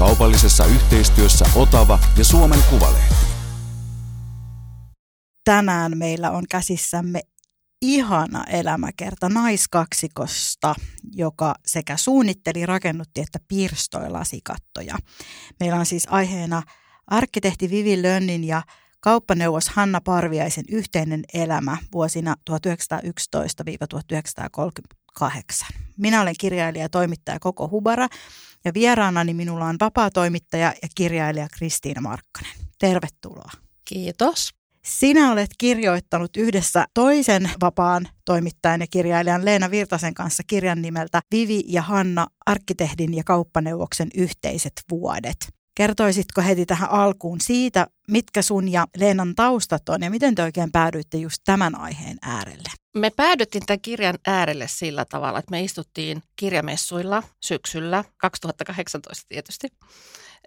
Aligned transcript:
Kaupallisessa 0.00 0.64
yhteistyössä 0.64 1.44
Otava 1.54 1.98
ja 2.18 2.24
Suomen 2.24 2.58
Kuvalehti. 2.70 3.14
Tänään 5.44 5.98
meillä 5.98 6.30
on 6.30 6.44
käsissämme 6.50 7.20
ihana 7.82 8.44
elämäkerta 8.44 9.28
naiskaksikosta, 9.28 10.74
joka 11.12 11.54
sekä 11.66 11.96
suunnitteli, 11.96 12.66
rakennutti 12.66 13.20
että 13.20 13.38
pirstoi 13.48 14.10
lasikattoja. 14.10 14.98
Meillä 15.60 15.78
on 15.78 15.86
siis 15.86 16.06
aiheena 16.10 16.62
arkkitehti 17.06 17.70
Vivi 17.70 18.02
Lönnin 18.02 18.44
ja 18.44 18.62
kauppaneuvos 19.00 19.68
Hanna 19.68 20.00
Parviaisen 20.00 20.64
yhteinen 20.68 21.22
elämä 21.34 21.76
vuosina 21.92 22.36
1911-1938. 25.20 25.80
Minä 25.96 26.20
olen 26.20 26.34
kirjailija 26.40 26.84
ja 26.84 26.88
toimittaja 26.88 27.40
Koko 27.40 27.68
Hubara 27.68 28.08
ja 28.64 28.74
vieraanani 28.74 29.34
minulla 29.34 29.64
on 29.64 29.76
vapaa-toimittaja 29.80 30.74
ja 30.82 30.88
kirjailija 30.94 31.48
Kristiina 31.58 32.00
Markkanen. 32.00 32.52
Tervetuloa. 32.78 33.50
Kiitos. 33.84 34.50
Sinä 34.84 35.32
olet 35.32 35.50
kirjoittanut 35.58 36.36
yhdessä 36.36 36.86
toisen 36.94 37.50
vapaan 37.60 38.08
toimittajan 38.24 38.80
ja 38.80 38.86
kirjailijan 38.90 39.44
Leena 39.44 39.70
Virtasen 39.70 40.14
kanssa 40.14 40.42
kirjan 40.46 40.82
nimeltä 40.82 41.20
Vivi 41.30 41.64
ja 41.66 41.82
Hanna, 41.82 42.26
arkkitehdin 42.46 43.14
ja 43.14 43.24
kauppaneuvoksen 43.24 44.08
yhteiset 44.14 44.72
vuodet. 44.90 45.59
Kertoisitko 45.80 46.42
heti 46.42 46.66
tähän 46.66 46.90
alkuun 46.90 47.40
siitä, 47.40 47.86
mitkä 48.08 48.42
sun 48.42 48.68
ja 48.68 48.86
Leenan 48.96 49.34
taustat 49.34 49.88
on 49.88 50.02
ja 50.02 50.10
miten 50.10 50.34
te 50.34 50.42
oikein 50.42 50.72
päädyitte 50.72 51.16
just 51.18 51.42
tämän 51.44 51.74
aiheen 51.80 52.18
äärelle? 52.22 52.70
Me 52.96 53.10
päädyttiin 53.16 53.66
tämän 53.66 53.80
kirjan 53.80 54.18
äärelle 54.26 54.68
sillä 54.68 55.04
tavalla, 55.04 55.38
että 55.38 55.50
me 55.50 55.62
istuttiin 55.62 56.22
kirjamessuilla 56.36 57.22
syksyllä 57.40 58.04
2018 58.16 59.28
tietysti. 59.28 59.68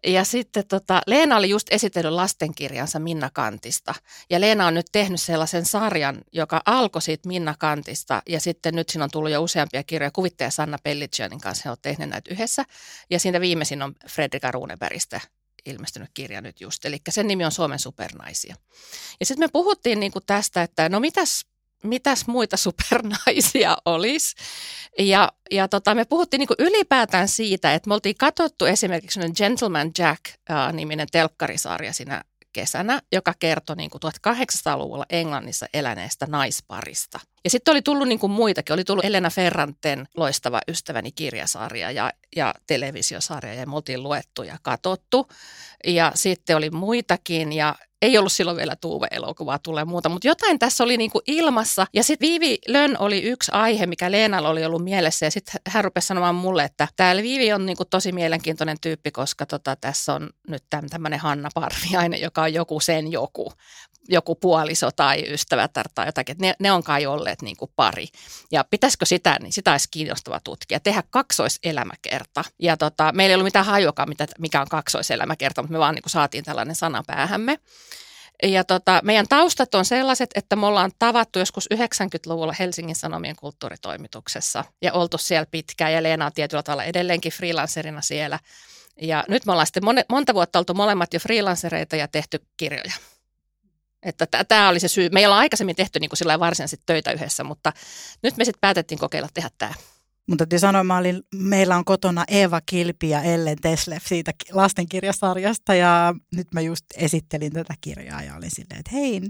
Ja 0.08 0.24
sitten 0.24 0.68
tota, 0.68 1.02
Leena 1.08 1.38
oli 1.38 1.50
just 1.50 1.68
esitellyt 1.72 2.12
lastenkirjansa 2.12 3.00
Minna 3.00 3.30
Kantista. 3.34 3.96
Ja 4.30 4.42
Leena 4.42 4.68
on 4.68 4.74
nyt 4.74 4.86
tehnyt 4.92 5.22
sellaisen 5.22 5.66
sarjan, 5.66 6.22
joka 6.32 6.62
alkoi 6.66 7.02
siitä 7.02 7.28
Minna 7.28 7.56
Kantista. 7.60 8.22
Ja 8.30 8.40
sitten 8.40 8.76
nyt 8.76 8.90
siinä 8.90 9.04
on 9.04 9.12
tullut 9.12 9.32
jo 9.32 9.44
useampia 9.44 9.84
kirjoja. 9.84 10.12
Kuvittaja 10.12 10.52
Sanna 10.52 10.78
Pellicianin 10.84 11.42
kanssa 11.42 11.62
he 11.66 11.70
ovat 11.70 11.82
tehneet 11.82 12.10
näitä 12.10 12.34
yhdessä. 12.34 12.64
Ja 13.10 13.20
siinä 13.20 13.42
viimeisin 13.42 13.82
on 13.82 13.96
Fredrika 14.10 14.52
Runebergistä 14.52 15.22
ilmestynyt 15.66 16.10
kirja 16.14 16.42
nyt 16.42 16.62
just. 16.62 16.86
Eli 16.86 17.02
sen 17.10 17.28
nimi 17.28 17.46
on 17.46 17.52
Suomen 17.52 17.80
supernaisia. 17.80 18.56
Ja 19.20 19.26
sitten 19.26 19.46
me 19.46 19.50
puhuttiin 19.54 20.00
niinku 20.00 20.22
tästä, 20.22 20.64
että 20.64 20.90
no 20.90 21.00
mitäs 21.00 21.46
mitäs 21.84 22.28
muita 22.28 22.58
supernaisia 22.58 23.78
olisi. 23.86 24.36
Ja, 25.00 25.32
ja 25.52 25.68
tota, 25.68 25.96
me 25.96 26.06
puhuttiin 26.06 26.40
niin 26.40 26.48
ylipäätään 26.60 27.28
siitä, 27.28 27.74
että 27.74 27.88
me 27.88 27.94
oltiin 27.94 28.16
katsottu 28.18 28.66
esimerkiksi 28.66 29.20
Gentleman 29.38 29.92
Jack-niminen 30.00 31.08
telkkarisarja 31.12 31.94
siinä 31.94 32.24
kesänä, 32.54 33.02
joka 33.12 33.34
kertoi 33.40 33.76
niin 33.76 33.90
kuin 33.90 34.02
1800-luvulla 34.28 35.06
Englannissa 35.10 35.66
eläneestä 35.74 36.26
naisparista. 36.30 37.20
Ja 37.44 37.50
sitten 37.50 37.72
oli 37.72 37.82
tullut 37.82 38.08
niin 38.08 38.20
muitakin. 38.30 38.74
Oli 38.74 38.84
tullut 38.84 39.06
Elena 39.06 39.30
Ferranten 39.30 40.08
loistava 40.18 40.62
ystäväni 40.68 41.12
kirjasarja 41.12 41.92
ja, 41.92 42.12
ja 42.36 42.54
televisiosarja 42.68 43.54
ja 43.54 43.68
me 43.68 43.76
oltiin 43.76 44.04
luettu 44.04 44.44
ja 44.44 44.58
katottu. 44.62 45.28
Ja 45.88 46.12
sitten 46.16 46.58
oli 46.58 46.70
muitakin 46.70 47.54
ja 47.54 47.76
ei 48.04 48.18
ollut 48.18 48.32
silloin 48.32 48.58
vielä 48.58 48.76
Tuuve-elokuvaa 48.76 49.60
tulee 49.60 49.86
muuta, 49.86 50.10
mutta 50.10 50.28
jotain 50.28 50.60
tässä 50.60 50.84
oli 50.84 50.98
niinku 50.98 51.22
ilmassa. 51.28 51.88
Ja 51.94 52.04
sitten 52.04 52.28
Viivi 52.28 52.58
Lön 52.68 52.98
oli 53.00 53.22
yksi 53.22 53.52
aihe, 53.54 53.86
mikä 53.86 54.12
Leenalla 54.12 54.50
oli 54.50 54.66
ollut 54.66 54.84
mielessä. 54.84 55.26
Ja 55.26 55.32
sitten 55.32 55.62
hän 55.68 55.84
rupesi 55.84 56.08
sanomaan 56.08 56.36
mulle, 56.36 56.64
että 56.64 56.88
tämä 56.96 57.16
Viivi 57.16 57.54
on 57.54 57.66
niinku 57.66 57.86
tosi 57.86 58.12
mielenkiintoinen 58.12 58.78
tyyppi, 58.82 59.12
koska 59.12 59.46
tota, 59.46 59.76
tässä 59.76 60.14
on 60.14 60.30
nyt 60.48 60.64
tämmöinen 60.90 61.20
Hanna 61.20 61.50
Parviainen, 61.56 62.22
joka 62.22 62.42
on 62.42 62.54
joku 62.54 62.80
sen 62.80 63.12
joku 63.12 63.54
joku 64.10 64.36
puoliso 64.36 64.92
tai 64.92 65.34
ystävä 65.34 65.70
tai 65.96 66.06
jotakin, 66.06 66.36
ne, 66.40 66.54
ne 66.60 66.72
on 66.72 66.84
kai 66.84 67.06
olleet 67.06 67.42
niin 67.42 67.58
kuin 67.58 67.72
pari. 67.76 68.08
Ja 68.52 68.64
pitäisikö 68.64 69.06
sitä, 69.06 69.38
niin 69.42 69.54
sitä 69.54 69.72
olisi 69.72 69.88
kiinnostava 69.92 70.40
tutkia, 70.44 70.80
tehdä 70.80 71.04
kaksoiselämäkerta. 71.10 72.44
Ja 72.60 72.78
tota, 72.78 73.12
meillä 73.12 73.32
ei 73.32 73.36
ollut 73.36 73.48
mitään 73.48 73.66
hajuakaan, 73.66 74.10
mitä, 74.10 74.28
mikä 74.40 74.62
on 74.62 74.68
kaksoiselämäkerta, 74.70 75.62
mutta 75.62 75.74
me 75.74 75.80
vaan 75.80 75.96
niin 75.96 76.04
kuin 76.04 76.12
saatiin 76.12 76.44
tällainen 76.44 76.76
sana 76.76 77.04
päähämme. 77.08 77.60
Ja 78.44 78.64
tota, 78.64 79.02
meidän 79.04 79.26
taustat 79.30 79.76
on 79.76 79.86
sellaiset, 79.86 80.30
että 80.36 80.56
me 80.56 80.66
ollaan 80.66 80.92
tavattu 81.00 81.40
joskus 81.40 81.70
90-luvulla 81.74 82.56
Helsingin 82.60 82.96
Sanomien 82.96 83.36
kulttuuritoimituksessa 83.36 84.64
ja 84.82 84.94
oltu 84.94 85.18
siellä 85.18 85.46
pitkään 85.52 85.94
ja 85.94 86.04
Leena 86.04 86.26
on 86.26 86.34
tietyllä 86.34 86.64
tavalla 86.64 86.84
edelleenkin 86.84 87.32
freelancerina 87.32 88.02
siellä. 88.02 88.40
Ja 89.02 89.24
nyt 89.28 89.46
me 89.46 89.52
ollaan 89.52 89.68
sitten 89.68 89.84
monta 90.10 90.34
vuotta 90.34 90.60
oltu 90.60 90.74
molemmat 90.74 91.14
jo 91.14 91.20
freelancereita 91.20 91.96
ja 91.96 92.08
tehty 92.08 92.46
kirjoja. 92.58 92.94
Että 94.04 94.28
tämä 94.48 94.70
oli 94.70 94.80
se 94.80 94.88
syy. 94.88 95.10
Me 95.10 95.20
ei 95.20 95.26
olla 95.26 95.38
aikaisemmin 95.38 95.76
tehty 95.76 96.00
niin 96.00 96.10
kuin 96.10 96.40
varsinaisesti 96.40 96.84
töitä 96.86 97.12
yhdessä, 97.12 97.44
mutta 97.44 97.74
nyt 98.24 98.38
me 98.38 98.46
sitten 98.46 98.62
päätettiin 98.62 99.00
kokeilla 99.00 99.30
tehdä 99.34 99.50
tämä. 99.58 99.74
Mutta 100.28 100.46
täytyy 100.46 100.60
sanoa, 100.60 100.84
mä 100.84 100.98
olin, 100.98 101.24
meillä 101.36 101.76
on 101.76 101.86
kotona 101.86 102.24
Eva 102.28 102.62
Kilpi 102.66 103.10
ja 103.10 103.22
Ellen 103.22 103.58
Teslef 103.62 104.06
siitä 104.08 104.32
lastenkirjasarjasta 104.52 105.76
ja 105.76 106.16
nyt 106.36 106.48
mä 106.54 106.62
just 106.62 106.86
esittelin 106.98 107.54
tätä 107.54 107.74
kirjaa 107.82 108.22
ja 108.24 108.36
olin 108.36 108.52
silleen, 108.52 108.80
että 108.80 108.92
hei, 108.94 109.22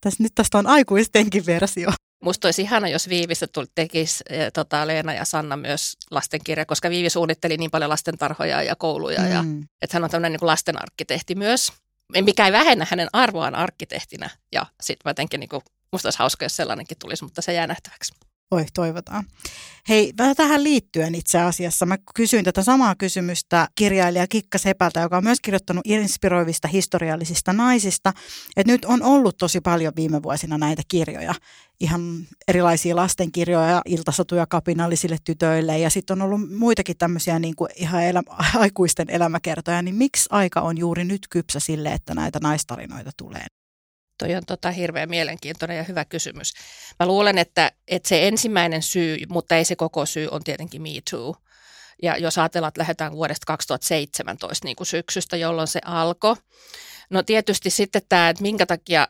tässä, 0.00 0.22
nyt 0.22 0.32
tästä 0.34 0.58
on 0.58 0.66
aikuistenkin 0.66 1.46
versio. 1.46 1.90
Musta 2.24 2.48
olisi 2.48 2.62
ihana, 2.62 2.88
jos 2.88 3.08
Viivistä 3.08 3.46
tekisi 3.74 4.24
e, 4.28 4.50
tota, 4.50 4.86
Leena 4.86 5.12
ja 5.12 5.24
Sanna 5.24 5.56
myös 5.56 5.96
lastenkirja, 6.10 6.66
koska 6.66 6.90
Viivi 6.90 7.10
suunnitteli 7.10 7.56
niin 7.56 7.70
paljon 7.70 7.90
lastentarhoja 7.90 8.62
ja 8.62 8.76
kouluja, 8.76 9.20
mm. 9.20 9.30
ja, 9.30 9.44
että 9.82 9.96
hän 9.96 10.04
on 10.04 10.10
tämmöinen 10.10 10.32
niin 10.32 10.46
lastenarkkitehti 10.46 11.34
myös 11.34 11.72
mikä 12.20 12.46
ei 12.46 12.52
vähennä 12.52 12.86
hänen 12.90 13.08
arvoaan 13.12 13.54
arkkitehtinä. 13.54 14.30
Ja 14.52 14.66
sitten 14.80 15.10
jotenkin, 15.10 15.40
niin 15.40 15.48
kuin, 15.48 15.62
musta 15.92 16.06
olisi 16.06 16.18
hauska, 16.18 16.44
jos 16.44 16.56
sellainenkin 16.56 16.98
tulisi, 16.98 17.24
mutta 17.24 17.42
se 17.42 17.52
jää 17.52 17.66
nähtäväksi. 17.66 18.14
Oi, 18.50 18.64
toivotaan. 18.74 19.24
Hei, 19.88 20.12
vähän 20.18 20.36
tähän 20.36 20.64
liittyen 20.64 21.14
itse 21.14 21.40
asiassa. 21.40 21.86
Mä 21.86 21.96
kysyin 22.14 22.44
tätä 22.44 22.62
samaa 22.62 22.94
kysymystä 22.94 23.68
kirjailija 23.74 24.26
Kikka 24.26 24.58
Sepältä, 24.58 25.00
joka 25.00 25.16
on 25.16 25.24
myös 25.24 25.40
kirjoittanut 25.40 25.86
inspiroivista 25.86 26.68
historiallisista 26.68 27.52
naisista. 27.52 28.12
Että 28.56 28.72
nyt 28.72 28.84
on 28.84 29.02
ollut 29.02 29.36
tosi 29.36 29.60
paljon 29.60 29.92
viime 29.96 30.22
vuosina 30.22 30.58
näitä 30.58 30.82
kirjoja. 30.88 31.34
Ihan 31.80 32.26
erilaisia 32.48 32.96
lastenkirjoja, 32.96 33.82
iltasatuja 33.84 34.46
kapinallisille 34.46 35.16
tytöille 35.24 35.78
ja 35.78 35.90
sitten 35.90 36.22
on 36.22 36.22
ollut 36.22 36.58
muitakin 36.58 36.98
tämmöisiä 36.98 37.38
niin 37.38 37.56
kuin 37.56 37.70
ihan 37.76 38.02
elä, 38.04 38.22
aikuisten 38.54 39.10
elämäkertoja. 39.10 39.82
Niin 39.82 39.94
miksi 39.94 40.28
aika 40.30 40.60
on 40.60 40.78
juuri 40.78 41.04
nyt 41.04 41.26
kypsä 41.30 41.60
sille, 41.60 41.92
että 41.92 42.14
näitä 42.14 42.38
naistarinoita 42.42 43.10
tulee? 43.16 43.46
Toi 44.20 44.34
on 44.34 44.42
tota 44.46 44.70
hirveän 44.70 45.10
mielenkiintoinen 45.10 45.76
ja 45.76 45.82
hyvä 45.82 46.04
kysymys. 46.04 46.54
Mä 46.98 47.06
luulen, 47.06 47.38
että, 47.38 47.72
että 47.88 48.08
se 48.08 48.28
ensimmäinen 48.28 48.82
syy, 48.82 49.18
mutta 49.28 49.56
ei 49.56 49.64
se 49.64 49.76
koko 49.76 50.06
syy, 50.06 50.28
on 50.30 50.44
tietenkin 50.44 50.82
Me 50.82 50.88
Too. 51.10 51.36
Ja 52.02 52.16
jos 52.16 52.38
ajatellaan, 52.38 52.68
että 52.68 52.78
lähdetään 52.78 53.12
vuodesta 53.12 53.46
2017 53.46 54.66
niin 54.66 54.76
kuin 54.76 54.86
syksystä, 54.86 55.36
jolloin 55.36 55.68
se 55.68 55.80
alkoi. 55.84 56.36
No 57.10 57.22
tietysti 57.22 57.70
sitten 57.70 58.02
tämä, 58.08 58.28
että 58.28 58.42
minkä 58.42 58.66
takia, 58.66 59.08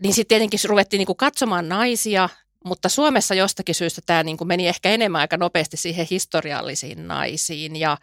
niin 0.00 0.14
sitten 0.14 0.28
tietenkin 0.28 0.60
ruvettiin 0.64 0.98
niin 0.98 1.06
kuin 1.06 1.16
katsomaan 1.16 1.68
naisia, 1.68 2.28
mutta 2.64 2.88
Suomessa 2.88 3.34
jostakin 3.34 3.74
syystä 3.74 4.00
tämä 4.06 4.22
niin 4.22 4.36
kuin 4.36 4.48
meni 4.48 4.68
ehkä 4.68 4.90
enemmän 4.90 5.20
aika 5.20 5.36
nopeasti 5.36 5.76
siihen 5.76 6.06
historiallisiin 6.10 7.08
naisiin 7.08 7.76
ja 7.76 7.98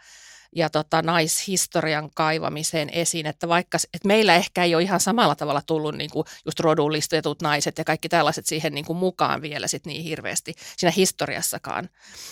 ja 0.56 0.70
tota, 0.70 1.02
naishistorian 1.02 2.10
kaivamiseen 2.14 2.90
esiin, 2.90 3.26
että 3.26 3.48
vaikka 3.48 3.78
että 3.94 4.08
meillä 4.08 4.34
ehkä 4.34 4.64
ei 4.64 4.74
ole 4.74 4.82
ihan 4.82 5.00
samalla 5.00 5.34
tavalla 5.34 5.62
tullut 5.66 5.94
niin 5.94 6.10
kuin 6.10 6.24
just 6.46 6.60
rodullistetut 6.60 7.42
naiset 7.42 7.78
ja 7.78 7.84
kaikki 7.84 8.08
tällaiset 8.08 8.46
siihen 8.46 8.74
niin 8.74 8.84
kuin 8.84 8.96
mukaan 8.96 9.42
vielä 9.42 9.66
sit 9.66 9.86
niin 9.86 10.02
hirveästi 10.02 10.54
siinä 10.76 10.92
historiassakaan. 10.96 11.90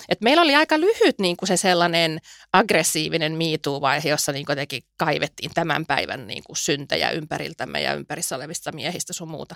Et 0.08 0.20
meillä 0.20 0.42
oli 0.42 0.54
aika 0.54 0.80
lyhyt 0.80 1.18
niin 1.18 1.36
kuin 1.36 1.48
se 1.48 1.56
sellainen 1.56 2.20
aggressiivinen 2.52 3.32
miituu-vaihe, 3.32 4.08
jossa 4.08 4.32
niin 4.32 4.46
kuin 4.46 4.58
kaivettiin 4.96 5.50
tämän 5.54 5.86
päivän 5.86 6.26
niin 6.26 6.42
kuin 6.44 6.56
syntejä 6.56 7.10
ympäriltämme 7.10 7.82
ja 7.82 7.94
ympärissä 7.94 8.36
olevista 8.36 8.72
miehistä 8.72 9.12
sun 9.12 9.28
muuta. 9.28 9.54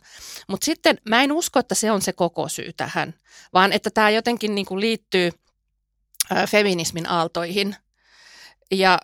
Mutta 0.48 0.64
sitten 0.64 0.98
mä 1.08 1.22
en 1.22 1.32
usko, 1.32 1.58
että 1.58 1.74
se 1.74 1.90
on 1.90 2.02
se 2.02 2.12
koko 2.12 2.48
syy 2.48 2.72
tähän, 2.72 3.14
vaan 3.52 3.72
että 3.72 3.90
tämä 3.90 4.10
jotenkin 4.10 4.54
niin 4.54 4.66
kuin 4.66 4.80
liittyy 4.80 5.30
feminismin 6.46 7.08
aaltoihin– 7.08 7.76
ja 8.70 8.99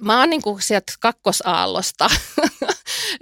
mä 0.00 0.18
oon 0.20 0.30
niin 0.30 0.42
kuin 0.42 0.62
sieltä 0.62 0.92
kakkosaallosta 1.00 2.10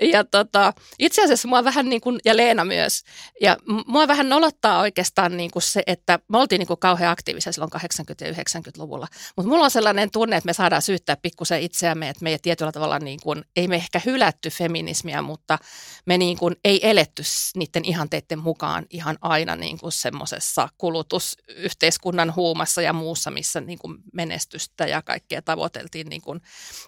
Ja 0.03 0.25
tota, 0.25 0.73
itse 0.99 1.23
asiassa 1.25 1.49
mua 1.49 1.65
vähän 1.65 1.89
niin 1.89 2.01
kuin, 2.01 2.21
ja 2.25 2.37
Leena 2.37 2.65
myös, 2.65 3.03
ja 3.41 3.57
mua 3.87 4.09
vähän 4.09 4.29
nolottaa 4.29 4.81
oikeastaan 4.81 5.37
niin 5.37 5.51
kuin 5.51 5.63
se, 5.63 5.83
että 5.87 6.19
me 6.29 6.39
oltiin 6.39 6.59
niin 6.59 6.67
kuin 6.67 6.81
kauhean 6.81 7.13
aktiivisia 7.13 7.53
silloin 7.53 7.71
80- 7.77 7.79
ja 8.21 8.33
90-luvulla. 8.33 9.07
Mutta 9.37 9.49
mulla 9.49 9.65
on 9.65 9.71
sellainen 9.71 10.11
tunne, 10.11 10.37
että 10.37 10.47
me 10.47 10.53
saadaan 10.53 10.83
syyttää 10.83 11.17
pikkusen 11.17 11.63
itseämme, 11.63 12.09
että 12.09 12.23
me 12.23 12.31
ei 12.31 12.39
tietyllä 12.43 12.73
tavalla 12.73 12.99
niin 12.99 13.21
kuin, 13.23 13.45
ei 13.57 13.69
me 13.69 13.77
ehkä 13.77 14.01
hylätty 14.05 14.51
feminismiä, 14.51 15.23
mutta 15.23 15.59
me 16.07 16.19
niin 16.19 16.39
kuin 16.39 16.57
ei 16.65 16.91
eletty 16.91 17.23
niiden 17.57 17.85
ihanteiden 17.85 18.39
mukaan 18.39 18.87
ihan 18.91 19.19
aina 19.21 19.57
niin 19.57 19.79
kuin 19.79 19.93
semmoisessa 19.93 20.69
kulutusyhteiskunnan 20.79 22.35
huumassa 22.37 22.83
ja 22.83 22.93
muussa, 22.93 23.31
missä 23.31 23.61
niin 23.61 23.79
kuin 23.79 23.99
menestystä 24.13 24.87
ja 24.87 25.03
kaikkea 25.03 25.43
tavoiteltiin 25.43 26.07
niin 26.09 26.23
kuin 26.23 26.41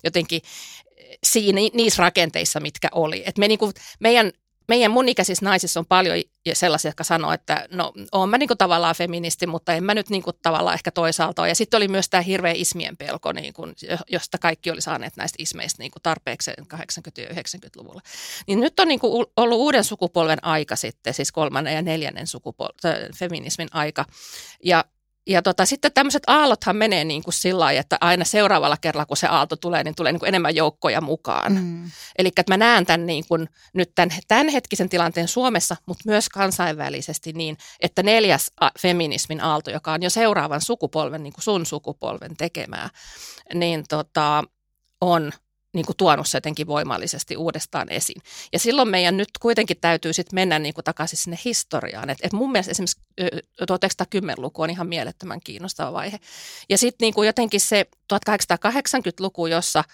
jotenkin 0.05 0.41
siinä, 1.25 1.61
niissä 1.73 2.03
rakenteissa, 2.03 2.61
mitkä 2.61 2.89
oli. 2.93 3.23
Et 3.27 3.39
me 3.39 3.49
niinku, 3.49 3.73
meidän, 4.01 4.33
meidän 4.69 4.91
mun 4.91 5.09
ikäisissä 5.09 5.45
naisissa 5.45 5.81
on 5.81 5.87
paljon 5.87 6.17
sellaisia, 6.53 6.89
jotka 6.89 7.05
sanoo, 7.05 7.33
että 7.33 7.69
no 7.71 7.93
oon 8.13 8.29
mä 8.29 8.39
niinku 8.39 8.57
tavallaan 8.57 8.95
feministi, 8.95 9.47
mutta 9.47 9.73
en 9.75 9.85
mä 9.85 9.95
nyt 9.95 10.11
niinku 10.11 10.33
tavallaan 10.33 10.75
ehkä 10.75 10.91
toisaalta 10.91 11.43
ole. 11.43 11.49
Ja 11.49 11.55
sitten 11.55 11.79
oli 11.79 11.89
myös 11.89 12.09
tämä 12.09 12.21
hirveä 12.21 12.53
ismien 12.57 12.97
pelko, 12.97 13.33
niinku, 13.33 13.63
josta 14.09 14.39
kaikki 14.39 14.71
oli 14.71 14.81
saaneet 14.81 15.17
näistä 15.17 15.37
ismeistä 15.39 15.83
niinku 15.83 15.99
tarpeeksi 16.03 16.51
80- 16.51 16.55
ja 17.17 17.29
90-luvulla. 17.29 18.01
Niin 18.47 18.61
nyt 18.61 18.81
on 18.81 18.89
niinku 18.89 19.27
ollut 19.37 19.59
uuden 19.59 19.85
sukupolven 19.85 20.45
aika 20.45 20.77
sitten, 20.77 21.15
siis 21.15 21.33
kolmannen 21.33 21.75
ja 21.75 21.83
neljännen 21.83 22.27
sukupolven 22.27 23.15
feminismin 23.19 23.69
aika. 23.73 24.05
Ja 24.65 24.85
ja 25.27 25.43
tota, 25.43 25.67
sitten 25.67 25.93
tämmöiset 25.93 26.23
aallothan 26.27 26.77
menee 26.77 27.05
niin 27.05 27.23
kuin 27.23 27.35
sillä 27.35 27.61
lailla, 27.61 27.81
että 27.81 27.99
aina 28.01 28.25
seuraavalla 28.25 28.77
kerralla, 28.81 29.07
kun 29.07 29.17
se 29.17 29.27
aalto 29.27 29.57
tulee, 29.57 29.85
niin 29.85 29.95
tulee 29.95 30.13
niin 30.13 30.21
kuin 30.21 30.29
enemmän 30.29 30.57
joukkoja 30.57 31.01
mukaan. 31.01 31.53
Mm. 31.53 31.91
Eli 32.19 32.29
että 32.29 32.53
mä 32.53 32.57
näen 32.57 32.87
tämän 32.87 33.07
niin 33.07 33.25
kuin, 33.29 33.49
nyt 33.75 33.93
tämän, 33.95 34.11
tämän 34.29 34.49
hetkisen 34.49 34.89
tilanteen 34.89 35.29
Suomessa, 35.29 35.77
mutta 35.87 36.03
myös 36.07 36.29
kansainvälisesti 36.29 37.33
niin, 37.33 37.59
että 37.81 38.03
neljäs 38.03 38.53
feminismin 38.81 39.41
aalto, 39.41 39.71
joka 39.71 39.93
on 39.93 40.03
jo 40.03 40.11
seuraavan 40.11 40.61
sukupolven, 40.61 41.23
niin 41.23 41.33
kuin 41.33 41.45
sun 41.45 41.67
sukupolven 41.67 42.37
tekemää, 42.37 42.91
niin 43.55 43.85
tota, 43.89 44.45
on 45.01 45.33
niin 45.75 45.87
kuin 45.87 45.97
tuonut 45.97 46.29
se 46.29 46.37
jotenkin 46.37 46.67
voimallisesti 46.67 47.37
uudestaan 47.37 47.93
esiin. 47.93 48.23
Ja 48.53 48.59
silloin 48.59 48.89
meidän 48.89 49.17
nyt 49.17 49.29
kuitenkin 49.41 49.77
täytyy 49.81 50.13
sitten 50.13 50.35
mennä 50.35 50.59
niin 50.59 50.75
kuin 50.75 50.85
takaisin 50.85 51.19
sinne 51.19 51.39
historiaan. 51.45 52.11
Et, 52.11 52.19
et 52.23 52.33
mun 52.33 52.53
mielestä 52.53 52.71
esimerkiksi 52.71 53.01
1910-luku 53.63 54.63
on 54.63 54.71
ihan 54.71 54.87
mielettömän 54.87 55.41
kiinnostava 55.45 55.93
vaihe. 55.93 56.21
Ja 56.69 56.79
sitten 56.79 57.07
niin 57.07 57.15
kuin 57.15 57.27
jotenkin 57.27 57.61
se 57.61 57.87
1880-luku, 58.15 59.47
jossa, 59.47 59.85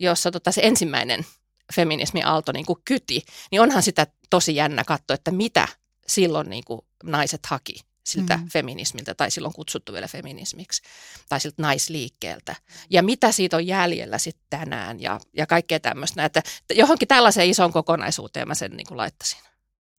jossa 0.00 0.30
tota 0.30 0.52
se 0.52 0.60
ensimmäinen 0.64 1.26
feminismi 1.74 2.22
aalto 2.22 2.52
niin 2.52 2.66
kuin 2.66 2.78
kyti, 2.84 3.22
niin 3.50 3.60
onhan 3.60 3.82
sitä 3.82 4.06
tosi 4.30 4.56
jännä 4.56 4.84
katsoa, 4.84 5.14
että 5.14 5.30
mitä 5.30 5.68
silloin 6.06 6.50
niin 6.50 6.64
kuin 6.64 6.80
naiset 7.04 7.46
haki 7.46 7.91
siltä 8.04 8.36
mm. 8.36 8.48
feminismiltä 8.48 9.14
tai 9.14 9.30
silloin 9.30 9.54
kutsuttu 9.54 9.92
vielä 9.92 10.08
feminismiksi 10.08 10.82
tai 11.28 11.40
siltä 11.40 11.62
naisliikkeeltä. 11.62 12.56
Ja 12.90 13.02
mitä 13.02 13.32
siitä 13.32 13.56
on 13.56 13.66
jäljellä 13.66 14.18
sitten 14.18 14.44
tänään 14.50 15.00
ja, 15.00 15.20
ja 15.36 15.46
kaikkea 15.46 15.80
tämmöistä. 15.80 16.24
Että 16.24 16.42
johonkin 16.74 17.08
tällaiseen 17.08 17.50
isoon 17.50 17.72
kokonaisuuteen 17.72 18.48
mä 18.48 18.54
sen 18.54 18.70
niin 18.70 18.86
kuin 18.86 18.98
laittaisin. 18.98 19.38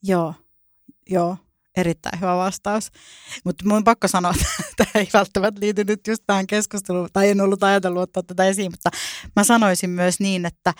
Joo, 0.04 0.34
joo. 1.10 1.38
Erittäin 1.78 2.22
hyvä 2.22 2.38
vastaus. 2.38 2.92
Mutta 3.44 3.66
mun 3.68 3.84
pakko 3.84 4.08
sanoa, 4.08 4.34
että 4.40 4.74
tämä 4.78 4.92
ei 4.96 5.10
välttämättä 5.14 5.62
liity 5.62 5.84
nyt 5.84 6.08
just 6.08 6.24
tähän 6.28 6.48
keskusteluun, 6.48 7.10
tai 7.14 7.30
en 7.30 7.42
ollut 7.42 7.64
ajatellut 7.64 8.02
ottaa 8.02 8.24
tätä 8.24 8.46
esiin, 8.46 8.72
mutta 8.72 8.90
mä 9.36 9.44
sanoisin 9.44 9.90
myös 9.90 10.20
niin, 10.20 10.46
että, 10.46 10.74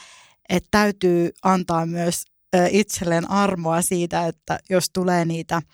että 0.50 0.68
täytyy 0.72 1.32
antaa 1.44 1.86
myös 1.86 2.26
itselleen 2.70 3.32
armoa 3.32 3.82
siitä, 3.82 4.28
että 4.28 4.60
jos 4.70 4.90
tulee 4.90 5.26
niitä– 5.26 5.62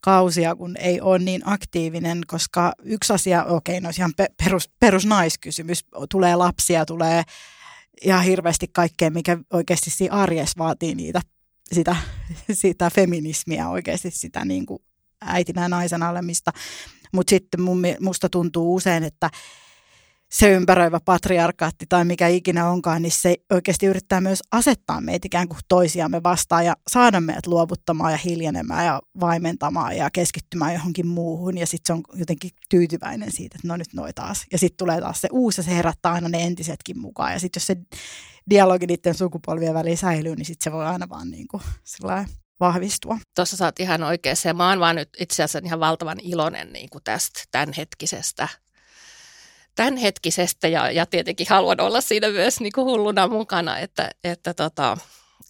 kausia, 0.00 0.56
kun 0.56 0.76
ei 0.76 1.00
ole 1.00 1.18
niin 1.18 1.42
aktiivinen, 1.44 2.20
koska 2.26 2.72
yksi 2.82 3.12
asia, 3.12 3.44
okei, 3.44 3.78
okay, 3.78 3.80
no 3.80 3.90
ihan 3.98 4.12
perus, 4.44 4.70
perusnaiskysymys, 4.80 5.84
tulee 6.10 6.36
lapsia, 6.36 6.86
tulee 6.86 7.22
ihan 8.02 8.24
hirveästi 8.24 8.66
kaikkea, 8.72 9.10
mikä 9.10 9.38
oikeasti 9.52 9.90
siinä 9.90 10.14
arjessa 10.14 10.58
vaatii 10.58 10.94
niitä, 10.94 11.20
sitä, 11.72 11.96
sitä 12.52 12.90
feminismiä 12.90 13.68
oikeasti, 13.68 14.10
sitä 14.10 14.44
niin 14.44 14.66
kuin 14.66 14.82
äitinä 15.20 15.62
ja 15.62 15.68
naisena 15.68 16.10
olemista. 16.10 16.52
Mutta 17.12 17.30
sitten 17.30 17.60
mun, 17.60 17.82
musta 18.00 18.28
tuntuu 18.28 18.74
usein, 18.74 19.04
että 19.04 19.30
se 20.30 20.50
ympäröivä 20.50 21.00
patriarkaatti 21.04 21.86
tai 21.88 22.04
mikä 22.04 22.28
ikinä 22.28 22.68
onkaan, 22.68 23.02
niin 23.02 23.12
se 23.12 23.36
oikeasti 23.52 23.86
yrittää 23.86 24.20
myös 24.20 24.42
asettaa 24.52 25.00
meitä 25.00 25.26
ikään 25.26 25.48
kuin 25.48 25.58
toisiamme 25.68 26.22
vastaan 26.22 26.66
ja 26.66 26.76
saada 26.90 27.20
meidät 27.20 27.46
luovuttamaan 27.46 28.12
ja 28.12 28.18
hiljenemään 28.18 28.86
ja 28.86 29.02
vaimentamaan 29.20 29.96
ja 29.96 30.10
keskittymään 30.10 30.74
johonkin 30.74 31.06
muuhun. 31.06 31.58
Ja 31.58 31.66
sitten 31.66 31.86
se 31.86 31.92
on 31.92 32.18
jotenkin 32.20 32.50
tyytyväinen 32.70 33.32
siitä, 33.32 33.56
että 33.56 33.68
no 33.68 33.76
nyt 33.76 33.94
noi 33.94 34.12
taas. 34.12 34.46
Ja 34.52 34.58
sitten 34.58 34.76
tulee 34.76 35.00
taas 35.00 35.20
se 35.20 35.28
uusi 35.32 35.60
ja 35.60 35.64
se 35.64 35.76
herättää 35.76 36.12
aina 36.12 36.28
ne 36.28 36.44
entisetkin 36.44 37.00
mukaan. 37.00 37.32
Ja 37.32 37.40
sitten 37.40 37.60
jos 37.60 37.66
se 37.66 37.76
dialogi 38.50 38.86
niiden 38.86 39.14
sukupolvien 39.14 39.74
väliin 39.74 39.98
säilyy, 39.98 40.36
niin 40.36 40.46
sitten 40.46 40.64
se 40.64 40.72
voi 40.72 40.86
aina 40.86 41.08
vaan 41.08 41.30
niin 41.30 41.48
kuin 41.48 41.62
vahvistua. 42.60 43.18
Tuossa 43.34 43.56
sä 43.56 43.64
oot 43.64 43.80
ihan 43.80 44.02
oikeassa 44.02 44.48
ja 44.48 44.54
mä 44.54 44.68
oon 44.68 44.80
vaan 44.80 44.96
nyt 44.96 45.08
itse 45.20 45.42
asiassa 45.42 45.66
ihan 45.66 45.80
valtavan 45.80 46.20
iloinen 46.22 46.72
niin 46.72 46.90
kuin 46.90 47.04
tästä 47.04 47.40
tämänhetkisestä 47.50 48.48
tämänhetkisestä 49.78 50.68
ja, 50.68 50.90
ja 50.90 51.06
tietenkin 51.06 51.46
haluan 51.50 51.80
olla 51.80 52.00
siinä 52.00 52.28
myös 52.28 52.60
niin 52.60 52.72
kuin 52.72 52.84
hulluna 52.84 53.28
mukana, 53.28 53.78
että, 53.78 54.10
että, 54.24 54.54
tota, 54.54 54.96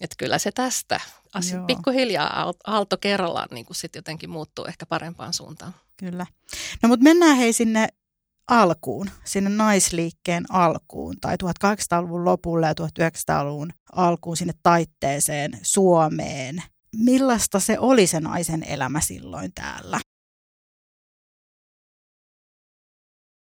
että 0.01 0.15
kyllä 0.17 0.37
se 0.37 0.51
tästä 0.51 0.99
asia, 1.33 1.63
pikkuhiljaa 1.67 2.53
aalto 2.67 2.97
kerrallaan 2.97 3.47
niin 3.51 3.65
kuin 3.65 3.75
sit 3.75 3.95
jotenkin 3.95 4.29
muuttuu 4.29 4.65
ehkä 4.65 4.85
parempaan 4.85 5.33
suuntaan. 5.33 5.75
Kyllä. 5.97 6.25
No 6.83 6.89
mutta 6.89 7.03
mennään 7.03 7.37
hei 7.37 7.53
sinne 7.53 7.87
alkuun, 8.47 9.09
sinne 9.23 9.49
naisliikkeen 9.49 10.45
alkuun 10.49 11.15
tai 11.21 11.35
1800-luvun 11.43 12.25
lopulle 12.25 12.67
ja 12.67 12.73
1900-luvun 12.81 13.69
alkuun 13.91 14.37
sinne 14.37 14.53
taitteeseen 14.63 15.59
Suomeen. 15.61 16.63
Millaista 16.95 17.59
se 17.59 17.79
oli 17.79 18.07
se 18.07 18.19
naisen 18.19 18.63
elämä 18.63 19.01
silloin 19.01 19.51
täällä? 19.53 19.99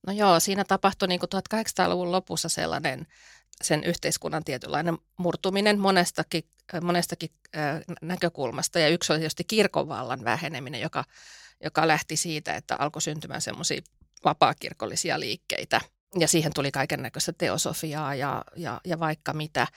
No 0.07 0.13
joo, 0.13 0.39
siinä 0.39 0.63
tapahtui 0.63 1.07
niin 1.07 1.19
kuin 1.19 1.29
1800-luvun 1.55 2.11
lopussa 2.11 2.49
sellainen 2.49 3.07
sen 3.61 3.83
yhteiskunnan 3.83 4.43
tietynlainen 4.43 4.97
murtuminen 5.17 5.79
monestakin, 5.79 6.43
monestakin 6.81 7.29
näkökulmasta. 8.01 8.79
Ja 8.79 8.87
yksi 8.89 9.13
oli 9.13 9.19
tietysti 9.19 9.43
kirkonvallan 9.43 10.23
väheneminen, 10.23 10.81
joka, 10.81 11.03
joka 11.63 11.87
lähti 11.87 12.17
siitä, 12.17 12.55
että 12.55 12.75
alkoi 12.79 13.01
syntymään 13.01 13.41
semmoisia 13.41 13.81
vapaakirkollisia 14.23 15.19
liikkeitä– 15.19 15.81
ja 16.19 16.27
siihen 16.27 16.51
tuli 16.55 16.71
kaiken 16.71 17.01
näköistä 17.01 17.33
teosofiaa 17.33 18.15
ja, 18.15 18.43
ja, 18.55 18.81
ja 18.85 18.99
vaikka 18.99 19.33
mitä. 19.33 19.67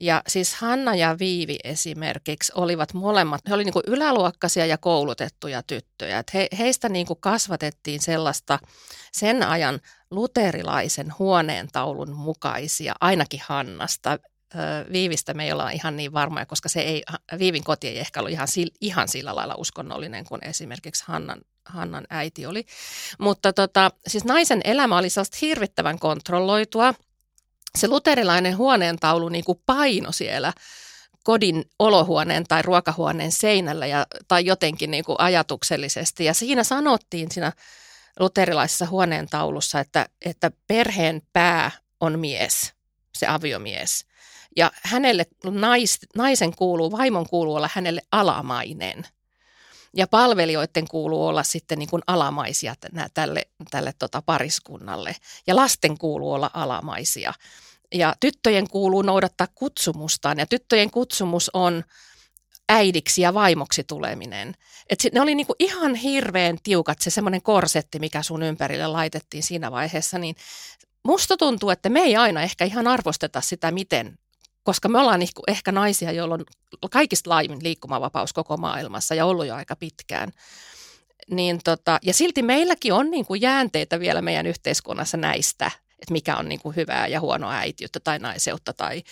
Ja 0.00 0.22
siis 0.26 0.54
Hanna 0.54 0.94
ja 0.94 1.18
Viivi 1.18 1.56
esimerkiksi 1.64 2.52
olivat 2.54 2.94
molemmat, 2.94 3.40
he 3.48 3.54
olivat 3.54 3.74
niin 3.74 3.94
yläluokkaisia 3.94 4.66
ja 4.66 4.78
koulutettuja 4.78 5.62
tyttöjä. 5.62 6.18
Et 6.18 6.34
he, 6.34 6.48
heistä 6.58 6.88
niin 6.88 7.06
kuin 7.06 7.20
kasvatettiin 7.20 8.00
sellaista 8.00 8.58
sen 9.12 9.42
ajan 9.42 9.80
luterilaisen 10.10 11.14
huoneentaulun 11.18 12.12
mukaisia, 12.12 12.94
ainakin 13.00 13.40
Hannasta. 13.46 14.18
Viivistä 14.92 15.34
me 15.34 15.44
ei 15.44 15.52
olla 15.52 15.70
ihan 15.70 15.96
niin 15.96 16.12
varmoja, 16.12 16.46
koska 16.46 16.68
se 16.68 16.80
ei, 16.80 17.02
Viivin 17.38 17.64
koti 17.64 17.88
ei 17.88 17.98
ehkä 17.98 18.20
ollut 18.20 18.32
ihan, 18.32 18.48
ihan 18.80 19.08
sillä 19.08 19.34
lailla 19.34 19.54
uskonnollinen 19.58 20.24
kuin 20.24 20.44
esimerkiksi 20.44 21.04
Hannan 21.06 21.40
Hannan 21.64 22.04
äiti 22.10 22.46
oli. 22.46 22.66
Mutta 23.18 23.52
tota, 23.52 23.90
siis 24.06 24.24
naisen 24.24 24.60
elämä 24.64 24.98
oli 24.98 25.10
sellaista 25.10 25.38
hirvittävän 25.40 25.98
kontrolloitua. 25.98 26.94
Se 27.78 27.88
luterilainen 27.88 28.56
huoneentaulu 28.56 29.28
niin 29.28 29.44
kuin 29.44 29.60
paino 29.66 30.12
siellä 30.12 30.52
kodin 31.24 31.64
olohuoneen 31.78 32.44
tai 32.44 32.62
ruokahuoneen 32.62 33.32
seinällä 33.32 33.86
ja, 33.86 34.06
tai 34.28 34.44
jotenkin 34.44 34.90
niin 34.90 35.04
kuin 35.04 35.20
ajatuksellisesti. 35.20 36.24
Ja 36.24 36.34
siinä 36.34 36.64
sanottiin 36.64 37.30
siinä 37.30 37.52
luterilaisessa 38.20 38.86
huoneentaulussa, 38.86 39.80
että, 39.80 40.06
että 40.24 40.50
perheen 40.66 41.22
pää 41.32 41.70
on 42.00 42.18
mies, 42.18 42.72
se 43.14 43.26
aviomies. 43.26 44.04
Ja 44.56 44.72
hänelle 44.82 45.26
nais, 45.44 45.98
naisen 46.16 46.56
kuuluu, 46.56 46.92
vaimon 46.92 47.28
kuuluu 47.28 47.54
olla 47.54 47.70
hänelle 47.74 48.02
alamainen– 48.12 49.06
ja 49.96 50.06
palvelijoiden 50.06 50.88
kuuluu 50.88 51.26
olla 51.26 51.42
sitten 51.42 51.78
niin 51.78 51.90
kuin 51.90 52.02
alamaisia 52.06 52.74
tälle, 53.14 53.46
tälle 53.70 53.94
tota 53.98 54.22
pariskunnalle. 54.22 55.16
Ja 55.46 55.56
lasten 55.56 55.98
kuuluu 55.98 56.32
olla 56.32 56.50
alamaisia. 56.54 57.32
Ja 57.94 58.14
tyttöjen 58.20 58.68
kuuluu 58.68 59.02
noudattaa 59.02 59.46
kutsumustaan. 59.54 60.38
Ja 60.38 60.46
tyttöjen 60.46 60.90
kutsumus 60.90 61.50
on 61.54 61.84
äidiksi 62.68 63.22
ja 63.22 63.34
vaimoksi 63.34 63.84
tuleminen. 63.84 64.54
Et 64.90 64.98
ne 65.12 65.20
oli 65.20 65.34
niinku 65.34 65.54
ihan 65.58 65.94
hirveän 65.94 66.58
tiukat, 66.62 67.00
se 67.00 67.10
semmoinen 67.10 67.42
korsetti, 67.42 67.98
mikä 67.98 68.22
sun 68.22 68.42
ympärille 68.42 68.86
laitettiin 68.86 69.42
siinä 69.42 69.70
vaiheessa, 69.70 70.18
niin 70.18 70.36
musta 71.04 71.36
tuntuu, 71.36 71.70
että 71.70 71.88
me 71.88 72.00
ei 72.00 72.16
aina 72.16 72.42
ehkä 72.42 72.64
ihan 72.64 72.86
arvosteta 72.86 73.40
sitä, 73.40 73.70
miten 73.70 74.18
koska 74.62 74.88
me 74.88 74.98
ollaan 74.98 75.20
ehkä 75.48 75.72
naisia, 75.72 76.12
joilla 76.12 76.34
on 76.34 76.44
kaikista 76.90 77.30
laimin 77.30 77.62
liikkumavapaus 77.62 78.32
koko 78.32 78.56
maailmassa 78.56 79.14
ja 79.14 79.26
ollut 79.26 79.46
jo 79.46 79.54
aika 79.54 79.76
pitkään. 79.76 80.32
Niin 81.30 81.60
tota, 81.64 81.98
ja 82.02 82.14
silti 82.14 82.42
meilläkin 82.42 82.92
on 82.92 83.10
niin 83.10 83.26
kuin 83.26 83.40
jäänteitä 83.40 84.00
vielä 84.00 84.22
meidän 84.22 84.46
yhteiskunnassa 84.46 85.16
näistä, 85.16 85.70
että 85.92 86.12
mikä 86.12 86.36
on 86.36 86.48
niin 86.48 86.60
kuin 86.60 86.76
hyvää 86.76 87.06
ja 87.06 87.20
huonoa 87.20 87.52
äitiyttä 87.52 88.00
tai 88.00 88.18
naiseutta 88.18 88.72
tai 88.72 89.02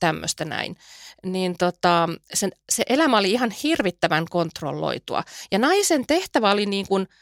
tämmöistä 0.00 0.44
näin. 0.44 0.76
Niin 1.24 1.54
tota, 1.58 2.08
sen, 2.34 2.52
se 2.72 2.82
elämä 2.88 3.18
oli 3.18 3.30
ihan 3.30 3.50
hirvittävän 3.50 4.24
kontrolloitua. 4.30 5.24
Ja 5.52 5.58
naisen 5.58 6.06
tehtävä 6.06 6.50
oli 6.50 6.66
niin 6.66 6.86
kuin– 6.88 7.08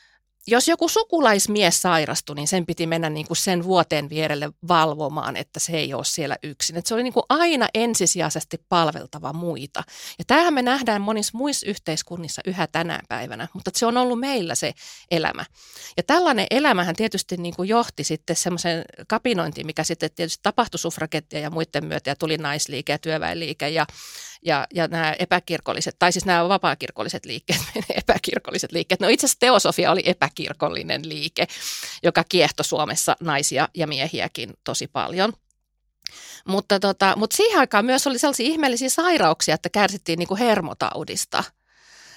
jos 0.47 0.69
joku 0.69 0.89
sukulaismies 0.89 1.83
sairastui, 1.83 2.37
niin 2.37 2.49
sen 2.49 2.67
piti 2.67 2.87
mennä 2.87 3.11
niin 3.11 3.27
kuin 3.27 3.37
sen 3.37 3.65
vuoteen 3.65 4.11
vierelle 4.11 4.51
valvomaan, 4.69 5.37
että 5.37 5.61
se 5.61 5.73
ei 5.73 5.95
ole 5.95 6.05
siellä 6.05 6.37
yksin. 6.43 6.77
Että 6.77 6.89
se 6.89 6.95
oli 6.95 7.03
niin 7.03 7.13
kuin 7.13 7.25
aina 7.29 7.69
ensisijaisesti 7.75 8.57
palveltava 8.69 9.33
muita. 9.33 9.83
Ja 10.19 10.25
tämähän 10.27 10.55
me 10.55 10.63
nähdään 10.63 11.03
monissa 11.03 11.39
muissa 11.39 11.67
yhteiskunnissa 11.67 12.43
yhä 12.47 12.67
tänä 12.67 13.01
päivänä, 13.09 13.49
mutta 13.55 13.71
se 13.75 13.87
on 13.87 13.97
ollut 13.97 14.21
meillä 14.21 14.55
se 14.55 14.73
elämä. 15.11 15.45
Ja 15.97 16.03
tällainen 16.03 16.47
elämähän 16.51 16.97
tietysti 16.97 17.37
niin 17.37 17.57
kuin 17.57 17.69
johti 17.69 18.05
sitten 18.05 18.37
semmoisen 18.37 18.85
kapinointiin, 19.09 19.67
mikä 19.67 19.85
sitten 19.85 20.11
tietysti 20.15 20.41
tapahtui 20.43 20.79
suffragettia 20.79 21.41
ja 21.41 21.51
muiden 21.51 21.85
myötä 21.85 22.11
ja 22.11 22.17
tuli 22.17 22.37
naisliike 22.37 22.93
ja 22.93 22.99
työväenliike 22.99 23.69
ja 23.69 23.87
ja, 24.45 24.67
ja 24.75 24.89
nämä 24.89 25.15
epäkirkolliset, 25.19 25.97
tai 25.99 26.13
siis 26.13 26.25
nämä 26.25 26.49
vapaakirkolliset 26.49 27.25
liikkeet, 27.25 27.61
epäkirkolliset 28.03 28.73
liikkeet. 28.73 29.01
No 29.01 29.09
itse 29.09 29.27
asiassa 29.27 29.41
teosofia 29.41 29.91
oli 29.91 30.03
epäkirkollinen 30.05 31.09
liike, 31.09 31.47
joka 32.03 32.25
kiehto 32.29 32.63
Suomessa 32.63 33.17
naisia 33.21 33.69
ja 33.75 33.87
miehiäkin 33.87 34.55
tosi 34.65 34.87
paljon. 34.87 35.33
Mutta, 36.49 36.81
tota, 36.81 37.15
mutta 37.17 37.37
siihen 37.37 37.59
aikaan 37.59 37.85
myös 37.85 38.07
oli 38.07 38.19
sellaisia 38.19 38.47
ihmeellisiä 38.47 38.89
sairauksia, 38.89 39.55
että 39.55 39.69
kärsittiin 39.69 40.19
niin 40.19 40.29
kuin 40.29 40.39
hermotaudista. 40.39 41.45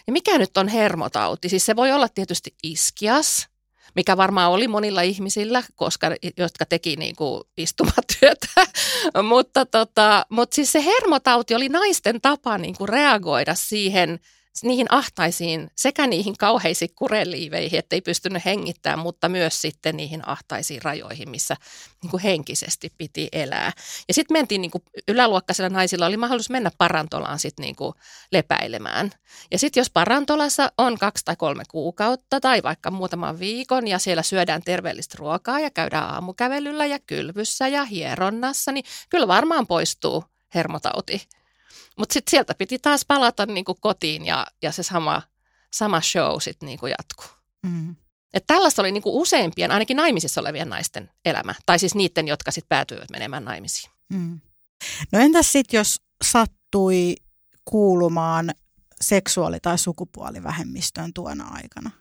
Ja 0.08 0.14
mikä 0.14 0.38
nyt 0.38 0.58
on 0.58 0.68
hermotauti? 0.68 1.50
Siis 1.50 1.66
se 1.66 1.76
voi 1.76 1.92
olla 1.92 2.10
tietysti 2.10 2.56
iskias, 2.64 3.48
mikä 3.96 4.18
varmaan 4.18 4.52
oli 4.52 4.68
monilla 4.68 5.02
ihmisillä, 5.02 5.64
koska, 5.76 6.08
jotka 6.38 6.66
teki 6.66 6.96
niin 6.96 7.16
kuin 7.16 7.44
istumatyötä. 7.58 8.48
mutta, 9.30 9.66
tota, 9.66 10.26
mutta 10.30 10.56
siis 10.56 10.72
se 10.72 10.86
hermotauti 10.86 11.56
oli 11.56 11.70
naisten 11.70 12.22
tapa 12.22 12.58
niin 12.58 12.76
kuin 12.78 12.90
reagoida 12.90 13.56
siihen– 13.56 14.20
niihin 14.64 14.88
ahtaisiin, 14.90 15.72
sekä 15.76 16.08
niihin 16.08 16.38
kauheisiin 16.38 16.92
kureliiveihin, 16.96 17.80
että 17.80 17.96
ei 17.96 18.02
pystynyt 18.02 18.46
hengittämään, 18.46 19.00
mutta 19.00 19.30
myös 19.30 19.62
sitten 19.62 19.98
niihin 19.98 20.28
ahtaisiin 20.28 20.82
rajoihin, 20.82 21.30
missä 21.30 21.56
niin 22.04 22.12
kuin 22.12 22.24
henkisesti 22.24 22.94
piti 22.98 23.28
elää. 23.32 23.72
Ja 24.08 24.14
sitten 24.14 24.36
mentiin 24.36 24.62
niin 24.62 24.72
kuin 24.72 24.84
yläluokkaisilla 25.08 25.70
naisilla 25.70 26.06
oli 26.06 26.18
mahdollisuus 26.18 26.50
mennä 26.50 26.72
parantolaan 26.78 27.40
sitten 27.40 27.64
niin 27.64 27.76
kuin 27.76 27.94
lepäilemään. 28.32 29.12
Ja 29.52 29.60
sitten 29.60 29.82
jos 29.82 29.90
parantolassa 29.90 30.72
on 30.78 30.98
kaksi 30.98 31.26
tai 31.26 31.36
kolme 31.36 31.64
kuukautta 31.72 32.40
tai 32.40 32.64
vaikka 32.64 32.92
muutaman 32.92 33.40
viikon 33.40 33.88
ja 33.88 34.00
siellä 34.00 34.24
syödään 34.24 34.62
terveellistä 34.62 35.16
ruokaa 35.20 35.60
ja 35.60 35.70
käydään 35.70 36.10
aamukävelyllä 36.10 36.86
ja 36.86 37.00
kylvyssä 37.00 37.68
ja 37.68 37.86
hieronnassa, 37.86 38.72
niin 38.72 38.86
kyllä 39.10 39.28
varmaan 39.28 39.68
poistuu 39.68 40.24
hermotauti 40.56 41.28
mutta 41.98 42.14
sitten 42.14 42.32
sieltä 42.32 42.54
piti 42.54 42.80
taas 42.80 43.06
palata 43.08 43.46
niinku 43.46 43.76
kotiin 43.76 44.26
ja, 44.26 44.48
ja 44.62 44.72
se 44.72 44.84
sama, 44.84 45.22
sama 45.74 46.02
show 46.02 46.40
sitten 46.40 46.68
niinku 46.68 46.88
jatkuu. 46.88 47.38
Mm. 47.64 47.96
Et 48.34 48.44
tällaista 48.48 48.82
oli 48.82 48.92
niinku 48.92 49.22
useimpien, 49.22 49.72
ainakin 49.72 49.98
naimisissa 49.98 50.42
olevien 50.42 50.70
naisten 50.70 51.10
elämä. 51.26 51.56
Tai 51.66 51.80
siis 51.80 51.96
niiden, 51.96 52.28
jotka 52.28 52.52
sitten 52.52 52.70
päätyivät 52.70 53.10
menemään 53.12 53.46
naimisiin. 53.46 53.92
Mm. 54.10 54.40
No 55.12 55.20
entäs 55.20 55.52
sitten, 55.52 55.78
jos 55.78 56.02
sattui 56.24 57.16
kuulumaan 57.66 58.52
seksuaali- 59.02 59.60
tai 59.60 59.78
sukupuolivähemmistöön 59.78 61.14
tuona 61.14 61.48
aikana? 61.48 61.92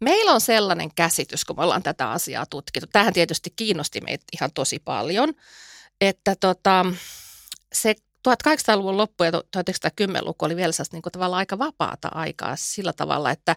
Meillä 0.00 0.32
on 0.32 0.40
sellainen 0.40 0.94
käsitys, 0.94 1.44
kun 1.44 1.56
me 1.56 1.62
ollaan 1.62 1.82
tätä 1.82 2.10
asiaa 2.10 2.46
tutkittu. 2.46 2.88
Tähän 2.92 3.12
tietysti 3.12 3.50
kiinnosti 3.56 4.00
meitä 4.00 4.24
ihan 4.32 4.50
tosi 4.54 4.78
paljon, 4.78 5.34
että 6.00 6.36
tota, 6.40 6.86
se 7.72 7.94
1800-luvun 8.28 8.96
loppu 8.96 9.24
ja 9.24 9.30
1910-luku 9.30 10.44
oli 10.44 10.56
vielä 10.56 10.72
niin 10.92 11.02
kuin 11.02 11.12
tavallaan 11.12 11.38
aika 11.38 11.58
vapaata 11.58 12.08
aikaa 12.14 12.56
sillä 12.56 12.92
tavalla, 12.92 13.30
että, 13.30 13.56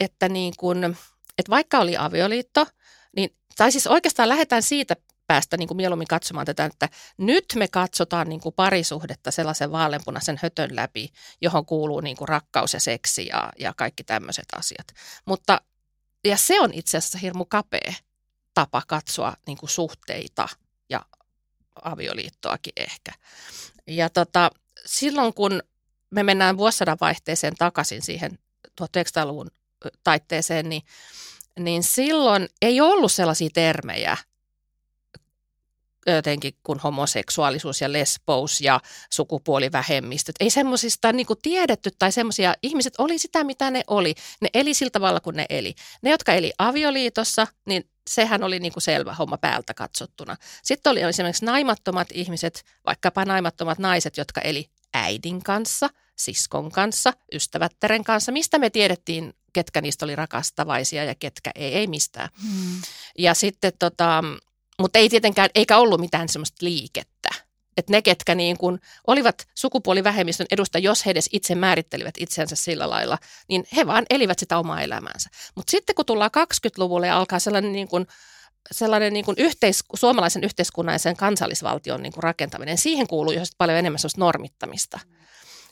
että, 0.00 0.28
niin 0.28 0.54
kuin, 0.56 0.84
että 1.38 1.50
vaikka 1.50 1.78
oli 1.78 1.96
avioliitto, 1.96 2.66
niin, 3.16 3.36
tai 3.56 3.72
siis 3.72 3.86
oikeastaan 3.86 4.28
lähdetään 4.28 4.62
siitä 4.62 4.96
päästä 5.26 5.56
niin 5.56 5.68
kuin 5.68 5.76
mieluummin 5.76 6.08
katsomaan 6.08 6.46
tätä, 6.46 6.64
että 6.64 6.88
nyt 7.16 7.44
me 7.54 7.68
katsotaan 7.68 8.28
niin 8.28 8.40
kuin 8.40 8.54
parisuhdetta 8.54 9.30
sellaisen 9.30 9.72
vaaleanpunaisen 9.72 10.40
hötön 10.42 10.76
läpi, 10.76 11.08
johon 11.40 11.66
kuuluu 11.66 12.00
niin 12.00 12.16
kuin 12.16 12.28
rakkaus 12.28 12.74
ja 12.74 12.80
seksi 12.80 13.26
ja, 13.26 13.52
ja 13.58 13.74
kaikki 13.76 14.04
tämmöiset 14.04 14.46
asiat. 14.56 14.86
Mutta, 15.26 15.60
ja 16.24 16.36
se 16.36 16.60
on 16.60 16.70
itse 16.74 16.98
asiassa 16.98 17.18
hirmu 17.18 17.44
kapea 17.44 17.92
tapa 18.54 18.82
katsoa 18.86 19.34
niin 19.46 19.58
kuin 19.58 19.70
suhteita 19.70 20.48
avioliittoakin 21.84 22.72
ehkä. 22.76 23.12
Ja 23.86 24.10
tota, 24.10 24.50
silloin 24.86 25.34
kun 25.34 25.62
me 26.10 26.22
mennään 26.22 26.56
vuosisadan 26.56 26.98
vaihteeseen 27.00 27.54
takaisin 27.54 28.02
siihen 28.02 28.38
1900-luvun 28.82 29.50
taitteeseen, 30.04 30.68
niin, 30.68 30.82
niin 31.58 31.82
silloin 31.82 32.48
ei 32.62 32.80
ollut 32.80 33.12
sellaisia 33.12 33.48
termejä 33.54 34.16
jotenkin 36.14 36.54
kuin 36.62 36.78
homoseksuaalisuus 36.78 37.80
ja 37.80 37.92
lesbous 37.92 38.60
ja 38.60 38.80
sukupuolivähemmistöt. 39.10 40.36
Ei 40.40 40.50
semmoisista 40.50 41.12
niin 41.12 41.26
tiedetty 41.42 41.90
tai 41.98 42.12
semmoisia, 42.12 42.54
ihmiset 42.62 42.94
oli 42.98 43.18
sitä 43.18 43.44
mitä 43.44 43.70
ne 43.70 43.82
oli. 43.86 44.14
Ne 44.40 44.48
eli 44.54 44.74
sillä 44.74 44.90
tavalla 44.90 45.20
kuin 45.20 45.36
ne 45.36 45.46
eli. 45.50 45.74
Ne, 46.02 46.10
jotka 46.10 46.32
eli 46.32 46.52
avioliitossa, 46.58 47.46
niin 47.66 47.90
sehän 48.08 48.42
oli 48.42 48.58
niin 48.58 48.72
kuin 48.72 48.82
selvä 48.82 49.14
homma 49.14 49.38
päältä 49.38 49.74
katsottuna. 49.74 50.36
Sitten 50.62 50.90
oli 50.90 51.00
esimerkiksi 51.00 51.44
naimattomat 51.44 52.08
ihmiset, 52.12 52.64
vaikkapa 52.86 53.24
naimattomat 53.24 53.78
naiset, 53.78 54.16
jotka 54.16 54.40
eli 54.40 54.70
äidin 54.94 55.42
kanssa, 55.42 55.90
siskon 56.16 56.70
kanssa, 56.72 57.12
ystävättären 57.32 58.04
kanssa. 58.04 58.32
Mistä 58.32 58.58
me 58.58 58.70
tiedettiin, 58.70 59.34
ketkä 59.52 59.80
niistä 59.80 60.04
oli 60.04 60.16
rakastavaisia 60.16 61.04
ja 61.04 61.14
ketkä 61.14 61.50
ei, 61.54 61.74
ei 61.74 61.86
mistään. 61.86 62.28
Hmm. 62.42 62.82
Ja 63.18 63.34
sitten 63.34 63.72
tota, 63.78 64.24
mutta 64.78 64.98
ei 64.98 65.08
tietenkään, 65.08 65.50
eikä 65.54 65.78
ollut 65.78 66.00
mitään 66.00 66.28
semmoista 66.28 66.56
liikettä. 66.60 67.28
Että 67.78 67.92
ne, 67.92 68.02
ketkä 68.02 68.34
niin 68.34 68.58
kuin 68.58 68.80
olivat 69.06 69.48
sukupuolivähemmistön 69.54 70.46
edusta, 70.50 70.78
jos 70.78 71.06
he 71.06 71.10
edes 71.10 71.28
itse 71.32 71.54
määrittelivät 71.54 72.14
itsensä 72.18 72.56
sillä 72.56 72.90
lailla, 72.90 73.18
niin 73.48 73.64
he 73.76 73.86
vaan 73.86 74.06
elivät 74.10 74.38
sitä 74.38 74.58
omaa 74.58 74.82
elämäänsä. 74.82 75.30
Mutta 75.54 75.70
sitten 75.70 75.94
kun 75.94 76.06
tullaan 76.06 76.30
20-luvulle 76.38 77.06
ja 77.06 77.16
alkaa 77.16 77.38
sellainen 77.38 77.72
niin 77.72 77.88
kuin 77.88 78.06
sellainen 78.70 79.12
niin 79.12 79.24
kuin 79.24 79.34
yhteis, 79.38 79.84
suomalaisen 79.94 80.44
yhteiskunnan 80.44 80.94
ja 80.94 80.98
sen 80.98 81.16
kansallisvaltion 81.16 82.02
niin 82.02 82.12
kuin 82.12 82.22
rakentaminen, 82.22 82.78
siihen 82.78 83.06
kuuluu 83.06 83.32
jo 83.32 83.42
paljon 83.58 83.78
enemmän 83.78 83.98
sellaista 83.98 84.20
normittamista. 84.20 85.00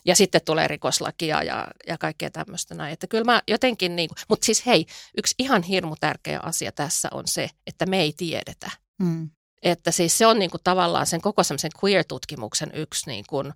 Ja 0.05 0.15
sitten 0.15 0.41
tulee 0.45 0.67
rikoslakia 0.67 1.43
ja, 1.43 1.67
ja 1.87 1.97
kaikkea 1.97 2.29
tämmöistä 2.29 2.75
näin. 2.75 2.93
Että 2.93 3.07
kyllä 3.07 3.23
mä 3.23 3.41
jotenkin, 3.47 3.95
niin 3.95 4.09
kuin, 4.09 4.17
mutta 4.29 4.45
siis 4.45 4.65
hei, 4.65 4.85
yksi 5.17 5.35
ihan 5.39 5.63
hirmu 5.63 5.95
tärkeä 5.99 6.39
asia 6.43 6.71
tässä 6.71 7.07
on 7.11 7.27
se, 7.27 7.49
että 7.67 7.85
me 7.85 8.01
ei 8.01 8.13
tiedetä. 8.17 8.71
Mm. 8.99 9.29
Että 9.63 9.91
siis 9.91 10.17
se 10.17 10.27
on 10.27 10.39
niin 10.39 10.51
kuin 10.51 10.61
tavallaan 10.63 11.05
sen 11.05 11.21
koko 11.21 11.43
semmoisen 11.43 11.71
queer-tutkimuksen 11.83 12.71
yksi 12.73 13.09
niin 13.09 13.25
kuin 13.29 13.53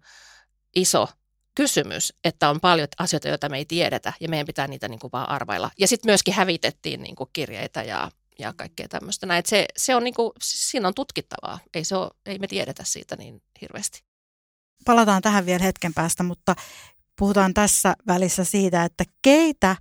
iso 0.75 1.07
kysymys, 1.55 2.13
että 2.23 2.49
on 2.49 2.59
paljon 2.59 2.87
asioita, 2.99 3.27
joita 3.27 3.49
me 3.49 3.57
ei 3.57 3.65
tiedetä 3.65 4.13
ja 4.19 4.29
meidän 4.29 4.47
pitää 4.47 4.67
niitä 4.67 4.87
niin 4.87 4.99
kuin 4.99 5.11
vaan 5.11 5.29
arvailla. 5.29 5.71
Ja 5.79 5.87
sitten 5.87 6.09
myöskin 6.09 6.33
hävitettiin 6.33 7.01
niin 7.01 7.15
kuin 7.15 7.29
kirjeitä 7.33 7.83
ja, 7.83 8.11
ja 8.39 8.53
kaikkea 8.53 8.87
tämmöistä. 8.87 9.25
Näin, 9.25 9.43
se, 9.45 9.65
se 9.77 9.95
on 9.95 10.03
niin 10.03 10.13
kuin, 10.13 10.31
siinä 10.43 10.87
on 10.87 10.93
tutkittavaa. 10.93 11.59
Ei, 11.73 11.83
se 11.83 11.95
ole, 11.95 12.11
ei 12.25 12.39
me 12.39 12.47
tiedetä 12.47 12.83
siitä 12.85 13.15
niin 13.15 13.41
hirveästi. 13.61 14.03
Palataan 14.85 15.21
tähän 15.21 15.45
vielä 15.45 15.63
hetken 15.63 15.93
päästä, 15.93 16.23
mutta 16.23 16.55
puhutaan 17.19 17.53
tässä 17.53 17.95
välissä 18.07 18.43
siitä, 18.43 18.83
että 18.83 19.03
keitä 19.21 19.75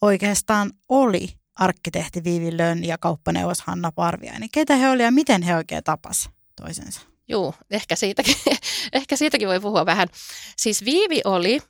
oikeastaan 0.00 0.70
oli 0.88 1.28
arkkitehti 1.54 2.24
Viivi 2.24 2.58
Lönn 2.58 2.84
ja 2.84 2.98
kauppaneuvos 2.98 3.60
Hanna 3.60 3.92
Parviainen. 3.92 4.48
Keitä 4.52 4.76
he 4.76 4.88
olivat 4.88 5.04
ja 5.04 5.10
miten 5.10 5.42
he 5.42 5.56
oikein 5.56 5.84
tapas 5.84 6.30
toisensa? 6.56 7.00
Joo, 7.28 7.54
ehkä 7.70 7.96
siitäkin, 7.96 8.36
ehkä 8.92 9.16
siitäkin 9.16 9.48
voi 9.48 9.60
puhua 9.60 9.86
vähän. 9.86 10.08
Siis 10.56 10.84
Viivi 10.84 11.20
oli 11.24 11.60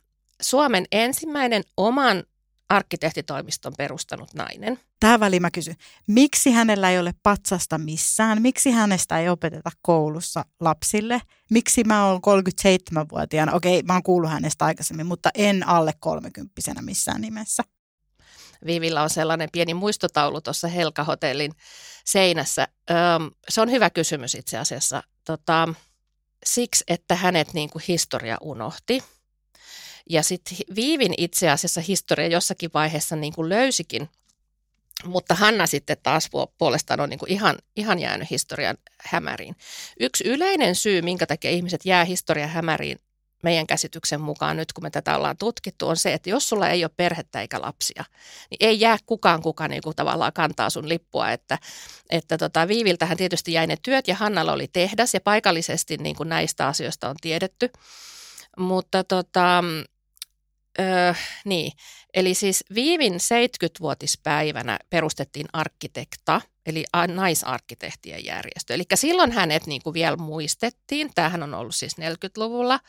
Suomen 0.41 0.85
ensimmäinen 0.91 1.63
oman 1.77 2.23
arkkitehtitoimiston 2.69 3.73
perustanut 3.77 4.33
nainen. 4.33 4.79
Tähän 4.99 5.19
väliin 5.19 5.41
mä 5.41 5.51
kysyn, 5.51 5.75
miksi 6.07 6.51
hänellä 6.51 6.89
ei 6.89 6.99
ole 6.99 7.13
patsasta 7.23 7.77
missään? 7.77 8.41
Miksi 8.41 8.71
hänestä 8.71 9.19
ei 9.19 9.29
opeteta 9.29 9.69
koulussa 9.81 10.45
lapsille? 10.59 11.21
Miksi 11.51 11.83
mä 11.83 12.05
oon 12.05 12.17
37-vuotiaana? 12.17 13.53
Okei, 13.53 13.83
mä 13.83 13.93
oon 13.93 14.03
kuullut 14.03 14.31
hänestä 14.31 14.65
aikaisemmin, 14.65 15.05
mutta 15.05 15.29
en 15.35 15.67
alle 15.67 15.93
30 15.99 16.81
missään 16.81 17.21
nimessä. 17.21 17.63
Viivillä 18.65 19.03
on 19.03 19.09
sellainen 19.09 19.49
pieni 19.51 19.73
muistotaulu 19.73 20.41
tuossa 20.41 20.67
Helka-hotellin 20.67 21.53
seinässä. 22.05 22.67
Öm, 22.89 23.31
se 23.49 23.61
on 23.61 23.71
hyvä 23.71 23.89
kysymys 23.89 24.35
itse 24.35 24.57
asiassa. 24.57 25.03
Tota, 25.25 25.69
siksi, 26.45 26.83
että 26.87 27.15
hänet 27.15 27.53
niin 27.53 27.69
kuin 27.69 27.83
historia 27.87 28.37
unohti. 28.41 29.03
Ja 30.09 30.23
sitten 30.23 30.57
Viivin 30.75 31.13
itse 31.17 31.49
asiassa 31.49 31.81
historia 31.81 32.27
jossakin 32.27 32.69
vaiheessa 32.73 33.15
niin 33.15 33.33
kuin 33.33 33.49
löysikin, 33.49 34.09
mutta 35.05 35.35
Hanna 35.35 35.67
sitten 35.67 35.97
taas 36.03 36.29
puolestaan 36.57 36.99
on 36.99 37.09
niin 37.09 37.19
kuin 37.19 37.31
ihan, 37.31 37.57
ihan 37.75 37.99
jäänyt 37.99 38.29
historian 38.29 38.77
hämäriin. 38.99 39.55
Yksi 39.99 40.23
yleinen 40.23 40.75
syy, 40.75 41.01
minkä 41.01 41.25
takia 41.25 41.51
ihmiset 41.51 41.85
jää 41.85 42.05
historian 42.05 42.49
hämäriin 42.49 42.99
meidän 43.43 43.67
käsityksen 43.67 44.21
mukaan 44.21 44.57
nyt, 44.57 44.73
kun 44.73 44.83
me 44.83 44.89
tätä 44.89 45.17
ollaan 45.17 45.37
tutkittu, 45.37 45.87
on 45.87 45.97
se, 45.97 46.13
että 46.13 46.29
jos 46.29 46.49
sulla 46.49 46.69
ei 46.69 46.83
ole 46.83 46.91
perhettä 46.97 47.41
eikä 47.41 47.61
lapsia, 47.61 48.05
niin 48.49 48.57
ei 48.59 48.79
jää 48.79 48.97
kukaan 49.05 49.41
kuka 49.41 49.67
niin 49.67 49.81
kuin 49.81 49.95
tavallaan 49.95 50.33
kantaa 50.33 50.69
sun 50.69 50.89
lippua. 50.89 51.31
Että, 51.31 51.57
että 52.09 52.37
tota, 52.37 52.67
Viiviltähän 52.67 53.17
tietysti 53.17 53.53
jäi 53.53 53.67
ne 53.67 53.77
työt 53.83 54.07
ja 54.07 54.15
Hannalla 54.15 54.53
oli 54.53 54.67
tehdas 54.67 55.13
ja 55.13 55.21
paikallisesti 55.21 55.97
niin 55.97 56.15
kuin 56.15 56.29
näistä 56.29 56.67
asioista 56.67 57.09
on 57.09 57.15
tiedetty. 57.21 57.69
Mutta 58.57 59.03
tota, 59.03 59.63
öö, 60.79 61.13
niin, 61.45 61.71
eli 62.13 62.33
siis 62.33 62.63
Viivin 62.75 63.13
70-vuotispäivänä 63.13 64.79
perustettiin 64.89 65.47
arkkitehta– 65.53 66.41
eli 66.65 66.85
naisarkkitehtien 67.07 68.25
järjestö. 68.25 68.73
Eli 68.73 68.83
silloin 68.93 69.31
hänet 69.31 69.65
niin 69.65 69.81
kuin 69.81 69.93
vielä 69.93 70.15
muistettiin. 70.15 71.11
Tämähän 71.15 71.43
on 71.43 71.53
ollut 71.53 71.75
siis 71.75 71.95
40-luvulla, 71.97 72.79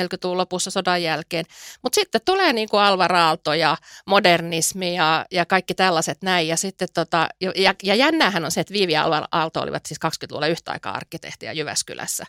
40-luvun 0.00 0.38
lopussa 0.38 0.70
sodan 0.70 1.02
jälkeen. 1.02 1.44
Mutta 1.82 1.94
sitten 1.94 2.20
tulee 2.24 2.52
niin 2.52 2.68
kuin 2.68 2.80
Alvar 2.80 3.14
Aalto 3.14 3.54
ja 3.54 3.76
modernismi 4.06 4.96
ja, 4.96 5.26
ja 5.30 5.46
kaikki 5.46 5.74
tällaiset 5.74 6.22
näin. 6.22 6.48
Ja, 6.48 6.56
sitten 6.56 6.88
tota, 6.94 7.28
ja, 7.56 7.74
ja 7.82 7.94
jännähän 7.94 8.44
on 8.44 8.50
se, 8.50 8.60
että 8.60 8.74
Viivi 8.74 8.92
ja 8.92 9.04
Alvar 9.04 9.24
Aalto 9.32 9.60
olivat 9.60 9.86
siis 9.86 10.00
20-luvulla 10.06 10.46
yhtä 10.46 10.72
aikaa 10.72 10.94
arkkitehtiä 10.94 11.52
Jyväskylässä. 11.52 12.26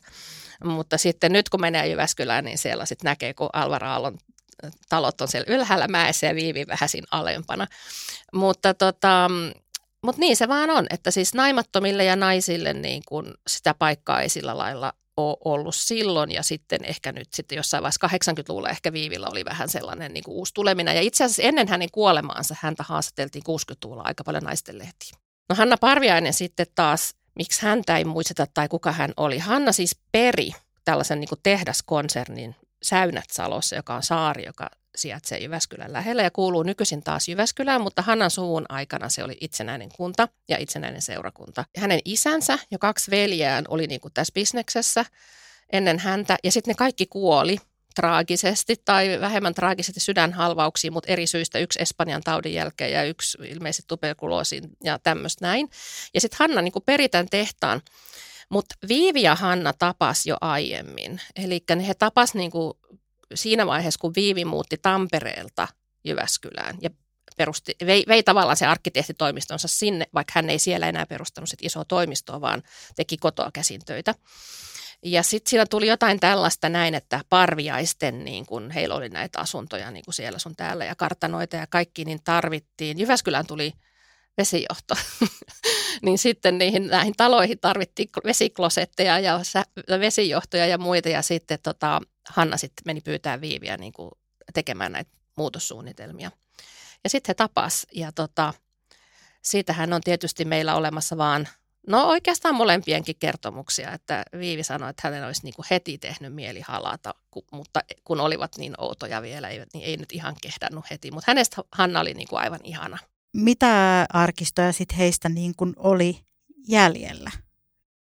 Mutta 0.63 0.98
sitten 0.98 1.32
nyt 1.32 1.50
kun 1.50 1.62
menee 1.62 1.88
Jyväskylään, 1.88 2.46
niin 2.46 2.58
siellä 2.58 2.86
sitten 2.86 3.10
näkee, 3.10 3.34
kun 3.34 3.50
Alvar 3.54 3.84
Aallon 3.84 4.18
talot 4.89 5.22
on 5.22 5.28
siellä 5.28 5.56
ylhäällä 5.56 5.88
mäessä 5.88 6.28
ja 6.28 6.36
Viivi 6.36 6.68
vähän 6.68 6.89
siinä 6.89 7.08
alempana. 7.12 7.68
Mutta 8.34 8.74
tota, 8.74 9.30
mutta 10.01 10.20
niin 10.20 10.36
se 10.38 10.48
vaan 10.48 10.70
on, 10.70 10.88
että 10.89 11.12
siis 11.12 11.34
naimattomille 11.34 12.04
ja 12.04 12.16
naisille 12.16 12.74
niin 12.74 13.04
kun 13.08 13.34
sitä 13.48 13.74
paikkaa 13.74 14.22
ei 14.22 14.30
sillä 14.30 14.58
lailla 14.58 14.94
ole 15.18 15.38
ollut 15.46 15.75
silloin 15.75 16.32
ja 16.32 16.44
sitten 16.44 16.86
ehkä 16.86 17.12
nyt 17.12 17.28
sitten 17.34 17.56
jossain 17.56 17.84
vaiheessa 17.84 18.32
80-luvulla 18.32 18.70
ehkä 18.70 18.94
Viivillä 18.94 19.28
oli 19.32 19.46
vähän 19.46 19.70
sellainen 19.70 20.13
niin 20.13 20.24
uusi 20.28 20.54
tuleminen. 20.54 20.96
Ja 20.96 21.01
itse 21.01 21.24
asiassa 21.24 21.42
ennen 21.42 21.68
hänen 21.68 21.89
kuolemaansa 21.92 22.56
häntä 22.60 22.84
haastateltiin 22.84 23.44
60-luvulla 23.50 24.04
aika 24.06 24.24
paljon 24.24 24.44
naistenlehtiä. 24.44 25.18
No 25.50 25.56
Hanna 25.56 25.78
Parviainen 25.78 26.34
sitten 26.34 26.68
taas, 26.75 27.16
miksi 27.36 27.62
häntä 27.62 27.98
ei 27.98 28.06
muisteta 28.06 28.48
tai 28.54 28.68
kuka 28.68 28.92
hän 28.92 29.13
oli. 29.18 29.39
Hanna 29.39 29.72
siis 29.72 29.96
peri 30.12 30.51
tällaisen 30.86 31.20
niin 31.20 31.30
tehdaskonsernin 31.44 32.56
Säynät 32.83 33.29
Salossa, 33.31 33.75
joka 33.75 33.95
on 33.95 34.03
saari, 34.03 34.45
joka 34.45 34.69
sijaitsee 34.95 35.38
Jyväskylän 35.38 35.93
lähellä 35.93 36.24
ja 36.24 36.31
kuuluu 36.31 36.63
nykyisin 36.63 37.03
taas 37.03 37.27
Jyväskylään, 37.27 37.81
mutta 37.81 38.01
Hannan 38.01 38.31
suvun 38.31 38.65
aikana 38.69 39.09
se 39.09 39.24
oli 39.24 39.38
itsenäinen 39.41 39.89
kunta 39.98 40.27
ja 40.50 40.57
itsenäinen 40.57 41.01
seurakunta. 41.01 41.65
Hänen 41.77 42.00
isänsä 42.05 42.59
ja 42.71 42.77
kaksi 42.77 43.12
veljeään 43.12 43.65
oli 43.67 43.88
niin 43.88 44.01
kuin 44.01 44.13
tässä 44.13 44.33
bisneksessä 44.33 45.05
ennen 45.74 46.00
häntä 46.00 46.38
ja 46.43 46.51
sitten 46.51 46.71
ne 46.71 46.75
kaikki 46.75 47.05
kuoli 47.05 47.57
traagisesti 47.95 48.75
tai 48.86 49.17
vähemmän 49.21 49.53
traagisesti 49.53 50.00
sydänhalvauksiin, 50.00 50.93
mutta 50.93 51.12
eri 51.12 51.27
syistä. 51.27 51.59
Yksi 51.59 51.81
Espanjan 51.81 52.24
taudin 52.24 52.53
jälkeen 52.53 52.91
ja 52.91 53.03
yksi 53.03 53.38
ilmeisesti 53.41 53.88
tuberkuloosiin 53.88 54.63
ja 54.83 55.00
tämmöistä 55.00 55.45
näin. 55.45 55.69
Ja 56.13 56.21
sitten 56.21 56.38
Hanna 56.39 56.62
niin 56.62 56.74
peritän 56.86 57.27
tehtaan, 57.29 57.81
mutta 58.50 58.75
Viivi 58.88 59.22
ja 59.22 59.36
Hanna 59.36 59.74
tapas 59.74 60.25
jo 60.25 60.38
aiemmin. 60.41 61.22
Eli 61.36 61.63
he 61.88 61.94
tapas 61.94 62.34
niin 62.34 62.51
kuin 62.51 62.74
siinä 63.34 63.65
vaiheessa, 63.65 64.00
kun 64.00 64.15
Viivi 64.15 64.46
muutti 64.46 64.77
Tampereelta 64.82 65.68
Jyväskylään 66.03 66.77
ja 66.81 66.90
perusti, 67.38 67.75
vei, 67.85 68.03
vei 68.07 68.24
tavallaan 68.24 68.57
se 68.57 68.66
arkkitehtitoimistonsa 68.66 69.68
sinne, 69.68 70.07
vaikka 70.14 70.31
hän 70.35 70.50
ei 70.50 70.59
siellä 70.59 70.90
enää 70.90 71.05
perustanut 71.05 71.50
sit 71.50 71.59
isoa 71.62 71.85
toimistoa, 71.85 72.42
vaan 72.42 72.64
teki 72.96 73.18
kotoa 73.18 73.50
käsin 73.53 73.81
töitä. 73.85 74.16
Ja 75.05 75.24
sitten 75.24 75.50
siinä 75.50 75.66
tuli 75.66 75.88
jotain 75.88 76.20
tällaista 76.20 76.70
näin, 76.70 76.96
että 76.96 77.22
parviaisten, 77.29 78.25
niin 78.25 78.46
kun 78.46 78.72
heillä 78.72 78.96
oli 78.96 79.09
näitä 79.09 79.40
asuntoja 79.40 79.92
niin 79.92 80.05
kuin 80.05 80.16
siellä 80.16 80.40
sun 80.40 80.55
täällä 80.55 80.85
ja 80.85 80.96
kartanoita 80.96 81.55
ja 81.55 81.68
kaikki, 81.68 82.05
niin 82.05 82.20
tarvittiin. 82.24 83.00
Jyväskylään 83.00 83.48
tuli 83.48 83.74
vesijohto. 84.40 84.96
niin 86.06 86.18
sitten 86.18 86.58
niihin, 86.58 86.88
näihin 86.88 87.14
taloihin 87.18 87.60
tarvittiin 87.60 88.10
vesiklosetteja 88.24 89.20
ja 89.20 89.40
vesijohtoja 90.00 90.66
ja 90.66 90.78
muita. 90.78 91.10
Ja 91.10 91.22
sitten 91.22 91.60
tota, 91.64 92.02
Hanna 92.30 92.58
sitten 92.58 92.84
meni 92.86 93.02
pyytää 93.02 93.42
Viiviä 93.42 93.78
niin 93.78 93.94
kuin 93.94 94.12
tekemään 94.54 94.92
näitä 94.92 95.12
muutossuunnitelmia. 95.36 96.32
Ja 97.04 97.10
sitten 97.10 97.30
he 97.30 97.34
tapas 97.34 97.88
ja 97.96 98.12
tota, 98.12 98.54
siitähän 99.42 99.94
on 99.94 100.02
tietysti 100.02 100.46
meillä 100.46 100.75
olemassa 100.75 101.18
vaan, 101.18 101.48
no 101.88 102.08
oikeastaan 102.08 102.56
molempienkin 102.56 103.16
kertomuksia, 103.20 103.92
että 103.92 104.24
Viivi 104.40 104.64
sanoi, 104.64 104.90
että 104.90 105.02
hänen 105.08 105.25
olisi 105.25 105.44
niin 105.44 105.54
kuin 105.56 105.66
heti 105.72 105.98
tehnyt 105.98 106.34
mieli 106.34 106.62
halata, 106.62 107.16
mutta 107.52 107.80
kun 108.04 108.20
olivat 108.20 108.58
niin 108.58 108.74
outoja 108.78 109.22
vielä, 109.22 109.50
niin 109.50 109.68
ei 109.74 109.98
nyt 109.98 110.12
ihan 110.12 110.36
kehdannut 110.42 110.90
heti. 110.90 111.12
Mutta 111.12 111.32
hänestä 111.32 111.62
Hanna 111.72 112.00
oli 112.00 112.14
niin 112.14 112.28
kuin 112.28 112.40
aivan 112.40 112.60
ihana. 112.64 112.98
Mitä 113.33 114.05
arkistoja 114.13 114.74
sitten 114.74 114.98
heistä 114.98 115.29
niin 115.29 115.53
kuin 115.57 115.74
oli 115.77 116.20
jäljellä 116.68 117.31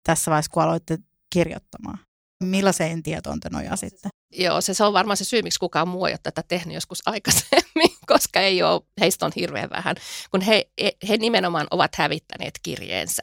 tässä 0.03 0.31
vaiheessa, 0.31 0.51
kun 0.51 0.63
aloitte 0.63 0.97
kirjoittamaan? 1.29 1.99
Millaiseen 2.43 3.03
tietoon 3.03 3.39
te 3.39 3.49
nojaa 3.49 3.75
sitten? 3.75 4.11
Joo, 4.31 4.61
se, 4.61 4.73
se 4.73 4.83
on 4.83 4.93
varmaan 4.93 5.17
se 5.17 5.23
syy, 5.23 5.41
miksi 5.41 5.59
kukaan 5.59 5.87
muu 5.87 6.05
ei 6.05 6.11
ole 6.11 6.19
tätä 6.23 6.43
tehnyt 6.47 6.75
joskus 6.75 7.01
aikaisemmin, 7.05 7.97
koska 8.13 8.39
ei 8.39 8.63
ole, 8.63 8.81
heistä 8.99 9.25
on 9.25 9.31
hirveän 9.35 9.69
vähän, 9.69 9.95
kun 10.31 10.41
he, 10.41 10.69
he 11.09 11.17
nimenomaan 11.17 11.67
ovat 11.71 11.95
hävittäneet 11.95 12.59
kirjeensä. 12.63 13.21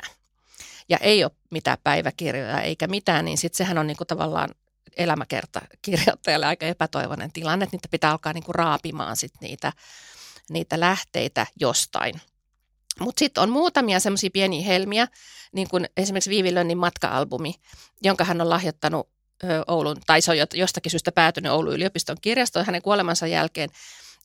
Ja 0.89 0.99
ei 0.99 1.25
ole 1.25 1.33
mitään 1.51 1.79
päiväkirjoja 1.85 2.61
eikä 2.61 2.87
mitään, 2.87 3.25
niin 3.25 3.39
sitten 3.39 3.57
sehän 3.59 3.79
on 3.79 3.87
niinku 3.87 4.05
tavallaan 4.05 4.49
elämäkerta 4.97 5.61
kirjoittajalle 5.83 6.47
aika 6.47 6.67
epätoivoinen 6.67 7.33
tilanne, 7.33 7.65
että 7.65 7.75
niitä 7.75 7.89
pitää 7.91 8.11
alkaa 8.11 8.33
niinku 8.33 8.53
raapimaan 8.53 9.17
sit 9.17 9.33
niitä, 9.41 9.73
niitä 10.51 10.81
lähteitä 10.81 11.47
jostain. 11.61 12.21
Mutta 13.01 13.19
sitten 13.19 13.43
on 13.43 13.51
muutamia 13.51 14.01
semmoisia 14.01 14.31
pieniä 14.33 14.67
helmiä, 14.67 15.09
niin 15.53 15.69
kuin 15.69 15.87
esimerkiksi 15.97 16.31
Viivi 16.31 16.55
Lönnin 16.55 16.79
matka-albumi, 16.79 17.55
jonka 18.03 18.25
hän 18.25 18.41
on 18.41 18.51
lahjoittanut 18.51 19.09
Oulun, 19.67 19.97
tai 20.07 20.21
se 20.21 20.31
on 20.31 20.37
jostakin 20.55 20.91
syystä 20.91 21.13
päätynyt 21.13 21.53
Oulun 21.53 21.75
yliopiston 21.75 22.17
kirjastoon 22.21 22.67
hänen 22.67 22.83
kuolemansa 22.83 23.27
jälkeen. 23.27 23.71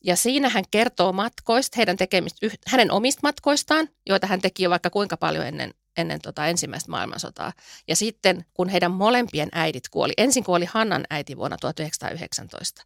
Ja 0.04 0.16
siinä 0.16 0.48
hän 0.48 0.64
kertoo 0.70 1.12
matkoista, 1.12 1.74
heidän 1.76 1.96
tekemistä, 1.96 2.46
hänen 2.66 2.90
omista 2.90 3.20
matkoistaan, 3.22 3.88
joita 4.06 4.26
hän 4.26 4.40
teki 4.40 4.62
jo 4.62 4.70
vaikka 4.70 4.90
kuinka 4.90 5.16
paljon 5.16 5.46
ennen, 5.46 5.74
ennen 5.96 6.20
tota 6.20 6.46
ensimmäistä 6.46 6.90
maailmansotaa. 6.90 7.52
Ja 7.88 7.96
sitten 7.96 8.44
kun 8.54 8.68
heidän 8.68 8.90
molempien 8.90 9.48
äidit 9.52 9.88
kuoli, 9.88 10.12
ensin 10.16 10.44
kuoli 10.44 10.64
Hannan 10.64 11.04
äiti 11.10 11.36
vuonna 11.36 11.56
1919 11.60 12.82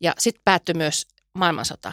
ja 0.00 0.14
sitten 0.18 0.42
päättyi 0.44 0.74
myös 0.74 1.06
maailmansota 1.34 1.92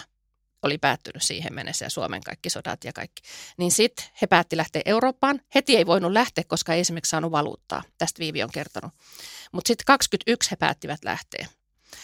oli 0.63 0.77
päättynyt 0.77 1.23
siihen 1.23 1.53
mennessä 1.53 1.85
ja 1.85 1.89
Suomen 1.89 2.23
kaikki 2.23 2.49
sodat 2.49 2.83
ja 2.83 2.93
kaikki. 2.93 3.21
Niin 3.57 3.71
sitten 3.71 4.05
he 4.21 4.27
päätti 4.27 4.57
lähteä 4.57 4.81
Eurooppaan. 4.85 5.41
Heti 5.55 5.77
ei 5.77 5.85
voinut 5.85 6.11
lähteä, 6.11 6.43
koska 6.47 6.73
ei 6.73 6.79
esimerkiksi 6.79 7.09
saanut 7.09 7.31
valuuttaa. 7.31 7.83
Tästä 7.97 8.19
Viivi 8.19 8.43
on 8.43 8.51
kertonut. 8.51 8.91
Mutta 9.51 9.67
sitten 9.67 9.85
21 9.85 10.51
he 10.51 10.55
päättivät 10.55 10.99
lähteä. 11.03 11.47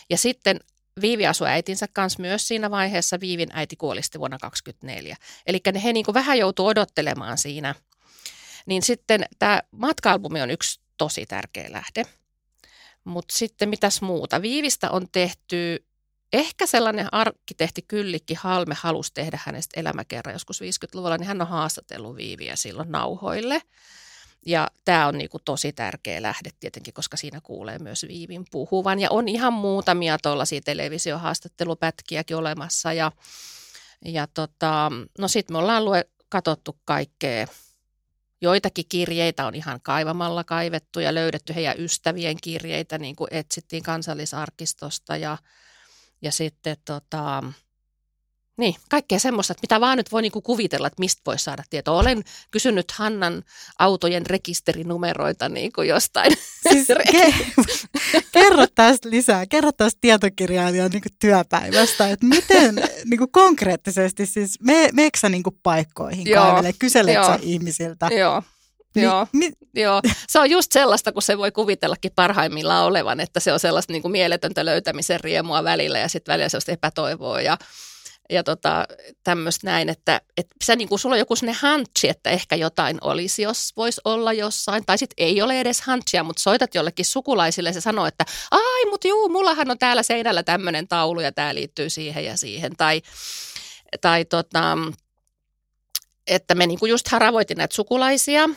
Ja 0.10 0.18
sitten 0.18 0.60
Viivi 1.02 1.28
asui 1.28 1.48
äitinsä 1.48 1.88
kanssa 1.94 2.22
myös 2.22 2.48
siinä 2.48 2.72
vaiheessa. 2.72 3.20
Viivin 3.20 3.50
äiti 3.54 3.76
kuoli 3.76 4.04
sitten 4.04 4.20
vuonna 4.20 4.38
2024. 4.38 5.18
Eli 5.48 5.82
he 5.84 5.94
niin 5.94 6.06
vähän 6.14 6.38
joutuivat 6.38 6.72
odottelemaan 6.72 7.38
siinä. 7.38 7.76
Niin 8.66 8.82
sitten 8.82 9.26
tämä 9.40 9.62
matka-albumi 9.72 10.42
on 10.42 10.52
yksi 10.52 10.80
tosi 10.98 11.26
tärkeä 11.26 11.72
lähde. 11.72 12.04
Mutta 13.04 13.38
sitten 13.38 13.70
mitäs 13.70 14.02
muuta? 14.02 14.42
Viivistä 14.42 14.92
on 14.92 15.08
tehty 15.12 15.86
Ehkä 16.34 16.66
sellainen 16.66 17.14
arkkitehti 17.14 17.82
Kyllikki 17.82 18.34
Halme 18.34 18.76
halusi 18.80 19.14
tehdä 19.14 19.40
hänestä 19.46 19.80
elämäkerran 19.80 20.34
joskus 20.34 20.62
50-luvulla, 20.62 21.18
niin 21.18 21.28
hän 21.28 21.42
on 21.42 21.48
haastatellut 21.48 22.16
Viiviä 22.16 22.56
silloin 22.56 22.92
nauhoille. 22.92 23.62
Ja 24.46 24.68
tämä 24.86 25.08
on 25.08 25.18
niinku 25.18 25.40
tosi 25.40 25.74
tärkeä 25.74 26.22
lähde 26.22 26.50
tietenkin, 26.60 26.94
koska 26.94 27.18
siinä 27.18 27.42
kuulee 27.42 27.80
myös 27.80 28.06
Viivin 28.08 28.46
puhuvan. 28.52 29.00
Ja 29.00 29.08
on 29.12 29.28
ihan 29.28 29.54
muutamia 29.54 30.18
tuollaisia 30.24 30.62
televisiohaastattelupätkiäkin 30.62 32.38
olemassa. 32.38 32.94
Ja, 32.94 33.12
ja 34.06 34.28
tota, 34.28 34.92
no 35.20 35.28
sitten 35.28 35.54
me 35.54 35.58
ollaan 35.58 35.86
lue, 35.86 36.06
katsottu 36.30 36.80
kaikkea. 36.86 37.48
Joitakin 38.42 38.86
kirjeitä 38.90 39.46
on 39.46 39.56
ihan 39.56 39.82
kaivamalla 39.82 40.44
kaivettu 40.44 41.00
ja 41.00 41.14
löydetty 41.14 41.56
heidän 41.56 41.80
ystävien 41.80 42.38
kirjeitä, 42.42 42.98
niin 42.98 43.16
kuin 43.16 43.28
etsittiin 43.32 43.84
kansallisarkistosta 43.84 45.18
ja– 45.18 45.38
ja 46.26 46.32
sitten 46.32 46.78
tota, 46.86 47.44
Niin, 48.58 48.76
kaikkea 48.90 49.20
semmoista, 49.20 49.52
että 49.52 49.62
mitä 49.62 49.80
vaan 49.80 49.98
nyt 49.98 50.12
voi 50.12 50.22
niinku 50.22 50.42
kuvitella, 50.42 50.88
että 50.88 51.00
mistä 51.00 51.22
voi 51.26 51.40
saada 51.40 51.64
tietoa. 51.70 52.00
Olen 52.00 52.24
kysynyt 52.52 52.92
Hannan 52.92 53.44
autojen 53.80 54.26
rekisterinumeroita 54.26 55.50
niinku 55.50 55.82
jostain. 55.82 56.34
Siis 56.72 56.88
ke- 56.90 58.24
kerro 58.32 58.68
tästä 58.76 59.10
lisää, 59.10 59.46
kerro 59.46 59.72
tästä 59.72 59.98
tietokirjailijan 60.02 60.92
niinku 60.92 61.10
työpäivästä, 61.20 62.10
että 62.10 62.26
miten 62.26 62.76
niinku 63.10 63.28
konkreettisesti 63.28 64.26
siis, 64.26 64.62
me, 64.62 64.90
meekö 64.94 65.20
sä 65.20 65.30
niinku 65.30 65.52
paikkoihin 65.64 66.34
kaivelle, 66.34 66.74
kyselet 66.80 67.26
sä 67.26 67.40
ihmisiltä? 67.42 68.08
Joo, 68.08 68.44
Joo, 68.96 69.28
mi- 69.32 69.52
joo, 69.74 70.02
se 70.28 70.40
on 70.40 70.50
just 70.50 70.72
sellaista, 70.72 71.12
kun 71.12 71.22
se 71.22 71.38
voi 71.38 71.52
kuvitellakin 71.52 72.12
parhaimmillaan 72.16 72.86
olevan, 72.86 73.20
että 73.20 73.40
se 73.40 73.54
on 73.54 73.60
sellaista 73.60 73.94
niin 73.94 74.02
kuin 74.02 74.12
mieletöntä 74.12 74.66
löytämisen 74.66 75.20
riemua 75.20 75.64
välillä 75.64 76.00
ja 76.00 76.08
sitten 76.10 76.34
välillä 76.34 76.50
sellaista 76.50 76.72
epätoivoa 76.72 77.42
ja, 77.42 77.58
ja 78.30 78.44
tota, 78.44 78.86
tämmöistä 79.24 79.68
näin, 79.68 79.90
että, 79.90 80.22
että 80.38 80.56
se, 80.64 80.76
niin 80.76 80.90
kuin, 80.90 81.00
sulla 81.00 81.16
on 81.16 81.20
joku 81.20 81.36
sellainen 81.36 81.62
hantsi, 81.62 82.10
että 82.10 82.30
ehkä 82.30 82.56
jotain 82.56 82.98
olisi, 83.02 83.42
jos 83.42 83.74
voisi 83.78 84.02
olla 84.06 84.34
jossain, 84.34 84.86
tai 84.86 84.98
sitten 84.98 85.26
ei 85.26 85.42
ole 85.42 85.60
edes 85.60 85.82
hantsia, 85.82 86.24
mutta 86.24 86.42
soitat 86.42 86.76
jollekin 86.76 87.06
sukulaisille 87.06 87.70
ja 87.70 87.74
se 87.74 87.82
sanoo, 87.82 88.06
että 88.06 88.26
ai, 88.52 88.86
mutta 88.90 89.08
juu, 89.08 89.30
mullahan 89.30 89.72
on 89.72 89.80
täällä 89.80 90.04
seinällä 90.04 90.44
tämmöinen 90.44 90.88
taulu 90.88 91.22
ja 91.22 91.32
tämä 91.32 91.56
liittyy 91.56 91.90
siihen 91.90 92.26
ja 92.26 92.38
siihen, 92.38 92.76
tai, 92.76 93.02
tai 94.02 94.26
tota, 94.26 94.78
että 96.28 96.56
me 96.56 96.68
niin 96.68 96.80
kuin 96.80 96.90
just 96.90 97.08
haravoitin 97.08 97.58
näitä 97.58 97.76
sukulaisia– 97.76 98.50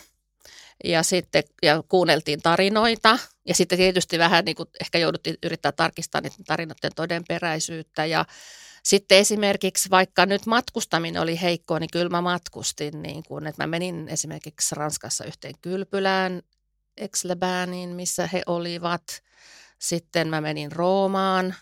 ja 0.85 1.03
sitten 1.03 1.43
ja 1.63 1.83
kuunneltiin 1.89 2.43
tarinoita. 2.43 3.19
Ja 3.47 3.55
sitten 3.55 3.79
tietysti 3.79 4.19
vähän 4.19 4.45
niin 4.45 4.57
kuin 4.57 4.69
ehkä 4.81 4.99
jouduttiin 4.99 5.37
yrittää 5.43 5.73
tarkistaa 5.73 6.21
niiden 6.21 6.45
tarinoiden 6.45 6.91
todenperäisyyttä. 6.97 8.05
Ja 8.05 8.25
sitten 8.83 9.19
esimerkiksi 9.19 9.91
vaikka 9.91 10.27
nyt 10.27 10.47
matkustaminen 10.47 11.23
oli 11.23 11.41
heikkoa, 11.41 11.79
niin 11.79 11.91
kyllä 11.93 12.09
mä 12.09 12.21
matkustin 12.21 13.03
niin 13.03 13.23
kuin, 13.23 13.47
että 13.47 13.63
mä 13.63 13.67
menin 13.67 14.09
esimerkiksi 14.09 14.75
Ranskassa 14.75 15.25
yhteen 15.25 15.55
kylpylään, 15.63 16.43
Exlebääniin, 16.97 17.91
missä 17.91 18.29
he 18.33 18.43
olivat. 18.47 19.23
Sitten 19.79 20.29
mä 20.29 20.41
menin 20.41 20.73
Roomaan, 20.73 21.55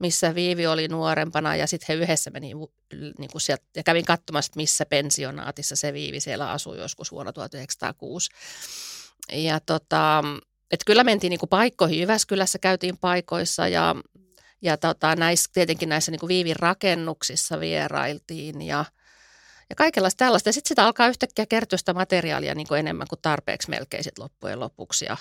missä 0.00 0.34
Viivi 0.34 0.66
oli 0.66 0.88
nuorempana 0.88 1.56
ja 1.56 1.66
sitten 1.66 1.86
he 1.88 2.02
yhdessä 2.04 2.30
meni 2.30 2.52
niin 3.18 3.30
kuin 3.32 3.42
sieltä, 3.42 3.64
ja 3.76 3.82
kävin 3.82 4.04
katsomassa, 4.04 4.52
missä 4.56 4.86
pensionaatissa 4.86 5.76
se 5.76 5.92
Viivi 5.92 6.20
siellä 6.20 6.50
asui 6.50 6.78
joskus 6.78 7.12
vuonna 7.12 7.32
1906. 7.32 8.30
Ja 9.32 9.60
tota, 9.60 10.24
että 10.70 10.84
kyllä 10.86 11.04
mentiin 11.04 11.30
niin 11.30 11.40
kuin 11.40 11.50
paikkoihin, 11.50 12.00
Jyväskylässä 12.00 12.58
käytiin 12.58 12.98
paikoissa 12.98 13.68
ja, 13.68 13.96
ja 14.62 14.76
tota, 14.76 15.16
näissä, 15.16 15.50
tietenkin 15.52 15.88
näissä 15.88 16.10
niin 16.10 16.20
kuin 16.20 16.28
Viivin 16.28 16.56
rakennuksissa 16.56 17.60
vierailtiin 17.60 18.62
ja, 18.62 18.84
ja 19.70 19.76
kaikenlaista 19.76 20.24
tällaista. 20.24 20.48
Ja 20.48 20.52
sitten 20.52 20.68
sitä 20.68 20.84
alkaa 20.84 21.08
yhtäkkiä 21.08 21.46
kertyä 21.46 21.78
sitä 21.78 21.94
materiaalia 21.94 22.54
niin 22.54 22.68
kuin 22.68 22.78
enemmän 22.78 23.06
kuin 23.08 23.22
tarpeeksi 23.22 23.70
melkein 23.70 24.04
sit 24.04 24.18
loppujen 24.18 24.60
lopuksi. 24.60 25.04
Ja 25.04 25.16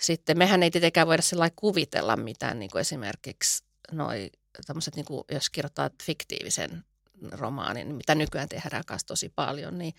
sitten 0.00 0.38
mehän 0.38 0.62
ei 0.62 0.70
tietenkään 0.70 1.06
voida 1.06 1.22
kuvitella 1.56 2.16
mitään 2.16 2.58
niin 2.58 2.70
kuin 2.70 2.80
esimerkiksi 2.80 3.69
noi 3.92 4.30
tämmöiset, 4.66 4.96
niin 4.96 5.06
kuin, 5.06 5.24
jos 5.32 5.50
kirjoittaa 5.50 5.90
fiktiivisen 6.02 6.84
romaanin, 7.32 7.88
niin 7.88 7.96
mitä 7.96 8.14
nykyään 8.14 8.48
tehdään 8.48 8.84
kanssa 8.86 9.06
tosi 9.06 9.32
paljon, 9.36 9.78
niin 9.78 9.94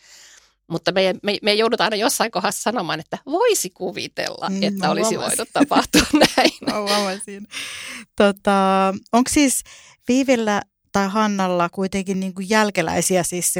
mutta 0.67 0.91
me, 0.91 1.15
me, 1.23 1.37
me 1.41 1.53
joudutaan 1.53 1.85
aina 1.85 1.95
jossain 1.95 2.31
kohdassa 2.31 2.61
sanomaan, 2.61 2.99
että 2.99 3.17
voisi 3.25 3.69
kuvitella, 3.69 4.49
mm, 4.49 4.63
että 4.63 4.85
no, 4.85 4.91
olisi 4.91 5.17
voinut 5.17 5.49
tapahtua 5.53 6.01
näin. 6.37 6.51
No, 6.61 6.85
tota, 8.15 8.93
onko 9.11 9.29
siis 9.33 9.63
Viivillä 10.07 10.61
tai 10.91 11.07
Hannalla 11.07 11.69
kuitenkin 11.69 12.19
niin 12.19 12.33
kuin 12.33 12.49
jälkeläisiä, 12.49 13.23
siis 13.23 13.53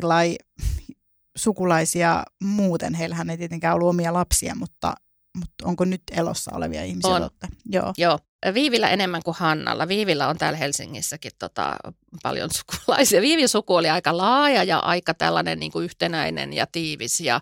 sukulaisia 1.38 2.24
muuten? 2.44 2.94
Heillähän 2.94 3.30
ei 3.30 3.38
tietenkään 3.38 3.76
ollut 3.76 3.90
omia 3.90 4.14
lapsia, 4.14 4.56
mutta, 4.56 4.94
mutta 5.38 5.68
onko 5.68 5.86
nyt 5.86 6.02
elossa 6.12 6.52
olevia 6.56 6.84
ihmisiä? 6.84 7.12
On. 7.12 7.30
Joo. 7.66 7.94
Joo. 7.98 8.20
Viivillä 8.54 8.90
enemmän 8.90 9.24
kuin 9.24 9.38
Hannalla. 9.40 9.88
Viivillä 9.88 10.28
on 10.28 10.38
täällä 10.38 10.58
Helsingissäkin 10.58 11.32
tota, 11.40 11.76
paljon 12.24 12.50
sukulaisia. 12.58 13.22
Viivin 13.22 13.50
suku 13.50 13.76
oli 13.76 13.90
aika 13.90 14.18
laaja 14.18 14.64
ja 14.64 14.80
aika 14.80 15.14
tällainen 15.14 15.60
niin 15.60 15.72
kuin 15.72 15.86
yhtenäinen 15.86 16.54
ja 16.54 16.68
tiivis 16.68 17.20
ja 17.20 17.42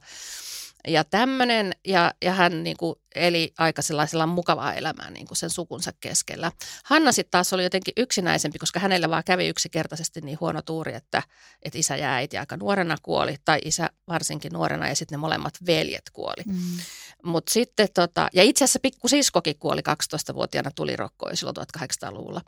ja 0.87 1.03
tämmöinen, 1.03 1.75
ja, 1.87 2.13
ja 2.21 2.33
hän 2.33 2.63
niin 2.63 2.77
kuin 2.77 2.95
eli 3.15 3.53
aika 3.57 3.81
sellaisella 3.81 4.25
mukavaa 4.25 4.73
elämää 4.73 5.09
niin 5.09 5.27
kuin 5.27 5.37
sen 5.37 5.49
sukunsa 5.49 5.91
keskellä. 5.99 6.51
Hanna 6.83 7.11
sitten 7.11 7.31
taas 7.31 7.53
oli 7.53 7.63
jotenkin 7.63 7.93
yksinäisempi, 7.97 8.59
koska 8.59 8.79
hänellä 8.79 9.09
vaan 9.09 9.23
kävi 9.23 9.47
yksinkertaisesti 9.47 10.21
niin 10.21 10.37
huono 10.39 10.61
tuuri, 10.61 10.93
että, 10.93 11.23
että 11.63 11.79
isä 11.79 11.95
ja 11.95 12.13
äiti 12.13 12.37
aika 12.37 12.57
nuorena 12.57 12.95
kuoli, 13.01 13.35
tai 13.45 13.59
isä 13.65 13.89
varsinkin 14.07 14.53
nuorena, 14.53 14.87
ja 14.87 14.95
sitten 14.95 15.15
ne 15.15 15.21
molemmat 15.21 15.53
veljet 15.65 16.09
kuoli. 16.13 16.43
Mm. 16.45 16.77
Mut 17.23 17.47
sitten 17.47 17.87
tota, 17.93 18.29
ja 18.33 18.43
itse 18.43 18.63
asiassa 18.63 18.79
pikkusiskokin 18.79 19.59
kuoli 19.59 19.81
12-vuotiaana 19.81 20.71
tulirokkoon 20.75 21.37
silloin 21.37 21.55
1800-luvulla. 21.57 22.41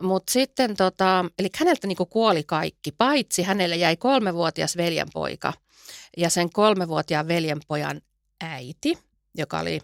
Mutta 0.00 0.32
sitten, 0.32 0.76
tota, 0.76 1.24
eli 1.38 1.48
häneltä 1.56 1.86
niin 1.86 1.96
kuoli 2.10 2.42
kaikki, 2.44 2.92
paitsi 2.92 3.42
hänelle 3.42 3.76
jäi 3.76 3.96
kolmevuotias 3.96 4.76
veljenpoika– 4.76 5.52
ja 6.16 6.30
sen 6.30 6.50
kolmevuotiaan 6.50 7.28
veljenpojan 7.28 8.00
äiti, 8.40 8.98
joka 9.34 9.60
oli 9.60 9.80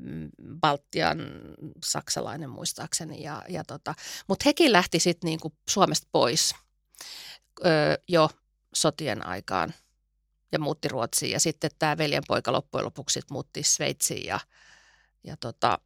mm, 0.00 0.30
Baltian 0.60 1.18
saksalainen 1.84 2.50
muistaakseni. 2.50 3.22
Ja, 3.22 3.42
ja 3.48 3.64
tota, 3.64 3.94
Mutta 4.28 4.42
hekin 4.46 4.72
lähti 4.72 4.98
sitten 4.98 5.28
niinku 5.28 5.52
Suomesta 5.68 6.08
pois 6.12 6.54
öö, 7.66 7.94
jo 8.08 8.30
sotien 8.74 9.26
aikaan 9.26 9.74
ja 10.52 10.58
muutti 10.58 10.88
Ruotsiin. 10.88 11.32
Ja 11.32 11.40
sitten 11.40 11.70
tämä 11.78 11.98
veljenpoika 11.98 12.52
loppujen 12.52 12.84
lopuksi 12.84 13.20
muutti 13.30 13.62
Sveitsiin 13.62 14.26
ja, 14.26 14.40
ja 15.24 15.36
tota, 15.36 15.78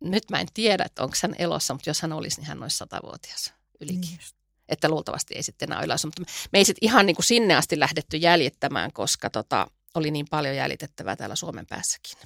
nyt 0.00 0.30
mä 0.30 0.40
en 0.40 0.48
tiedä, 0.54 0.84
että 0.84 1.02
onko 1.02 1.16
hän 1.22 1.34
elossa, 1.38 1.74
mutta 1.74 1.90
jos 1.90 2.02
hän 2.02 2.12
olisi, 2.12 2.40
niin 2.40 2.48
hän 2.48 2.62
olisi 2.62 2.76
satavuotias 2.76 3.52
ylikin. 3.80 4.00
Niin 4.00 4.20
että 4.68 4.88
luultavasti 4.88 5.34
ei 5.34 5.42
sitten 5.42 5.68
enää 5.68 5.78
ole 5.78 5.94
mutta 6.04 6.22
me 6.52 6.58
ei 6.58 6.64
sitten 6.64 6.88
ihan 6.88 7.06
niin 7.06 7.16
kuin 7.16 7.24
sinne 7.24 7.54
asti 7.54 7.80
lähdetty 7.80 8.16
jäljittämään, 8.16 8.92
koska 8.92 9.30
tota, 9.30 9.66
oli 9.94 10.10
niin 10.10 10.26
paljon 10.30 10.56
jäljitettävää 10.56 11.16
täällä 11.16 11.36
Suomen 11.36 11.66
päässäkin. 11.66 12.18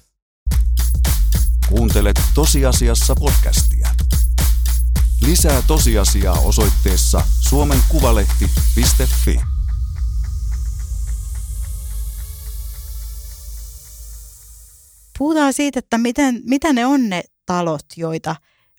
Kuuntelet 1.69 2.21
tosiasiassa 2.33 3.15
podcastia. 3.15 3.87
Lisää 5.21 5.61
tosiasiaa 5.61 6.39
osoitteessa 6.39 7.21
suomenkuvalehti.fi. 7.39 9.60
Puhutaan 15.21 15.53
siitä, 15.53 15.79
että 15.79 15.97
miten, 15.97 16.41
mitä 16.43 16.73
ne 16.73 16.85
on 16.85 17.09
ne 17.09 17.23
talot, 17.45 17.85
joita 17.97 18.35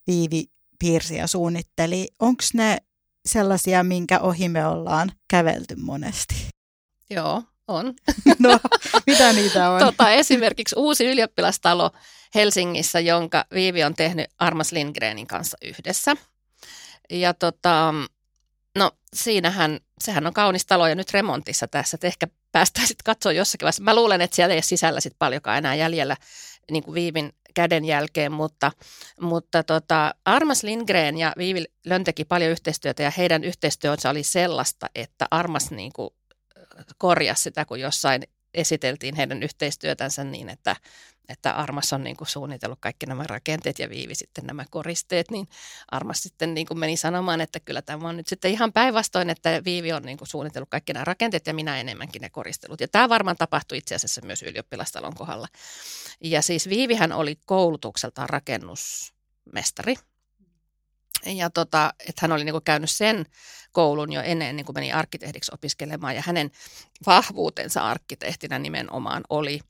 Viivi 0.06 0.44
piirsi 0.78 1.16
ja 1.16 1.26
suunnitteli. 1.26 2.08
Onko 2.18 2.42
ne 2.54 2.78
sellaisia, 3.26 3.84
minkä 3.84 4.20
ohi 4.20 4.48
me 4.48 4.66
ollaan 4.66 5.12
kävelty 5.28 5.76
monesti? 5.76 6.34
Joo, 7.10 7.42
on. 7.68 7.94
No, 8.38 8.58
mitä 9.06 9.32
niitä 9.32 9.70
on? 9.70 9.80
Tota, 9.80 10.10
esimerkiksi 10.10 10.74
uusi 10.78 11.06
ylioppilastalo 11.06 11.90
Helsingissä, 12.34 13.00
jonka 13.00 13.44
Viivi 13.54 13.84
on 13.84 13.94
tehnyt 13.94 14.26
Armas 14.38 14.72
Lindgrenin 14.72 15.26
kanssa 15.26 15.56
yhdessä. 15.62 16.16
Ja 17.10 17.34
tota, 17.34 17.94
no 18.78 18.90
siinähän, 19.14 19.80
sehän 20.00 20.26
on 20.26 20.32
kaunis 20.32 20.66
talo 20.66 20.86
ja 20.86 20.94
nyt 20.94 21.12
remontissa 21.12 21.68
tässä, 21.68 21.94
että 21.94 22.06
ehkä 22.06 22.26
päästään 22.52 22.86
sitten 22.86 23.04
katsoa 23.04 23.32
jossakin 23.32 23.64
vaiheessa. 23.64 23.82
Mä 23.82 23.94
luulen, 23.94 24.20
että 24.20 24.36
siellä 24.36 24.52
ei 24.52 24.56
ole 24.56 24.62
sisällä 24.62 25.00
sitten 25.00 25.18
paljonkaan 25.18 25.58
enää 25.58 25.74
jäljellä 25.74 26.16
niin 26.70 26.84
kuin 26.84 26.94
Viivin 26.94 27.32
käden 27.54 27.84
jälkeen, 27.84 28.32
mutta, 28.32 28.72
mutta 29.20 29.62
tota, 29.62 30.14
Armas 30.24 30.62
Lindgren 30.62 31.18
ja 31.18 31.32
Viivi 31.38 31.64
Lön 31.86 32.04
teki 32.04 32.24
paljon 32.24 32.50
yhteistyötä 32.50 33.02
ja 33.02 33.12
heidän 33.18 33.44
yhteistyönsä 33.44 34.10
oli 34.10 34.22
sellaista, 34.22 34.86
että 34.94 35.26
Armas 35.30 35.70
niin 35.70 35.92
kuin 35.92 36.10
korjasi 36.98 37.42
sitä, 37.42 37.64
kun 37.64 37.80
jossain 37.80 38.22
esiteltiin 38.54 39.14
heidän 39.16 39.42
yhteistyötänsä 39.42 40.24
niin, 40.24 40.48
että, 40.48 40.76
että 41.32 41.52
Armas 41.52 41.92
on 41.92 42.04
niin 42.04 42.16
kuin 42.16 42.28
suunnitellut 42.28 42.78
kaikki 42.80 43.06
nämä 43.06 43.24
rakenteet 43.26 43.78
ja 43.78 43.90
Viivi 43.90 44.14
sitten 44.14 44.44
nämä 44.46 44.64
koristeet, 44.70 45.30
niin 45.30 45.48
Armas 45.90 46.22
sitten 46.22 46.54
niin 46.54 46.66
kuin 46.66 46.78
meni 46.78 46.96
sanomaan, 46.96 47.40
että 47.40 47.60
kyllä 47.60 47.82
tämä 47.82 48.08
on 48.08 48.16
nyt 48.16 48.28
sitten 48.28 48.50
ihan 48.50 48.72
päinvastoin, 48.72 49.30
että 49.30 49.62
Viivi 49.64 49.92
on 49.92 50.02
niin 50.02 50.18
kuin 50.18 50.28
suunnitellut 50.28 50.70
kaikki 50.70 50.92
nämä 50.92 51.04
rakenteet 51.04 51.46
ja 51.46 51.54
minä 51.54 51.80
enemmänkin 51.80 52.22
ne 52.22 52.30
koristelut. 52.30 52.80
Ja 52.80 52.88
tämä 52.88 53.08
varmaan 53.08 53.36
tapahtui 53.36 53.78
itse 53.78 53.94
asiassa 53.94 54.20
myös 54.24 54.42
ylioppilastalon 54.42 55.14
kohdalla. 55.14 55.48
Ja 56.20 56.42
siis 56.42 56.68
Viivihän 56.68 57.12
oli 57.12 57.38
koulutukseltaan 57.46 58.28
rakennusmestari, 58.28 59.94
ja 61.26 61.50
tota, 61.50 61.94
että 62.00 62.18
hän 62.20 62.32
oli 62.32 62.44
niin 62.44 62.52
kuin 62.52 62.64
käynyt 62.64 62.90
sen 62.90 63.26
koulun 63.72 64.12
jo 64.12 64.22
ennen 64.22 64.56
niin 64.56 64.66
kuin 64.66 64.74
meni 64.74 64.92
arkkitehdiksi 64.92 65.52
opiskelemaan 65.54 66.16
ja 66.16 66.22
hänen 66.26 66.50
vahvuutensa 67.06 67.80
arkkitehtinä 67.80 68.58
nimenomaan 68.58 69.22
oli 69.28 69.60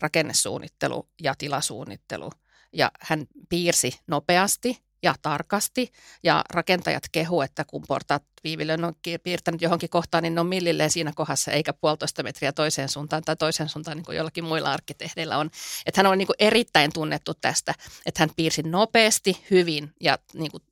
rakennesuunnittelu 0.00 1.08
ja 1.22 1.34
tilasuunnittelu. 1.38 2.30
Ja 2.72 2.90
hän 3.00 3.26
piirsi 3.48 4.00
nopeasti 4.06 4.82
ja 5.02 5.14
tarkasti. 5.22 5.92
Ja 6.22 6.44
rakentajat 6.50 7.02
kehu, 7.12 7.40
että 7.40 7.64
kun 7.64 7.84
portaat 7.88 8.22
viivilön 8.44 8.84
on 8.84 8.94
piirtänyt 9.22 9.62
johonkin 9.62 9.90
kohtaan, 9.90 10.22
niin 10.22 10.34
ne 10.34 10.40
on 10.40 10.46
millilleen 10.46 10.90
siinä 10.90 11.12
kohdassa, 11.14 11.50
eikä 11.50 11.72
puolitoista 11.72 12.22
metriä 12.22 12.52
toiseen 12.52 12.88
suuntaan 12.88 13.22
tai 13.22 13.36
toiseen 13.36 13.68
suuntaan, 13.68 13.96
niin 13.96 14.04
kuin 14.04 14.16
jollakin 14.16 14.44
muilla 14.44 14.72
arkkitehdeillä 14.72 15.38
on. 15.38 15.50
Että 15.86 15.98
hän 15.98 16.06
on 16.06 16.18
niin 16.18 16.26
kuin 16.26 16.36
erittäin 16.38 16.92
tunnettu 16.92 17.34
tästä, 17.34 17.74
että 18.06 18.22
hän 18.22 18.30
piirsi 18.36 18.62
nopeasti, 18.62 19.44
hyvin 19.50 19.94
ja 20.00 20.18
niin 20.34 20.50
kuin 20.50 20.62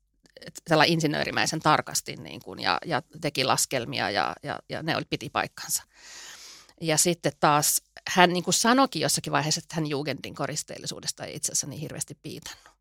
tällä 0.69 0.85
insinöörimäisen 0.85 1.61
tarkasti 1.61 2.17
niin 2.17 2.41
kuin, 2.41 2.61
ja, 2.61 2.79
ja 2.87 3.03
teki 3.21 3.45
laskelmia 3.45 4.11
ja, 4.11 4.35
ja, 4.43 4.59
ja 4.69 4.83
ne 4.83 4.97
oli, 4.97 5.05
piti 5.11 5.31
paikkansa. 5.31 5.83
Ja 6.81 6.99
sitten 6.99 7.33
taas 7.41 7.83
hän 8.11 8.33
niin 8.33 8.45
kuin 8.45 8.55
sanoikin 8.55 9.03
jossakin 9.03 9.33
vaiheessa, 9.33 9.59
että 9.59 9.75
hän 9.75 9.87
Jugendin 9.87 10.35
koristeellisuudesta 10.35 11.25
ei 11.25 11.37
itse 11.37 11.53
asiassa 11.53 11.67
niin 11.67 11.81
hirveästi 11.81 12.19
piitannut. 12.23 12.75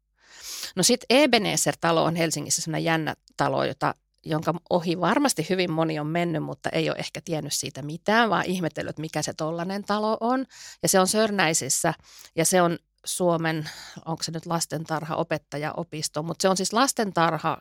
No 0.75 0.83
sitten 0.83 1.17
Ebenezer-talo 1.17 2.03
on 2.03 2.15
Helsingissä 2.15 2.61
sellainen 2.61 2.83
jännä 2.83 3.15
talo, 3.37 3.63
jota, 3.63 3.95
jonka 4.25 4.53
ohi 4.69 4.99
varmasti 4.99 5.45
hyvin 5.49 5.71
moni 5.71 5.99
on 5.99 6.07
mennyt, 6.07 6.43
mutta 6.43 6.69
ei 6.69 6.89
ole 6.89 6.97
ehkä 6.97 7.21
tiennyt 7.25 7.53
siitä 7.53 7.81
mitään, 7.81 8.29
vaan 8.29 8.45
ihmetellyt, 8.45 8.99
mikä 8.99 9.21
se 9.21 9.33
tollainen 9.33 9.83
talo 9.83 10.17
on. 10.19 10.45
Ja 10.83 10.89
se 10.89 10.99
on 10.99 11.07
Sörnäisissä 11.07 11.93
ja 12.35 12.45
se 12.45 12.61
on 12.61 12.79
Suomen, 13.05 13.69
onko 14.05 14.23
se 14.23 14.31
nyt 14.31 14.45
lastentarha 14.45 15.15
opettajaopisto, 15.15 16.23
mutta 16.23 16.41
se 16.41 16.49
on 16.49 16.57
siis 16.57 16.73
lastentarha 16.73 17.57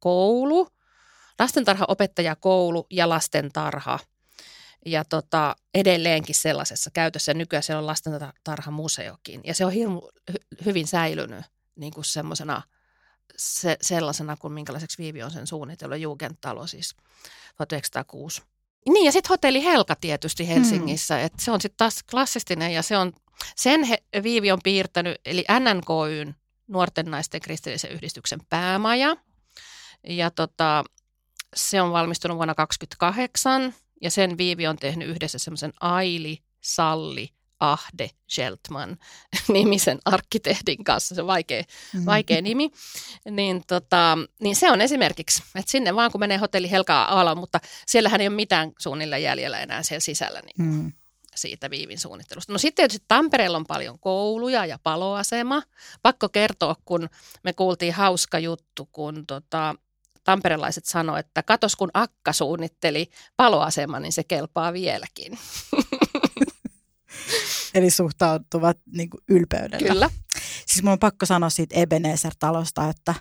koulu, 0.00 0.68
lastentarha 1.38 1.84
opettajakoulu 1.88 2.86
ja 2.90 3.08
lastentarha 3.08 3.98
ja 4.86 5.04
tota, 5.04 5.56
edelleenkin 5.74 6.34
sellaisessa 6.34 6.90
käytössä. 6.90 7.34
Nykyään 7.34 7.62
se 7.62 7.76
on 7.76 7.86
lastentarha 7.86 8.70
museokin 8.70 9.40
ja 9.44 9.54
se 9.54 9.64
on 9.64 9.72
hirmu, 9.72 10.02
hy, 10.32 10.36
hyvin 10.64 10.86
säilynyt 10.86 11.44
niin 11.76 11.92
kuin 11.92 12.04
semmoisena 12.04 12.62
se, 13.36 13.76
sellaisena 13.80 14.36
kuin 14.36 14.52
minkälaiseksi 14.52 14.98
Viivi 14.98 15.22
on 15.22 15.30
sen 15.30 15.46
suunnitellut, 15.46 15.98
Jugendtalo 15.98 16.66
siis 16.66 16.94
1906. 17.56 18.42
Niin 18.88 19.04
ja 19.04 19.12
sitten 19.12 19.28
hotelli 19.28 19.64
Helka 19.64 19.96
tietysti 19.96 20.48
Helsingissä, 20.48 21.16
hmm. 21.16 21.24
että 21.26 21.44
se 21.44 21.50
on 21.50 21.60
sitten 21.60 21.76
taas 21.76 22.02
klassistinen 22.10 22.72
ja 22.72 22.82
se 22.82 22.96
on, 22.96 23.12
sen 23.56 23.82
he, 23.84 24.02
Viivi 24.22 24.52
on 24.52 24.60
piirtänyt, 24.64 25.20
eli 25.24 25.44
NNKYn 25.60 26.34
nuorten 26.68 27.06
naisten 27.06 27.40
kristillisen 27.40 27.90
yhdistyksen 27.90 28.40
päämaja. 28.48 29.16
Ja 30.08 30.30
tota, 30.30 30.84
se 31.56 31.82
on 31.82 31.92
valmistunut 31.92 32.36
vuonna 32.36 32.54
2028 32.54 33.74
ja 34.02 34.10
sen 34.10 34.38
Viivi 34.38 34.66
on 34.66 34.76
tehnyt 34.76 35.08
yhdessä 35.08 35.38
semmoisen 35.38 35.72
Aili 35.80 36.38
Salli 36.60 37.30
Ahde 37.60 38.10
Scheltman 38.30 38.98
nimisen 39.48 39.98
arkkitehdin 40.04 40.84
kanssa, 40.84 41.14
se 41.14 41.20
on 41.20 41.26
vaikea, 41.26 41.62
mm. 41.94 42.06
vaikea 42.06 42.42
nimi, 42.42 42.70
niin, 43.30 43.62
tota, 43.66 44.18
niin 44.40 44.56
se 44.56 44.70
on 44.70 44.80
esimerkiksi, 44.80 45.42
että 45.54 45.70
sinne 45.70 45.94
vaan 45.94 46.12
kun 46.12 46.20
menee 46.20 46.36
hotelli 46.36 46.70
Helkaa 46.70 47.20
ala, 47.20 47.34
mutta 47.34 47.60
siellähän 47.86 48.20
ei 48.20 48.28
ole 48.28 48.36
mitään 48.36 48.72
suunnilleen 48.78 49.22
jäljellä 49.22 49.60
enää 49.60 49.82
siellä 49.82 50.00
sisällä 50.00 50.40
niin 50.40 50.68
mm. 50.68 50.92
siitä 51.34 51.70
viivin 51.70 51.98
suunnittelusta. 51.98 52.52
No 52.52 52.58
sitten 52.58 52.76
tietysti 52.82 53.04
Tampereella 53.08 53.58
on 53.58 53.66
paljon 53.66 53.98
kouluja 53.98 54.66
ja 54.66 54.78
paloasema. 54.82 55.62
Pakko 56.02 56.28
kertoa, 56.28 56.76
kun 56.84 57.08
me 57.44 57.52
kuultiin 57.52 57.92
hauska 57.92 58.38
juttu, 58.38 58.88
kun 58.92 59.26
tota, 59.26 59.74
tamperelaiset 60.28 60.84
sanoivat, 60.84 61.26
että 61.26 61.42
katos 61.42 61.76
kun 61.76 61.90
Akka 61.94 62.32
suunnitteli 62.32 63.10
paloasema, 63.36 64.00
niin 64.00 64.12
se 64.12 64.24
kelpaa 64.24 64.72
vieläkin. 64.72 65.38
Eli 67.74 67.90
suhtautuvat 67.90 68.78
niin 68.92 69.10
kuin 69.10 69.20
ylpeydellä. 69.28 69.88
Kyllä. 69.88 70.10
Siis 70.66 70.82
mun 70.82 70.92
on 70.92 70.98
pakko 70.98 71.26
sanoa 71.26 71.50
siitä 71.50 71.76
Ebenezer-talosta, 71.76 72.88
että 72.88 73.14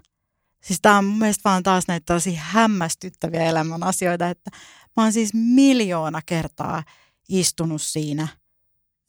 siis 0.63 0.79
tämä 0.81 0.97
on 0.97 1.05
mun 1.05 1.19
mielestä 1.19 1.49
vaan 1.49 1.63
taas 1.63 1.87
näitä 1.87 2.13
tosi 2.13 2.35
hämmästyttäviä 2.35 3.43
elämän 3.43 3.83
asioita, 3.83 4.29
että 4.29 4.51
mä 4.97 5.03
oon 5.03 5.13
siis 5.13 5.33
miljoona 5.33 6.21
kertaa 6.25 6.83
istunut 7.29 7.81
siinä 7.81 8.27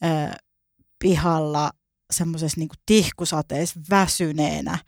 ö, 0.04 0.08
pihalla 0.98 1.70
semmoisessa 2.11 2.61
niin 2.61 2.68
tihkusateessa 2.87 3.80
väsyneenä. 3.90 4.78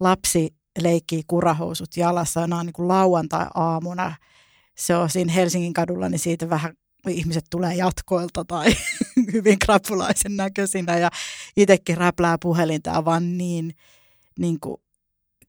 Lapsi 0.00 0.57
leikkii 0.82 1.22
kurahousut 1.26 1.96
jalassa, 1.96 2.40
on 2.42 2.66
niin 2.66 2.72
kuin 2.72 2.88
lauantai-aamuna. 2.88 4.16
Se 4.76 4.96
on 4.96 5.10
siinä 5.10 5.32
Helsingin 5.32 5.72
kadulla, 5.72 6.08
niin 6.08 6.18
siitä 6.18 6.50
vähän 6.50 6.74
ihmiset 7.08 7.44
tulee 7.50 7.74
jatkoilta 7.74 8.44
tai 8.44 8.76
hyvin 9.32 9.58
krapulaisen 9.58 10.36
näköisinä 10.36 10.98
ja 10.98 11.10
itsekin 11.56 11.96
räplää 11.96 12.36
puhelinta 12.42 13.04
vaan 13.04 13.38
niin, 13.38 13.74
niin 14.38 14.60
kuin 14.60 14.76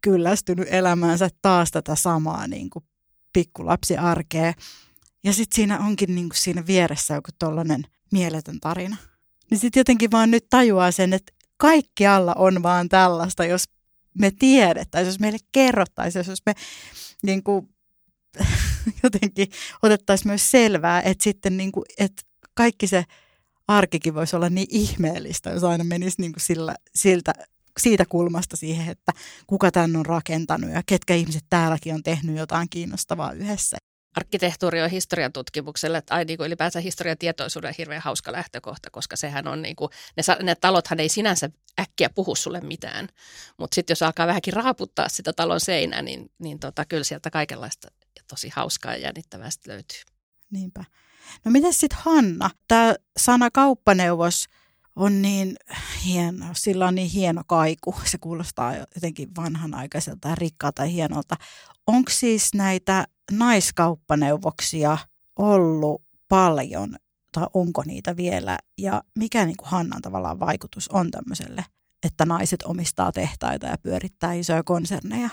kyllästynyt 0.01 0.67
elämäänsä 0.71 1.29
taas 1.41 1.71
tätä 1.71 1.95
samaa 1.95 2.47
niin 2.47 2.69
kuin 2.69 2.85
pikkulapsiarkea. 3.33 4.53
Ja 5.23 5.33
sitten 5.33 5.55
siinä 5.55 5.79
onkin 5.79 6.15
niin 6.15 6.29
kuin 6.29 6.37
siinä 6.37 6.65
vieressä 6.67 7.13
joku 7.13 7.29
tollainen 7.39 7.83
mieletön 8.11 8.59
tarina. 8.59 8.97
Niin 9.51 9.59
sitten 9.59 9.79
jotenkin 9.79 10.11
vaan 10.11 10.31
nyt 10.31 10.45
tajuaa 10.49 10.91
sen, 10.91 11.13
että 11.13 11.33
kaikki 11.57 12.07
alla 12.07 12.33
on 12.33 12.63
vaan 12.63 12.89
tällaista, 12.89 13.45
jos 13.45 13.63
me 14.13 14.31
tiedettäisiin, 14.39 15.09
jos 15.09 15.19
meille 15.19 15.37
kerrottaisiin, 15.51 16.25
jos 16.27 16.41
me 16.45 16.53
niin 17.23 17.43
kuin, 17.43 17.69
jotenkin 19.03 19.47
otettaisiin 19.81 20.27
myös 20.27 20.51
selvää, 20.51 21.01
että 21.01 21.23
sitten 21.23 21.57
niin 21.57 21.71
kuin, 21.71 21.85
että 21.97 22.21
kaikki 22.53 22.87
se 22.87 23.05
arkikin 23.67 24.13
voisi 24.13 24.35
olla 24.35 24.49
niin 24.49 24.67
ihmeellistä, 24.69 25.49
jos 25.49 25.63
aina 25.63 25.83
menisi 25.83 26.21
niin 26.21 26.33
kuin 26.33 26.41
sillä, 26.41 26.75
siltä, 26.95 27.33
siitä 27.79 28.05
kulmasta 28.05 28.57
siihen, 28.57 28.89
että 28.89 29.11
kuka 29.47 29.71
tämän 29.71 29.95
on 29.95 30.05
rakentanut 30.05 30.71
ja 30.71 30.81
ketkä 30.85 31.15
ihmiset 31.15 31.45
täälläkin 31.49 31.93
on 31.93 32.03
tehnyt 32.03 32.37
jotain 32.37 32.69
kiinnostavaa 32.69 33.31
yhdessä. 33.31 33.77
Arkkitehtuuri 34.15 34.81
on 34.81 34.89
historian 34.89 35.33
tutkimukselle, 35.33 35.97
että 35.97 36.15
ai, 36.15 36.25
niin 36.25 36.37
kuin 36.37 36.47
ylipäänsä 36.47 36.79
historian 36.79 37.17
tietoisuuden 37.17 37.75
hirveän 37.77 38.01
hauska 38.01 38.31
lähtökohta, 38.31 38.89
koska 38.89 39.15
sehän 39.15 39.47
on 39.47 39.61
niin 39.61 39.75
kuin, 39.75 39.89
ne, 40.17 40.23
ne 40.43 40.55
talothan 40.55 40.99
ei 40.99 41.09
sinänsä 41.09 41.49
äkkiä 41.79 42.09
puhu 42.09 42.35
sulle 42.35 42.61
mitään, 42.61 43.07
mutta 43.57 43.75
sitten 43.75 43.91
jos 43.91 44.03
alkaa 44.03 44.27
vähänkin 44.27 44.53
raaputtaa 44.53 45.09
sitä 45.09 45.33
talon 45.33 45.59
seinää, 45.59 46.01
niin, 46.01 46.31
niin 46.39 46.59
tota, 46.59 46.85
kyllä 46.85 47.03
sieltä 47.03 47.29
kaikenlaista 47.29 47.87
tosi 48.27 48.49
hauskaa 48.55 48.95
ja 48.95 49.01
jännittävää 49.01 49.49
löytyy. 49.67 50.01
Niinpä. 50.51 50.83
No 51.45 51.51
miten 51.51 51.73
sitten 51.73 51.99
Hanna? 52.01 52.49
Tämä 52.67 52.95
sana 53.17 53.51
kauppaneuvos 53.51 54.45
on 54.95 55.21
niin 55.21 55.55
hieno, 56.05 56.45
sillä 56.53 56.87
on 56.87 56.95
niin 56.95 57.09
hieno 57.09 57.41
kaiku. 57.47 57.95
Se 58.05 58.17
kuulostaa 58.17 58.75
jotenkin 58.75 59.29
vanhanaikaiselta 59.37 60.29
ja 60.29 60.35
rikkaalta 60.35 60.81
ja 60.81 60.89
hienolta. 60.89 61.35
Onko 61.87 62.11
siis 62.11 62.53
näitä 62.53 63.05
naiskauppaneuvoksia 63.31 64.97
ollut 65.39 66.03
paljon 66.29 66.95
tai 67.31 67.47
onko 67.53 67.83
niitä 67.85 68.17
vielä? 68.17 68.57
Ja 68.77 69.03
mikä 69.15 69.45
niin 69.45 69.57
kuin 69.57 69.69
Hannan 69.69 70.01
tavallaan 70.01 70.39
vaikutus 70.39 70.87
on 70.87 71.11
tämmöiselle, 71.11 71.65
että 72.03 72.25
naiset 72.25 72.63
omistaa 72.63 73.11
tehtaita 73.11 73.67
ja 73.67 73.77
pyörittää 73.77 74.33
isoja 74.33 74.63
konserneja? 74.63 75.29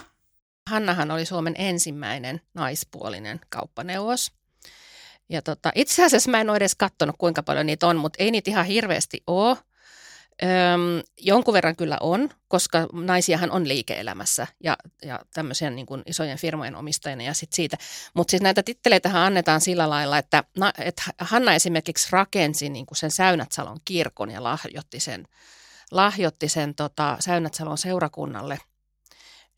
Hannahan 0.71 1.11
oli 1.11 1.27
Suomen 1.27 1.55
ensimmäinen 1.59 2.41
naispuolinen 2.55 3.41
kauppaneuvos. 3.49 4.33
Ja 5.29 5.43
tota, 5.43 5.73
itse 5.75 6.05
asiassa 6.05 6.31
mä 6.31 6.41
en 6.41 6.51
ole 6.51 6.57
edes 6.57 6.75
katsonut, 6.75 7.17
kuinka 7.19 7.43
paljon 7.43 7.67
niitä 7.67 7.87
on, 7.87 7.97
mutta 7.97 8.23
ei 8.23 8.31
niitä 8.31 8.51
ihan 8.51 8.67
hirveästi 8.67 9.23
ole. 9.27 9.57
Öm, 10.43 11.03
jonkun 11.21 11.55
verran 11.55 11.77
kyllä 11.77 11.97
on, 12.01 12.31
koska 12.49 12.87
naisiahan 12.93 13.51
on 13.51 13.69
liike-elämässä 13.69 14.47
ja, 14.63 14.77
ja 15.03 15.21
tämmöisen 15.35 15.77
niin 15.77 15.87
kuin 15.87 16.03
isojen 16.07 16.39
firmojen 16.39 16.77
omistajina 16.77 17.23
ja 17.23 17.35
sit 17.35 17.53
siitä. 17.53 17.77
Mutta 18.15 18.31
siis 18.31 18.43
näitä 18.43 18.63
titteleitähän 18.63 19.23
annetaan 19.23 19.61
sillä 19.61 19.91
lailla, 19.91 20.19
että, 20.19 20.45
na, 20.59 20.73
että 20.79 21.03
Hanna 21.21 21.55
esimerkiksi 21.55 22.09
rakensi 22.11 22.69
niin 22.69 22.87
kuin 22.87 22.99
sen 22.99 23.11
Säynätsalon 23.11 23.79
kirkon 23.85 24.31
ja 24.31 24.43
lahjoitti 24.43 25.01
sen, 25.01 25.29
lahjoitti 25.91 26.49
sen 26.49 26.75
tota, 26.75 27.17
Säynätsalon 27.21 27.79
seurakunnalle. 27.79 28.59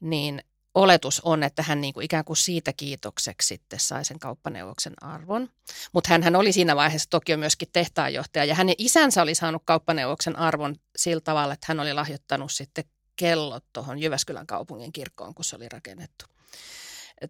Niin 0.01 0.43
oletus 0.79 1.21
on, 1.21 1.43
että 1.43 1.63
hän 1.63 1.81
niin 1.81 1.95
kuin 1.95 2.05
ikään 2.05 2.25
kuin 2.25 2.37
siitä 2.37 2.73
kiitokseksi 2.73 3.49
sitten 3.49 3.81
sai 3.81 4.05
sen 4.05 4.19
kauppaneuvoksen 4.19 4.93
arvon. 5.03 5.49
Mutta 5.93 6.19
hän 6.23 6.37
oli 6.37 6.53
siinä 6.53 6.77
vaiheessa 6.77 7.11
toki 7.11 7.37
myöskin 7.37 7.69
tehtaanjohtaja 7.73 8.45
ja 8.45 8.55
hänen 8.55 8.75
isänsä 8.79 9.23
oli 9.23 9.35
saanut 9.35 9.63
kauppaneuvoksen 9.65 10.37
arvon 10.37 10.77
sillä 10.97 11.21
tavalla, 11.21 11.55
että 11.55 11.67
hän 11.69 11.81
oli 11.81 11.93
lahjoittanut 11.93 12.53
sitten 12.53 12.85
kellot 13.17 13.65
tuohon 13.73 13.99
Jyväskylän 13.99 14.47
kaupungin 14.47 14.93
kirkkoon, 14.93 15.35
kun 15.35 15.45
se 15.45 15.57
oli 15.57 15.69
rakennettu. 15.69 16.25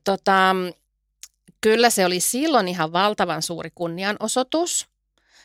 Tota, 0.05 0.57
kyllä 1.61 1.91
se 1.91 2.07
oli 2.07 2.21
silloin 2.21 2.69
ihan 2.69 2.93
valtavan 2.93 3.43
suuri 3.43 3.71
kunnianosoitus– 3.75 4.87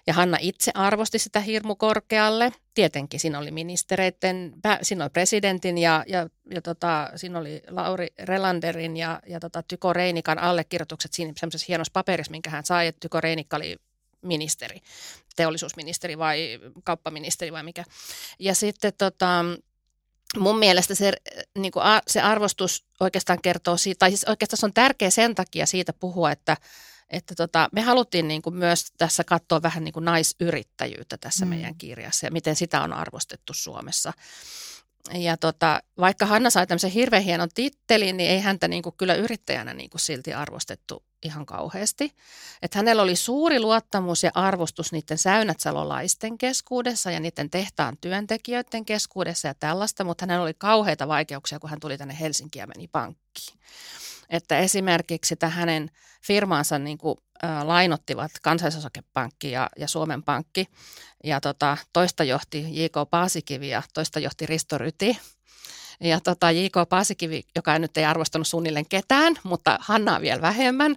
ja 0.08 0.13
Hanna 0.13 0.38
itse 0.42 0.72
arvosti 0.76 1.20
sitä 1.20 1.39
hirmu 1.39 1.76
korkealle. 1.76 2.52
Tietenkin 2.74 3.20
siinä 3.20 3.39
oli 3.39 3.52
ministereiden, 3.52 4.54
siinä 4.82 5.04
oli 5.04 5.10
presidentin 5.10 5.78
ja, 5.78 6.04
ja, 6.08 6.30
ja 6.52 6.62
tota, 6.62 7.10
siinä 7.16 7.39
oli 7.39 7.62
Lauri 7.68 8.08
Relanderin 8.20 8.98
ja, 8.98 9.20
ja 9.28 9.39
tota, 9.39 9.63
Tyko 9.63 9.94
Reinikan 9.94 10.39
allekirjoitukset 10.39 11.13
siinä 11.13 11.34
semmoisessa 11.38 11.66
hienossa 11.68 11.92
paperissa, 11.94 12.32
minkä 12.32 12.50
hän 12.50 12.66
sai, 12.66 12.88
että 12.88 13.00
Tyko 13.00 13.22
Reinikka 13.22 13.58
oli 13.58 13.78
ministeri, 14.22 14.82
teollisuusministeri 15.36 16.18
vai 16.18 16.60
kauppaministeri 16.84 17.52
vai 17.52 17.63
mikä. 17.63 17.84
Ja 18.39 18.56
sitten 18.56 18.94
tota, 18.98 19.46
mun 20.38 20.60
mielestä 20.60 20.96
se, 20.96 21.13
niin 21.58 21.72
kuin 21.72 21.84
se 22.08 22.22
arvostus 22.22 22.86
oikeastaan 23.00 23.42
kertoo 23.42 23.78
siitä, 23.78 24.00
tai 24.00 24.10
siis 24.10 24.24
oikeastaan 24.24 24.58
se 24.58 24.66
on 24.66 24.74
tärkeä 24.74 25.10
sen 25.10 25.36
takia 25.36 25.66
siitä 25.66 25.94
puhua, 25.94 26.32
että, 26.32 26.58
että 27.10 27.36
tota, 27.36 27.70
me 27.72 27.82
haluttiin 27.82 28.28
niin 28.28 28.42
kuin 28.42 28.56
myös 28.56 28.92
tässä 28.98 29.24
katsoa 29.24 29.62
vähän 29.62 29.84
niin 29.84 29.94
kuin 29.94 30.06
naisyrittäjyyttä 30.06 31.18
tässä 31.18 31.46
mm. 31.46 31.50
meidän 31.50 31.76
kirjassa 31.76 32.26
ja 32.26 32.32
miten 32.32 32.56
sitä 32.56 32.82
on 32.82 32.94
arvostettu 32.94 33.54
Suomessa. 33.54 34.13
Ja 35.13 35.38
tota, 35.38 35.80
vaikka 35.98 36.26
Hanna 36.26 36.50
sai 36.50 36.68
tämmöisen 36.68 36.92
hirveän 36.92 37.24
hienon 37.24 37.50
tittelin, 37.56 38.18
niin 38.18 38.32
ei 38.32 38.39
häntä 38.39 38.68
niin 38.68 38.84
kuin 38.84 38.96
kyllä 38.98 39.16
yrittäjänä 39.16 39.74
niin 39.74 39.89
kuin 39.89 40.02
silti 40.02 40.34
arvostettu 40.34 41.04
ihan 41.24 41.46
kauheasti. 41.46 42.16
Että 42.62 42.80
hänellä 42.80 43.04
oli 43.04 43.16
suuri 43.16 43.60
luottamus 43.60 44.24
ja 44.24 44.32
arvostus 44.34 44.92
niiden 44.92 45.18
säynätsalolaisten 45.18 46.38
keskuudessa 46.38 47.12
ja 47.12 47.20
niiden 47.20 47.50
tehtaan 47.50 47.98
työntekijöiden 48.02 48.86
keskuudessa 48.86 49.48
ja 49.48 49.54
tällaista, 49.54 50.04
mutta 50.04 50.24
hänellä 50.26 50.44
oli 50.44 50.54
kauheita 50.54 51.08
vaikeuksia, 51.08 51.60
kun 51.60 51.70
hän 51.70 51.80
tuli 51.80 51.98
tänne 51.98 52.18
Helsinkiin 52.20 52.62
ja 52.62 52.68
meni 52.68 52.88
pankkiin. 52.88 53.60
Että 54.34 54.60
esimerkiksi 54.60 55.34
että 55.34 55.50
hänen 55.50 55.89
firmaansa 56.26 56.80
niin 56.80 56.98
kuin, 56.98 57.17
ä, 57.43 57.67
lainottivat 57.67 58.32
kansallisosakepankki 58.41 59.52
ja, 59.52 59.69
ja 59.78 59.88
Suomen 59.88 60.24
Pankki. 60.24 60.67
Ja 61.24 61.41
tota, 61.41 61.78
toista 61.93 62.24
johti 62.24 62.84
J.K. 62.84 63.10
Paasikivi 63.10 63.69
ja 63.69 63.84
toista 63.93 64.19
johti 64.19 64.46
Risto 64.46 64.78
Ryti. 64.78 65.17
Ja 66.00 66.19
tota, 66.19 66.52
J.K. 66.52 66.89
Paasikivi, 66.89 67.43
joka 67.56 67.80
nyt 67.80 67.98
ei 67.98 68.06
arvostanut 68.06 68.48
suunnilleen 68.48 68.89
ketään, 68.89 69.36
mutta 69.43 69.78
Hannaa 69.82 70.22
vielä 70.22 70.41
vähemmän, 70.41 70.96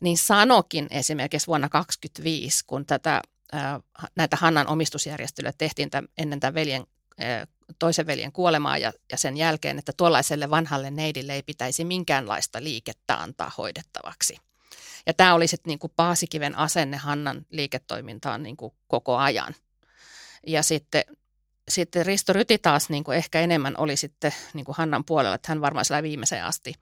niin 0.00 0.18
sanokin 0.18 0.86
esimerkiksi 0.90 1.46
vuonna 1.46 1.68
2025, 1.68 2.64
kun 2.66 2.86
tätä, 2.86 3.22
ää, 3.52 3.80
näitä 4.16 4.36
Hannan 4.36 4.66
omistusjärjestelyjä 4.66 5.52
tehtiin 5.58 5.90
tämän, 5.90 6.08
ennen 6.18 6.40
tämän 6.40 6.54
veljen 6.54 6.86
toisen 7.78 8.06
veljen 8.06 8.32
kuolemaa 8.32 8.78
ja, 8.78 8.92
ja 9.12 9.18
sen 9.18 9.36
jälkeen, 9.36 9.78
että 9.78 9.92
tuollaiselle 9.96 10.50
vanhalle 10.50 10.90
neidille 10.90 11.34
ei 11.34 11.42
pitäisi 11.42 11.84
minkäänlaista 11.84 12.62
liikettä 12.62 13.14
antaa 13.14 13.52
hoidettavaksi. 13.58 14.36
Ja 15.06 15.14
tämä 15.14 15.34
oli 15.34 15.46
sitten 15.46 15.70
niinku 15.70 15.92
Paasikiven 15.96 16.58
asenne 16.58 16.96
Hannan 16.96 17.46
liiketoimintaan 17.50 18.42
niinku 18.42 18.74
koko 18.88 19.16
ajan. 19.16 19.54
Ja 20.46 20.62
sitten, 20.62 21.04
sitten 21.68 22.06
Risto 22.06 22.32
Ryti 22.32 22.58
taas 22.58 22.90
niinku 22.90 23.12
ehkä 23.12 23.40
enemmän 23.40 23.74
oli 23.78 23.96
sitten 23.96 24.34
niinku 24.54 24.74
Hannan 24.78 25.04
puolella, 25.04 25.34
että 25.34 25.52
hän 25.52 25.60
varmaan 25.60 25.84
sillä 25.84 26.02
viimeiseen 26.02 26.44
asti, 26.44 26.74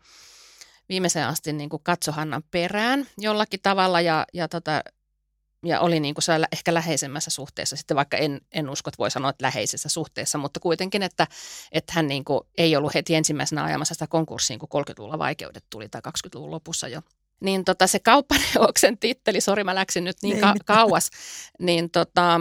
viimeiseen 0.89 1.27
asti 1.27 1.53
niinku 1.53 1.79
katsoi 1.79 2.15
Hannan 2.15 2.43
perään 2.51 3.07
jollakin 3.19 3.61
tavalla 3.63 4.01
ja, 4.01 4.27
ja 4.35 4.49
tota, 4.49 4.83
ja 5.65 5.81
oli 5.81 6.01
niin 6.01 6.15
kuin 6.15 6.25
ehkä 6.53 6.75
läheisemmässä 6.75 7.31
suhteessa, 7.31 7.77
sitten 7.77 7.97
vaikka 7.97 8.17
en, 8.17 8.41
en 8.53 8.71
usko, 8.71 8.89
että 8.89 8.99
voi 8.99 9.11
sanoa, 9.11 9.31
että 9.31 9.45
läheisessä 9.45 9.89
suhteessa, 9.89 10.39
mutta 10.39 10.61
kuitenkin, 10.61 11.03
että, 11.03 11.27
että 11.73 11.93
hän 11.97 12.09
niin 12.09 12.25
kuin 12.25 12.41
ei 12.59 12.77
ollut 12.77 12.95
heti 12.95 13.15
ensimmäisenä 13.15 13.65
ajamassa 13.65 13.95
sitä 13.95 14.07
konkurssiin, 14.07 14.59
kun 14.59 14.69
30-luvulla 14.75 15.19
vaikeudet 15.19 15.65
tuli 15.71 15.89
tai 15.89 16.01
20-luvun 16.09 16.51
lopussa 16.51 16.89
jo. 16.89 17.01
Niin 17.41 17.65
tota, 17.65 17.87
se 17.87 17.99
kauppaneuvoksen 17.99 18.99
titteli, 18.99 19.41
sori 19.41 19.65
mä 19.65 19.75
läksin 19.75 20.05
nyt 20.05 20.17
niin 20.23 20.41
ka- 20.41 20.55
kauas, 20.65 21.11
niin 21.59 21.91
tota, 21.91 22.41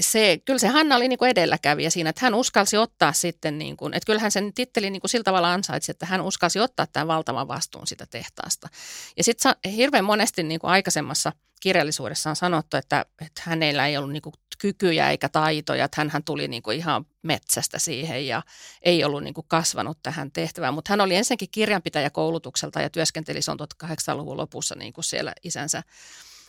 se, 0.00 0.40
kyllä 0.44 0.58
se 0.58 0.68
Hanna 0.68 0.96
oli 0.96 1.08
niin 1.08 1.18
kuin 1.18 1.30
edelläkävijä 1.30 1.90
siinä, 1.90 2.10
että 2.10 2.26
hän 2.26 2.34
uskalsi 2.34 2.76
ottaa 2.76 3.12
sitten, 3.12 3.58
niin 3.58 3.76
kuin, 3.76 3.94
että 3.94 4.06
kyllähän 4.06 4.30
sen 4.30 4.54
titteli 4.54 4.90
niin 4.90 5.00
kuin 5.00 5.10
sillä 5.10 5.24
tavalla 5.24 5.52
ansaitsi, 5.52 5.90
että 5.90 6.06
hän 6.06 6.20
uskalsi 6.20 6.60
ottaa 6.60 6.86
tämän 6.86 7.08
valtavan 7.08 7.48
vastuun 7.48 7.86
sitä 7.86 8.06
tehtaasta. 8.06 8.68
Ja 9.16 9.24
sitten 9.24 9.54
hirveän 9.76 10.04
monesti 10.04 10.42
niin 10.42 10.60
kuin 10.60 10.70
aikaisemmassa 10.70 11.32
kirjallisuudessa 11.60 12.30
on 12.30 12.36
sanottu, 12.36 12.76
että, 12.76 13.06
että 13.20 13.42
hänellä 13.44 13.86
ei 13.86 13.96
ollut 13.96 14.12
niin 14.12 14.22
kuin 14.22 14.34
kykyjä 14.58 15.10
eikä 15.10 15.28
taitoja, 15.28 15.84
että 15.84 16.06
hän 16.10 16.24
tuli 16.24 16.48
niin 16.48 16.62
kuin 16.62 16.76
ihan 16.76 17.06
metsästä 17.22 17.78
siihen 17.78 18.26
ja 18.26 18.42
ei 18.82 19.04
ollut 19.04 19.22
niin 19.22 19.34
kuin 19.34 19.46
kasvanut 19.48 19.98
tähän 20.02 20.32
tehtävään. 20.32 20.74
Mutta 20.74 20.92
hän 20.92 21.00
oli 21.00 21.14
ensinnäkin 21.14 21.48
kirjanpitäjä 21.50 22.10
koulutukselta 22.10 22.80
ja 22.80 22.90
työskenteli 22.90 23.40
on 23.48 23.58
1800-luvun 23.84 24.36
lopussa 24.36 24.74
niin 24.74 24.92
kuin 24.92 25.04
siellä 25.04 25.32
isänsä 25.42 25.82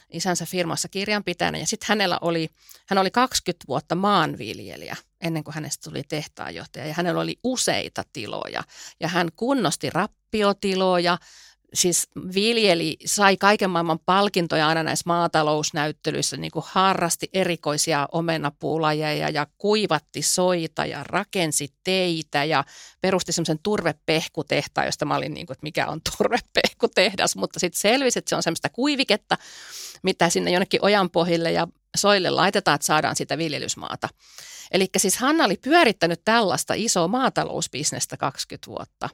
isänsä 0.10 0.46
firmassa 0.46 0.88
kirjanpitäjänä. 0.88 1.58
Ja 1.58 1.68
sitten 1.68 1.88
hänellä 1.88 2.18
oli, 2.22 2.50
hän 2.88 2.98
oli 2.98 3.12
20 3.12 3.66
vuotta 3.68 3.96
maanviljelijä 3.96 4.96
ennen 5.22 5.44
kuin 5.44 5.56
hänestä 5.56 5.90
tuli 5.90 6.04
tehtaanjohtaja. 6.04 6.86
Ja 6.86 6.94
hänellä 6.94 7.22
oli 7.22 7.40
useita 7.44 8.04
tiloja. 8.14 8.64
Ja 9.00 9.08
hän 9.08 9.30
kunnosti 9.36 9.90
rappiotiloja, 9.90 11.18
siis 11.74 12.08
viljeli, 12.36 12.98
sai 13.06 13.38
kaiken 13.38 13.70
maailman 13.70 14.00
palkintoja 14.06 14.68
aina 14.68 14.84
näissä 14.84 15.04
maatalousnäyttelyissä, 15.06 16.38
niin 16.38 16.52
kuin 16.52 16.66
harrasti 16.68 17.30
erikoisia 17.34 18.08
omenapuulajeja 18.12 19.30
ja 19.30 19.48
kuivatti 19.58 20.22
soita 20.22 20.86
ja 20.86 21.04
rakensi 21.04 21.68
teitä 21.84 22.44
ja 22.44 22.64
perusti 23.02 23.32
semmoisen 23.32 23.60
turvepehkutehtaan, 23.64 24.88
josta 24.88 25.06
mä 25.06 25.16
olin 25.16 25.34
niin 25.34 25.48
kuin, 25.48 25.56
että 25.56 25.64
mikä 25.64 25.88
on 25.88 26.02
turvepehkutehdas, 26.18 27.36
mutta 27.36 27.60
sitten 27.60 27.80
selvisi, 27.80 28.20
että 28.20 28.30
se 28.30 28.36
on 28.36 28.44
semmoista 28.44 28.70
kuiviketta, 28.70 29.38
mitä 30.04 30.30
sinne 30.30 30.52
jonnekin 30.52 30.84
ojanpohjille 30.84 31.52
ja 31.52 31.68
soille 31.98 32.30
laitetaan, 32.30 32.76
että 32.76 32.88
saadaan 32.88 33.16
sitä 33.16 33.38
viljelysmaata. 33.38 34.10
Eli 34.72 34.88
siis 34.98 35.18
Hanna 35.18 35.46
oli 35.46 35.56
pyörittänyt 35.64 36.22
tällaista 36.26 36.74
isoa 36.78 37.08
maatalousbisnestä 37.08 38.18
20 38.18 38.68
vuotta. 38.68 39.10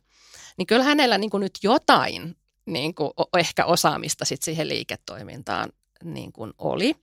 Niin 0.58 0.68
kyllä 0.68 0.84
hänellä 0.84 1.18
niin 1.18 1.32
nyt 1.40 1.60
jotain 1.64 2.36
niin 2.66 2.96
kuin 2.96 3.12
ehkä 3.38 3.66
osaamista 3.66 4.26
sit 4.26 4.44
siihen 4.44 4.70
liiketoimintaan 4.70 5.70
niin 6.04 6.32
kuin 6.32 6.54
oli. 6.58 6.96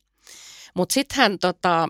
Mutta 0.74 0.92
sitten 0.92 1.16
hän 1.16 1.38
tota, 1.38 1.88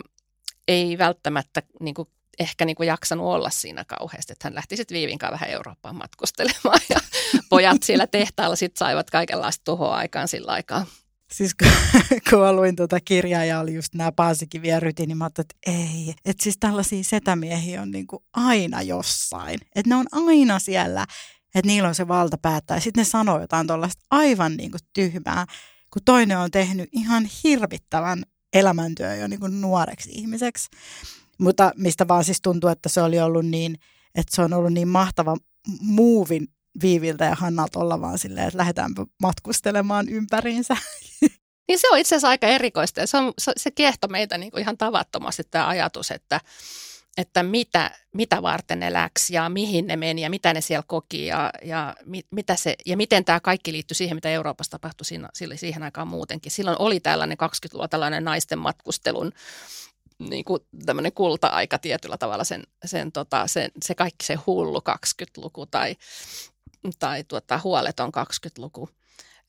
ei 0.67 0.97
välttämättä 0.97 1.61
niin 1.79 1.95
kuin, 1.95 2.07
ehkä 2.39 2.65
niin 2.65 2.75
kuin 2.75 2.87
jaksanut 2.87 3.25
olla 3.25 3.49
siinä 3.49 3.85
kauheasti, 3.85 4.33
että 4.33 4.45
hän 4.47 4.55
lähti 4.55 4.77
sitten 4.77 4.95
Viivinkaan 4.95 5.33
vähän 5.33 5.49
Eurooppaan 5.49 5.95
matkustelemaan 5.95 6.79
ja 6.89 6.99
pojat 7.49 7.83
siellä 7.83 8.07
tehtaalla 8.07 8.55
sitten 8.55 8.79
saivat 8.79 9.09
kaikenlaista 9.09 9.63
tuhoa 9.65 9.95
aikaan 9.95 10.27
sillä 10.27 10.51
aikaa. 10.51 10.85
Siis 11.33 11.55
kun, 11.55 11.71
kun 12.29 12.55
luin 12.55 12.75
tuota 12.75 12.99
kirjaa 12.99 13.45
ja 13.45 13.59
oli 13.59 13.73
just 13.73 13.93
nämä 13.93 14.11
Paasikivi 14.11 14.67
ja 14.67 14.79
Ryti, 14.79 15.05
niin 15.05 15.17
mä 15.17 15.25
ajattelin, 15.25 15.45
että 15.45 15.71
ei. 15.71 16.15
Että 16.25 16.43
siis 16.43 16.57
tällaisia 16.59 17.03
setämiehiä 17.03 17.81
on 17.81 17.91
niin 17.91 18.07
kuin 18.07 18.23
aina 18.33 18.81
jossain. 18.81 19.59
Että 19.75 19.89
ne 19.89 19.95
on 19.95 20.05
aina 20.11 20.59
siellä 20.59 21.05
että 21.55 21.67
niillä 21.67 21.89
on 21.89 21.95
se 21.95 22.07
valta 22.07 22.37
päättää. 22.37 22.79
Sitten 22.79 23.01
ne 23.01 23.05
sanoo 23.05 23.41
jotain 23.41 23.67
tuollaista 23.67 24.05
aivan 24.11 24.57
niin 24.57 24.71
kuin 24.71 24.81
tyhmää, 24.93 25.45
kun 25.93 26.01
toinen 26.05 26.37
on 26.37 26.51
tehnyt 26.51 26.89
ihan 26.91 27.29
hirvittävän 27.43 28.23
elämäntyö 28.53 29.15
jo 29.15 29.27
niin 29.27 29.39
kuin 29.39 29.61
nuoreksi 29.61 30.09
ihmiseksi. 30.13 30.69
Mutta 31.39 31.71
mistä 31.77 32.07
vaan 32.07 32.23
siis 32.23 32.41
tuntuu, 32.41 32.69
että 32.69 32.89
se 32.89 33.01
oli 33.01 33.19
ollut 33.19 33.45
niin, 33.45 33.75
että 34.15 34.35
se 34.35 34.41
on 34.41 34.53
ollut 34.53 34.73
niin 34.73 34.87
mahtava 34.87 35.37
muuvin 35.81 36.47
Viiviltä 36.81 37.25
ja 37.25 37.35
Hannalta 37.35 37.79
olla 37.79 38.01
vaan 38.01 38.19
silleen, 38.19 38.47
että 38.47 38.57
lähdetään 38.57 38.91
matkustelemaan 39.21 40.09
ympäriinsä. 40.09 40.77
Niin 41.67 41.79
se 41.79 41.89
on 41.91 41.97
itse 41.97 42.15
asiassa 42.15 42.29
aika 42.29 42.47
erikoista 42.47 42.99
ja 42.99 43.07
se, 43.07 43.17
on, 43.17 43.33
se 43.57 43.71
kiehto 43.71 44.07
meitä 44.07 44.37
niin 44.37 44.51
kuin 44.51 44.61
ihan 44.61 44.77
tavattomasti 44.77 45.43
tämä 45.51 45.67
ajatus, 45.67 46.11
että, 46.11 46.41
että 47.17 47.43
mitä, 47.43 47.91
mitä 48.13 48.41
varten 48.41 48.79
ne 48.79 48.93
läksi 48.93 49.33
ja 49.33 49.49
mihin 49.49 49.87
ne 49.87 49.95
meni 49.95 50.21
ja 50.21 50.29
mitä 50.29 50.53
ne 50.53 50.61
siellä 50.61 50.83
koki 50.87 51.25
ja, 51.25 51.51
ja, 51.63 51.95
mitä 52.31 52.55
se, 52.55 52.75
ja 52.85 52.97
miten 52.97 53.25
tämä 53.25 53.39
kaikki 53.39 53.73
liittyy 53.73 53.95
siihen, 53.95 54.17
mitä 54.17 54.29
Euroopassa 54.29 54.71
tapahtui 54.71 55.05
siinä, 55.05 55.29
siihen 55.55 55.83
aikaan 55.83 56.07
muutenkin. 56.07 56.51
Silloin 56.51 56.77
oli 56.79 56.99
tällainen 56.99 57.37
20-luvulla 57.43 57.87
tällainen 57.87 58.23
naisten 58.23 58.59
matkustelun 58.59 59.31
niin 60.19 60.45
kuin 60.45 60.59
tämmöinen 60.85 61.13
kulta-aika 61.13 61.79
tietyllä 61.79 62.17
tavalla, 62.17 62.43
sen, 62.43 62.63
sen, 62.85 63.11
tota, 63.11 63.47
sen, 63.47 63.71
se 63.81 63.95
kaikki 63.95 64.25
se 64.25 64.35
hullu 64.47 64.79
20-luku 64.79 65.65
tai, 65.65 65.95
tai 66.99 67.23
tuota, 67.23 67.59
huoleton 67.63 68.11
20-luku 68.17 68.89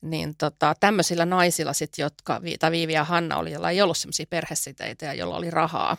niin 0.01 0.35
tota, 0.35 0.75
tämmöisillä 0.79 1.25
naisilla 1.25 1.73
sit, 1.73 1.97
jotka, 1.97 2.41
tai 2.59 2.71
Viivi 2.71 2.93
ja 2.93 3.03
Hanna 3.03 3.37
oli, 3.37 3.51
joilla 3.51 3.69
ei 3.69 3.81
ollut 3.81 3.97
semmoisia 3.97 4.25
perhesiteitä 4.29 5.05
ja 5.05 5.13
jolla 5.13 5.35
oli 5.35 5.51
rahaa, 5.51 5.97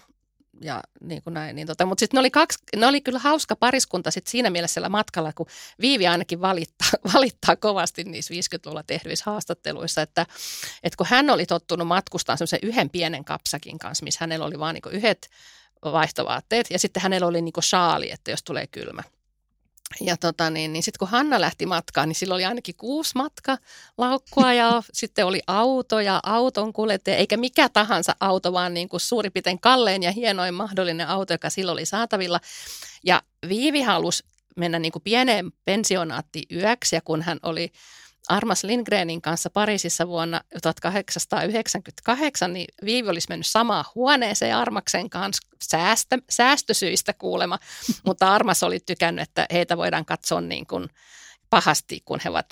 ja 0.61 0.83
niin 1.01 1.23
kuin 1.23 1.35
näin. 1.35 1.57
Niin 1.57 1.67
tota, 1.67 1.87
mutta 1.87 2.01
sitten 2.01 2.19
ne 2.19 2.21
oli, 2.21 2.31
kaksi, 2.31 2.59
ne 2.77 2.87
oli 2.87 3.01
kyllä 3.01 3.19
hauska 3.19 3.57
pariskunta 3.57 4.11
sit 4.11 4.27
siinä 4.27 4.51
mielessä 4.51 4.75
siellä 4.75 4.89
matkalla, 4.89 5.33
kun 5.33 5.47
Viivi 5.81 6.07
ainakin 6.07 6.41
valittaa, 6.41 6.89
valittaa 7.15 7.57
kovasti 7.57 8.05
niissä 8.05 8.35
50-luvulla 8.35 8.83
tehdyissä 8.83 9.31
haastatteluissa, 9.31 10.03
että, 10.03 10.27
että 10.83 10.97
kun 10.97 11.07
hän 11.11 11.31
oli 11.31 11.47
tottunut 11.47 11.89
matkustamaan 11.89 12.39
semmoisen 12.39 12.61
yhden 12.63 12.91
pienen 12.91 13.25
kapsakin 13.25 13.79
kanssa, 13.79 14.05
missä 14.05 14.19
hänellä 14.21 14.47
oli 14.47 14.59
vain 14.59 14.75
niin 14.75 14.95
yhdet 14.95 15.31
vaihtovaatteet 15.85 16.67
ja 16.71 16.79
sitten 16.79 17.03
hänellä 17.03 17.27
oli 17.27 17.43
niin 17.43 17.55
shaali, 17.63 18.11
että 18.11 18.31
jos 18.31 18.43
tulee 18.43 18.67
kylmä 18.67 19.03
ja 20.01 20.17
tota 20.17 20.51
niin, 20.51 20.73
niin 20.73 20.83
sitten 20.83 20.99
kun 20.99 21.09
Hanna 21.09 21.41
lähti 21.41 21.67
matkaan, 21.67 22.09
niin 22.09 22.17
sillä 22.17 22.35
oli 22.35 22.45
ainakin 22.45 22.75
kuusi 22.77 23.13
matka 23.15 23.59
laukkua 23.99 24.53
ja 24.53 24.83
sitten 24.93 25.27
oli 25.27 25.41
auto 25.47 26.01
ja 26.01 26.21
auton 26.23 26.73
kuljettaja, 26.73 27.17
eikä 27.17 27.37
mikä 27.37 27.69
tahansa 27.69 28.17
auto, 28.21 28.53
vaan 28.53 28.75
niin 28.75 28.89
kuin 28.89 29.01
suurin 29.01 29.33
piirtein 29.33 29.61
kallein 29.61 30.03
ja 30.03 30.13
hienoin 30.13 30.55
mahdollinen 30.55 31.09
auto, 31.09 31.35
joka 31.35 31.51
silloin 31.51 31.75
oli 31.75 31.87
saatavilla. 31.87 32.41
Ja 33.05 33.23
Viivi 33.49 33.83
halusi 33.83 34.25
mennä 34.57 34.79
niin 34.79 34.93
kuin 34.93 35.03
pieneen 35.03 35.53
pensionaatti 35.65 36.43
yöksi 36.53 36.97
ja 36.97 37.01
kun 37.01 37.23
hän 37.23 37.39
oli 37.43 37.73
Armas 38.29 38.65
Lindgrenin 38.65 39.23
kanssa 39.23 39.51
Pariisissa 39.51 40.09
vuonna 40.09 40.41
1898, 40.63 42.53
niin 42.53 42.67
Viivi 42.85 43.09
olisi 43.09 43.29
mennyt 43.29 43.47
samaan 43.47 43.85
huoneeseen 43.95 44.57
Armaksen 44.57 45.11
kanssa 45.11 45.49
säästö, 45.63 46.19
säästösyistä 46.31 47.13
kuulema, 47.13 47.59
mutta 48.07 48.35
Armas 48.35 48.63
oli 48.63 48.81
tykännyt, 48.81 49.29
että 49.29 49.47
heitä 49.53 49.77
voidaan 49.77 50.05
katsoa 50.05 50.41
niin 50.41 50.67
kuin 50.67 50.89
pahasti, 51.51 52.03
kun 52.05 52.21
he 52.25 52.31
ovat 52.31 52.47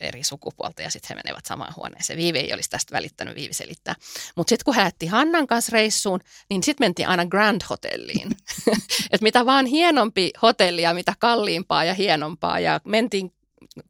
eri 0.00 0.24
sukupuolta 0.24 0.82
ja 0.82 0.90
sitten 0.90 1.16
he 1.16 1.22
menevät 1.24 1.46
samaan 1.46 1.74
huoneeseen. 1.76 2.16
Viivi 2.16 2.38
ei 2.38 2.52
olisi 2.52 2.70
tästä 2.70 2.96
välittänyt, 2.96 3.34
Viivi 3.34 3.54
selittää. 3.54 3.94
Mutta 4.36 4.48
sitten 4.48 4.64
kun 4.64 4.74
he 4.74 4.80
lähti 4.80 5.06
Hannan 5.06 5.46
kanssa 5.46 5.72
reissuun, 5.72 6.20
niin 6.50 6.62
sitten 6.62 6.84
mentiin 6.84 7.08
aina 7.08 7.26
Grand 7.26 7.62
Hotelliin. 7.70 8.30
että 9.12 9.22
mitä 9.22 9.46
vaan 9.46 9.66
hienompi 9.66 10.30
hotelli 10.42 10.82
ja 10.82 10.94
mitä 10.94 11.14
kalliimpaa 11.18 11.84
ja 11.84 11.94
hienompaa 11.94 12.60
ja 12.60 12.80
mentiin 12.84 13.32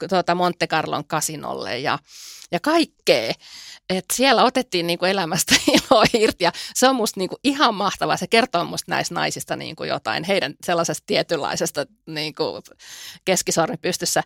tuota 0.09 0.35
Monte 0.35 0.66
Carlon 0.66 1.05
kasinolle 1.05 1.79
ja, 1.79 1.99
ja 2.53 2.61
kaikkea. 2.61 3.33
Et 3.91 4.05
siellä 4.12 4.45
otettiin 4.45 4.87
niinku 4.87 5.05
elämästä 5.05 5.55
iloa 5.75 6.05
irti 6.14 6.45
ja 6.45 6.53
se 6.75 6.89
on 6.89 6.97
musta 6.97 7.21
niinku 7.21 7.37
ihan 7.45 7.75
mahtavaa. 7.75 8.16
Se 8.16 8.27
kertoo 8.27 8.64
musta 8.64 8.93
näistä 8.93 9.14
naisista 9.14 9.57
niinku 9.57 9.85
jotain 9.85 10.25
heidän 10.25 10.55
sellaisesta 10.64 11.05
tietynlaisesta 11.07 11.87
niinku 12.07 12.62
keskisormi 13.25 13.77
pystyssä 13.77 14.23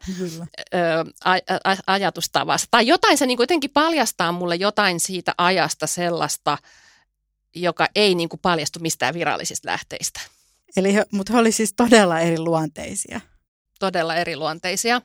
ö, 0.75 0.79
a, 1.25 1.33
a, 1.65 1.77
ajatustavasta. 1.87 2.69
Tai 2.71 2.87
jotain 2.87 3.19
se 3.19 3.27
niinku 3.27 3.43
jotenkin 3.43 3.71
paljastaa 3.71 4.33
mulle 4.33 4.57
jotain 4.57 5.01
siitä 5.01 5.35
ajasta 5.39 5.87
sellaista, 5.87 6.59
joka 7.55 7.87
ei 7.95 8.15
niinku 8.15 8.37
paljastu 8.37 8.79
mistään 8.79 9.15
virallisista 9.15 9.69
lähteistä. 9.69 10.21
Eli, 10.77 10.95
mutta 11.13 11.33
he 11.33 11.39
olivat 11.39 11.55
siis 11.55 11.73
todella 11.77 12.21
eri 12.21 12.39
luonteisia 12.39 13.21
todella 13.85 14.15
eriluonteisia. 14.15 15.01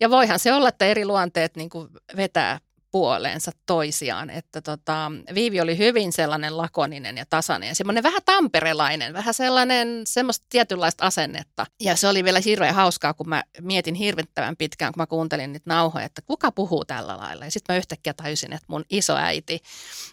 Ja 0.00 0.10
voihan 0.10 0.38
se 0.38 0.52
olla, 0.52 0.68
että 0.68 0.86
eri 0.86 1.06
luonteet 1.06 1.56
niin 1.56 1.70
vetää 2.16 2.60
puoleensa 2.98 3.52
toisiaan. 3.66 4.30
Että 4.30 4.60
tota, 4.60 5.12
Viivi 5.34 5.60
oli 5.60 5.78
hyvin 5.78 6.12
sellainen 6.12 6.56
lakoninen 6.56 7.16
ja 7.16 7.24
tasainen 7.30 7.68
ja 7.68 7.74
semmoinen 7.74 8.02
vähän 8.02 8.22
tamperelainen, 8.24 9.12
vähän 9.12 9.34
sellainen 9.34 10.02
semmoista 10.04 10.46
tietynlaista 10.48 11.04
asennetta. 11.06 11.66
Ja 11.80 11.96
se 11.96 12.08
oli 12.08 12.24
vielä 12.24 12.40
hirveän 12.44 12.74
hauskaa, 12.74 13.14
kun 13.14 13.28
mä 13.28 13.44
mietin 13.60 13.94
hirvittävän 13.94 14.56
pitkään, 14.56 14.92
kun 14.92 15.02
mä 15.02 15.06
kuuntelin 15.06 15.52
niitä 15.52 15.70
nauhoja, 15.70 16.04
että 16.04 16.22
kuka 16.22 16.52
puhuu 16.52 16.84
tällä 16.84 17.16
lailla. 17.16 17.44
Ja 17.44 17.50
sitten 17.50 17.74
mä 17.74 17.78
yhtäkkiä 17.78 18.14
tajusin, 18.14 18.52
että 18.52 18.66
mun 18.68 18.84
isoäiti, 18.90 19.60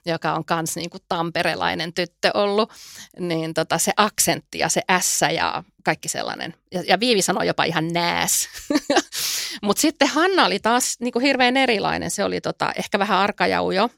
joka 0.05 0.33
on 0.33 0.45
kans 0.45 0.75
niinku 0.75 0.97
tamperelainen 1.09 1.93
tyttö 1.93 2.31
ollut, 2.33 2.71
niin 3.19 3.53
tota, 3.53 3.77
se 3.77 3.91
aksentti 3.97 4.59
ja 4.59 4.69
se 4.69 4.81
ässä 4.89 5.29
ja 5.29 5.63
kaikki 5.83 6.09
sellainen. 6.09 6.53
Ja, 6.71 6.83
ja 6.87 6.99
Viivi 6.99 7.21
sanoi 7.21 7.47
jopa 7.47 7.63
ihan 7.63 7.87
nääs. 7.87 8.49
Mutta 9.63 9.81
sitten 9.81 10.07
Hanna 10.07 10.45
oli 10.45 10.59
taas 10.59 10.95
niin 10.99 11.11
kuin 11.11 11.23
hirveän 11.23 11.57
erilainen. 11.57 12.11
Se 12.11 12.23
oli 12.23 12.41
tota, 12.41 12.71
ehkä 12.75 12.99
vähän 12.99 13.19
arkajaujo 13.19 13.89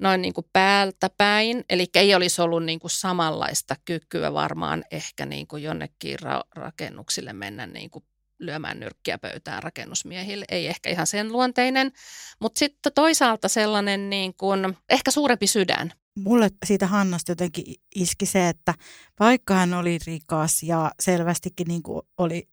noin 0.00 0.22
niin 0.22 0.34
kuin 0.34 0.46
päältä 0.52 1.10
päin. 1.18 1.64
Eli 1.70 1.86
ei 1.94 2.14
olisi 2.14 2.42
ollut 2.42 2.64
niin 2.64 2.80
kuin 2.80 2.90
samanlaista 2.90 3.76
kykyä 3.84 4.32
varmaan 4.32 4.84
ehkä 4.90 5.26
niin 5.26 5.46
kuin 5.46 5.62
jonnekin 5.62 6.18
ra- 6.18 6.48
rakennuksille 6.54 7.32
mennä 7.32 7.66
niin 7.66 7.90
kuin 7.90 8.04
lyömään 8.38 8.80
nyrkkiä 8.80 9.18
pöytään 9.18 9.62
rakennusmiehille. 9.62 10.44
Ei 10.48 10.66
ehkä 10.66 10.90
ihan 10.90 11.06
sen 11.06 11.32
luonteinen, 11.32 11.92
mutta 12.40 12.58
sitten 12.58 12.92
toisaalta 12.92 13.48
sellainen 13.48 14.10
niin 14.10 14.34
kuin, 14.34 14.76
ehkä 14.90 15.10
suurempi 15.10 15.46
sydän. 15.46 15.92
Mulle 16.18 16.50
siitä 16.66 16.86
Hannasta 16.86 17.32
jotenkin 17.32 17.74
iski 17.94 18.26
se, 18.26 18.48
että 18.48 18.74
vaikka 19.20 19.54
hän 19.54 19.74
oli 19.74 19.98
rikas 20.06 20.62
ja 20.62 20.90
selvästikin 21.00 21.68
niin 21.68 21.82
kuin 21.82 22.02
oli 22.18 22.48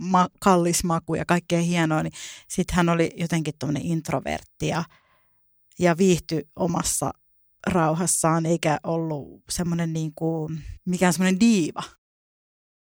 ma- 0.00 0.28
kallis 0.40 0.84
maku 0.84 1.14
ja 1.14 1.24
kaikkea 1.24 1.60
hienoa, 1.60 2.02
niin 2.02 2.12
sitten 2.48 2.76
hän 2.76 2.88
oli 2.88 3.10
jotenkin 3.16 3.54
tuommoinen 3.58 3.86
introvertti 3.86 4.68
ja, 4.68 4.84
ja 5.78 5.98
viihtyi 5.98 6.48
omassa 6.56 7.12
rauhassaan, 7.66 8.46
eikä 8.46 8.80
ollut 8.82 9.42
semmoinen 9.50 9.92
niin 9.92 10.12
kuin, 10.14 10.64
mikään 10.84 11.12
semmoinen 11.12 11.40
diiva. 11.40 11.82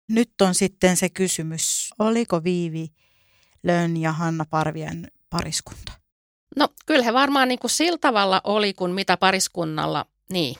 Nyt 0.08 0.40
on 0.40 0.54
sitten 0.54 0.96
se 0.96 1.08
kysymys, 1.08 1.90
oliko 1.98 2.44
Viivi 2.44 2.88
Lön 3.62 3.96
ja 3.96 4.12
Hanna 4.12 4.44
Parvien 4.44 5.10
pariskunta? 5.30 5.92
No 6.56 6.68
kyllä 6.86 7.04
he 7.04 7.12
varmaan 7.12 7.48
niin 7.48 7.58
kuin 7.58 7.70
sillä 7.70 7.98
tavalla 7.98 8.40
oli 8.44 8.74
kuin 8.74 8.92
mitä 8.92 9.16
pariskunnalla, 9.16 10.06
niin. 10.30 10.56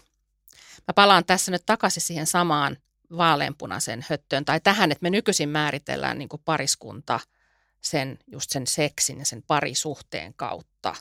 Mä 0.88 0.94
palaan 0.94 1.24
tässä 1.24 1.50
nyt 1.50 1.66
takaisin 1.66 2.02
siihen 2.02 2.26
samaan 2.26 2.76
vaaleanpunaisen 3.16 4.06
höttöön 4.10 4.44
tai 4.44 4.60
tähän, 4.60 4.92
että 4.92 5.02
me 5.02 5.10
nykyisin 5.10 5.48
määritellään 5.48 6.18
niin 6.18 6.28
pariskunta 6.44 7.20
sen, 7.80 8.18
just 8.26 8.50
sen 8.50 8.66
seksin 8.66 9.18
ja 9.18 9.24
sen 9.24 9.42
parisuhteen 9.42 10.34
kautta. 10.34 10.94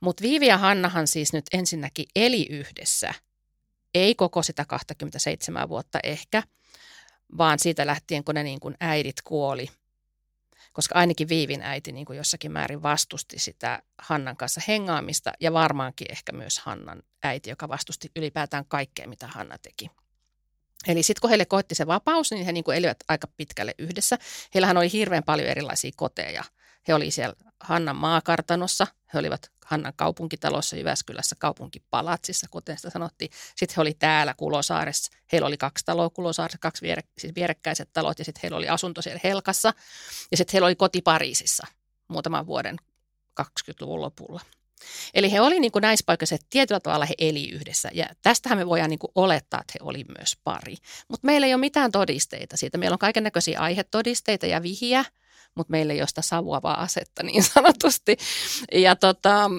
Mutta 0.00 0.22
Viivi 0.22 0.46
ja 0.46 0.58
Hannahan 0.58 1.06
siis 1.06 1.32
nyt 1.32 1.44
ensinnäkin 1.52 2.06
eli 2.16 2.46
yhdessä, 2.50 3.14
ei 3.94 4.14
koko 4.14 4.42
sitä 4.42 4.64
27 4.64 5.68
vuotta 5.68 5.98
ehkä, 6.02 6.42
vaan 7.38 7.58
siitä 7.58 7.86
lähtien, 7.86 8.24
kun 8.24 8.34
ne 8.34 8.42
niin 8.42 8.60
kuin 8.60 8.74
äidit 8.80 9.22
kuoli. 9.24 9.68
Koska 10.72 10.94
ainakin 10.94 11.28
Viivin 11.28 11.62
äiti 11.62 11.92
niin 11.92 12.06
kuin 12.06 12.16
jossakin 12.16 12.52
määrin 12.52 12.82
vastusti 12.82 13.38
sitä 13.38 13.82
Hannan 13.98 14.36
kanssa 14.36 14.60
hengaamista 14.68 15.32
ja 15.40 15.52
varmaankin 15.52 16.06
ehkä 16.10 16.32
myös 16.32 16.58
Hannan 16.58 17.02
äiti, 17.22 17.50
joka 17.50 17.68
vastusti 17.68 18.10
ylipäätään 18.16 18.64
kaikkea, 18.68 19.08
mitä 19.08 19.26
Hanna 19.26 19.58
teki. 19.58 19.90
Eli 20.88 21.02
sitten 21.02 21.20
kun 21.20 21.30
heille 21.30 21.44
koitti 21.44 21.74
se 21.74 21.86
vapaus, 21.86 22.30
niin 22.30 22.46
he 22.46 22.52
niin 22.52 22.64
elivät 22.74 22.96
aika 23.08 23.26
pitkälle 23.36 23.74
yhdessä. 23.78 24.18
Heillähän 24.54 24.76
oli 24.76 24.92
hirveän 24.92 25.22
paljon 25.24 25.48
erilaisia 25.48 25.90
koteja. 25.96 26.44
He 26.88 26.94
olivat 26.94 27.14
siellä 27.14 27.36
Hannan 27.60 27.96
maakartanossa, 27.96 28.86
he 29.14 29.18
olivat 29.18 29.50
Hannan 29.64 29.92
kaupunkitalossa 29.96 30.76
Jyväskylässä 30.76 31.36
kaupunkipalatsissa, 31.38 32.46
kuten 32.50 32.76
sitä 32.76 32.90
sanottiin. 32.90 33.30
Sitten 33.56 33.76
he 33.76 33.80
oli 33.82 33.94
täällä 33.94 34.34
Kulosaaressa. 34.36 35.12
Heillä 35.32 35.46
oli 35.46 35.56
kaksi 35.56 35.84
taloa 35.84 36.10
Kulosaaressa, 36.10 36.58
kaksi 36.58 36.82
viere, 36.82 37.02
siis 37.18 37.34
vierekkäiset 37.34 37.88
talot 37.92 38.18
ja 38.18 38.24
sitten 38.24 38.40
heillä 38.42 38.58
oli 38.58 38.68
asunto 38.68 39.02
siellä 39.02 39.20
Helkassa. 39.24 39.72
Ja 40.30 40.36
sitten 40.36 40.52
heillä 40.52 40.66
oli 40.66 40.76
koti 40.76 41.02
Pariisissa 41.02 41.66
muutaman 42.08 42.46
vuoden 42.46 42.76
20-luvun 43.40 44.00
lopulla. 44.00 44.40
Eli 45.14 45.32
he 45.32 45.40
olivat 45.40 45.60
niin 45.60 45.72
näissä 45.80 46.04
paikoissa, 46.06 46.34
että 46.34 46.46
tietyllä 46.50 46.80
tavalla 46.80 47.06
he 47.06 47.14
eli 47.18 47.50
yhdessä. 47.50 47.90
Ja 47.94 48.06
tästähän 48.22 48.58
me 48.58 48.66
voidaan 48.66 48.90
niin 48.90 48.98
olettaa, 49.14 49.60
että 49.60 49.72
he 49.74 49.88
olivat 49.88 50.18
myös 50.18 50.36
pari. 50.44 50.76
Mutta 51.08 51.26
meillä 51.26 51.46
ei 51.46 51.54
ole 51.54 51.60
mitään 51.60 51.92
todisteita 51.92 52.56
siitä. 52.56 52.78
Meillä 52.78 52.94
on 52.94 52.98
kaiken 52.98 53.22
näköisiä 53.22 53.60
aihetodisteita 53.60 54.46
ja 54.46 54.62
vihiä, 54.62 55.04
mutta 55.54 55.70
meillä 55.70 55.92
ei 55.92 56.00
ole 56.00 56.08
sitä 56.08 56.22
savuavaa 56.22 56.80
asetta 56.80 57.22
niin 57.22 57.42
sanotusti. 57.54 58.16
Ja 58.72 58.96
tota, 58.96 59.50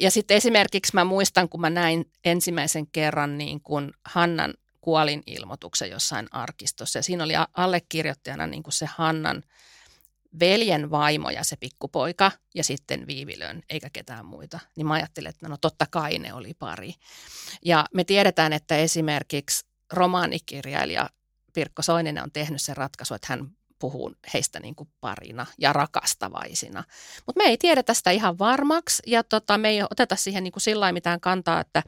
ja 0.00 0.10
sitten 0.10 0.36
esimerkiksi 0.36 0.94
mä 0.94 1.04
muistan, 1.04 1.48
kun 1.48 1.60
mä 1.60 1.70
näin 1.70 2.10
ensimmäisen 2.24 2.86
kerran 2.86 3.38
niin 3.38 3.60
kuin 3.60 3.92
Hannan 4.04 4.54
kuolin 4.80 5.22
ilmoituksen 5.26 5.90
jossain 5.90 6.28
arkistossa. 6.30 6.98
Ja 6.98 7.02
siinä 7.02 7.24
oli 7.24 7.32
allekirjoittajana 7.54 8.46
niin 8.46 8.62
kuin 8.62 8.72
se 8.72 8.86
Hannan– 8.96 9.42
veljen 10.40 10.90
vaimo 10.90 11.30
ja 11.30 11.44
se 11.44 11.56
pikkupoika 11.56 12.32
ja 12.54 12.64
sitten 12.64 13.06
Viivilön 13.06 13.62
eikä 13.70 13.90
ketään 13.90 14.26
muita. 14.26 14.58
Niin 14.76 14.86
mä 14.86 14.94
ajattelin, 14.94 15.28
että 15.28 15.48
no 15.48 15.56
totta 15.60 15.86
kai 15.90 16.18
ne 16.18 16.34
oli 16.34 16.54
pari. 16.54 16.94
Ja 17.64 17.86
me 17.94 18.04
tiedetään, 18.04 18.52
että 18.52 18.76
esimerkiksi 18.76 19.66
romaanikirjailija 19.92 21.10
Pirkko 21.54 21.82
Soininen 21.82 22.22
on 22.22 22.32
tehnyt 22.32 22.62
sen 22.62 22.76
ratkaisu, 22.76 23.14
että 23.14 23.26
hän 23.30 23.50
puhuu 23.78 24.12
heistä 24.34 24.60
niin 24.60 24.74
kuin 24.74 24.88
parina 25.00 25.46
ja 25.58 25.72
rakastavaisina. 25.72 26.84
Mutta 27.26 27.42
me 27.42 27.44
ei 27.44 27.56
tiedetä 27.56 27.94
sitä 27.94 28.10
ihan 28.10 28.38
varmaksi 28.38 29.02
ja 29.06 29.24
tota, 29.24 29.58
me 29.58 29.68
ei 29.68 29.82
oteta 29.90 30.16
siihen 30.16 30.44
niin 30.44 30.52
kuin 30.52 30.62
sillä 30.62 30.92
mitään 30.92 31.20
kantaa, 31.20 31.60
että, 31.60 31.82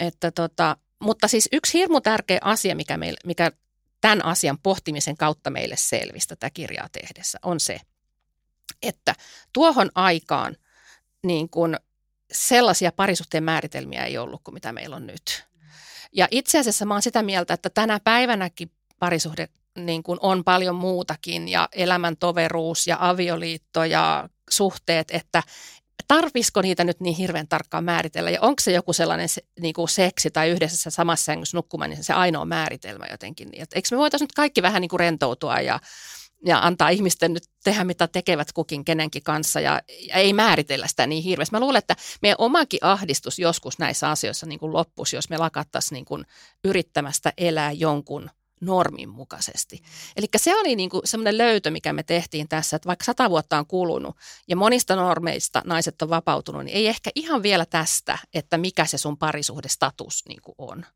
että 0.00 0.30
tota, 0.30 0.76
mutta 0.98 1.28
siis 1.28 1.48
yksi 1.52 1.78
hirmu 1.78 2.00
tärkeä 2.00 2.38
asia, 2.40 2.76
mikä, 2.76 2.96
meille, 2.96 3.18
mikä 3.24 3.52
tämän 4.04 4.24
asian 4.24 4.58
pohtimisen 4.58 5.16
kautta 5.16 5.50
meille 5.50 5.76
selvistä 5.78 6.36
tätä 6.36 6.50
kirjaa 6.50 6.88
tehdessä, 6.92 7.38
on 7.42 7.60
se, 7.60 7.80
että 8.82 9.14
tuohon 9.52 9.90
aikaan 9.94 10.56
niin 11.26 11.48
kuin 11.48 11.76
sellaisia 12.32 12.92
parisuhteen 12.92 13.44
määritelmiä 13.44 14.04
ei 14.04 14.18
ollut 14.18 14.40
kuin 14.44 14.54
mitä 14.54 14.72
meillä 14.72 14.96
on 14.96 15.06
nyt. 15.06 15.46
Ja 16.12 16.28
itse 16.30 16.58
asiassa 16.58 16.86
mä 16.86 16.94
oon 16.94 17.02
sitä 17.02 17.22
mieltä, 17.22 17.54
että 17.54 17.70
tänä 17.70 18.00
päivänäkin 18.00 18.70
parisuhde 18.98 19.48
niin 19.78 20.02
kuin 20.02 20.18
on 20.22 20.44
paljon 20.44 20.74
muutakin 20.74 21.48
ja 21.48 21.68
elämäntoveruus 21.72 22.86
ja 22.86 22.96
avioliitto 23.00 23.84
ja 23.84 24.28
suhteet, 24.50 25.08
että 25.10 25.42
tarvisiko 26.08 26.62
niitä 26.62 26.84
nyt 26.84 27.00
niin 27.00 27.16
hirveän 27.16 27.48
tarkkaan 27.48 27.84
määritellä 27.84 28.30
ja 28.30 28.40
onko 28.40 28.60
se 28.60 28.72
joku 28.72 28.92
sellainen 28.92 29.28
niin 29.60 29.74
kuin 29.74 29.88
seksi 29.88 30.30
tai 30.30 30.50
yhdessä 30.50 30.90
samassa 30.90 31.24
sängyssä 31.24 31.56
nukkuminen 31.56 31.90
niin 31.90 32.04
se 32.04 32.12
ainoa 32.12 32.44
määritelmä 32.44 33.06
jotenkin. 33.10 33.48
Niin, 33.48 33.66
eikö 33.74 33.88
me 33.90 33.98
voitaisiin 33.98 34.26
nyt 34.26 34.32
kaikki 34.32 34.62
vähän 34.62 34.80
niin 34.80 34.88
kuin 34.88 35.00
rentoutua 35.00 35.60
ja, 35.60 35.80
ja 36.46 36.58
antaa 36.58 36.88
ihmisten 36.88 37.32
nyt 37.32 37.44
tehdä 37.64 37.84
mitä 37.84 38.08
tekevät 38.08 38.52
kukin 38.52 38.84
kenenkin 38.84 39.22
kanssa 39.22 39.60
ja, 39.60 39.80
ja 40.08 40.14
ei 40.14 40.32
määritellä 40.32 40.86
sitä 40.86 41.06
niin 41.06 41.22
hirveästi. 41.22 41.54
Mä 41.54 41.60
luulen, 41.60 41.78
että 41.78 41.96
meidän 42.22 42.36
omakin 42.38 42.80
ahdistus 42.82 43.38
joskus 43.38 43.78
näissä 43.78 44.10
asioissa 44.10 44.46
niin 44.46 44.58
kuin 44.58 44.72
loppuisi, 44.72 45.16
jos 45.16 45.30
me 45.30 45.38
lakattaisiin 45.38 45.96
niin 45.96 46.04
kuin 46.04 46.24
yrittämästä 46.64 47.32
elää 47.38 47.72
jonkun 47.72 48.30
normin 48.60 49.08
mukaisesti. 49.08 49.82
Eli 50.16 50.26
se 50.36 50.56
oli 50.56 50.76
niin 50.76 50.90
semmoinen 51.04 51.38
löytö, 51.38 51.70
mikä 51.70 51.92
me 51.92 52.02
tehtiin 52.02 52.48
tässä, 52.48 52.76
että 52.76 52.86
vaikka 52.86 53.04
sata 53.04 53.30
vuotta 53.30 53.58
on 53.58 53.66
kulunut 53.66 54.16
ja 54.48 54.56
monista 54.56 54.96
normeista 54.96 55.62
naiset 55.64 56.02
on 56.02 56.08
vapautunut, 56.08 56.64
niin 56.64 56.76
ei 56.76 56.86
ehkä 56.86 57.10
ihan 57.14 57.42
vielä 57.42 57.66
tästä, 57.66 58.18
että 58.34 58.58
mikä 58.58 58.84
se 58.84 58.98
sun 58.98 59.18
parisuhdestatus 59.18 60.22
niin 60.28 60.42
kuin 60.42 60.54
on. 60.58 60.86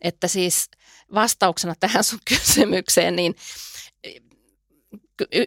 Että 0.00 0.28
siis 0.28 0.70
vastauksena 1.14 1.74
tähän 1.80 2.04
sun 2.04 2.20
kysymykseen, 2.28 3.16
niin, 3.16 3.34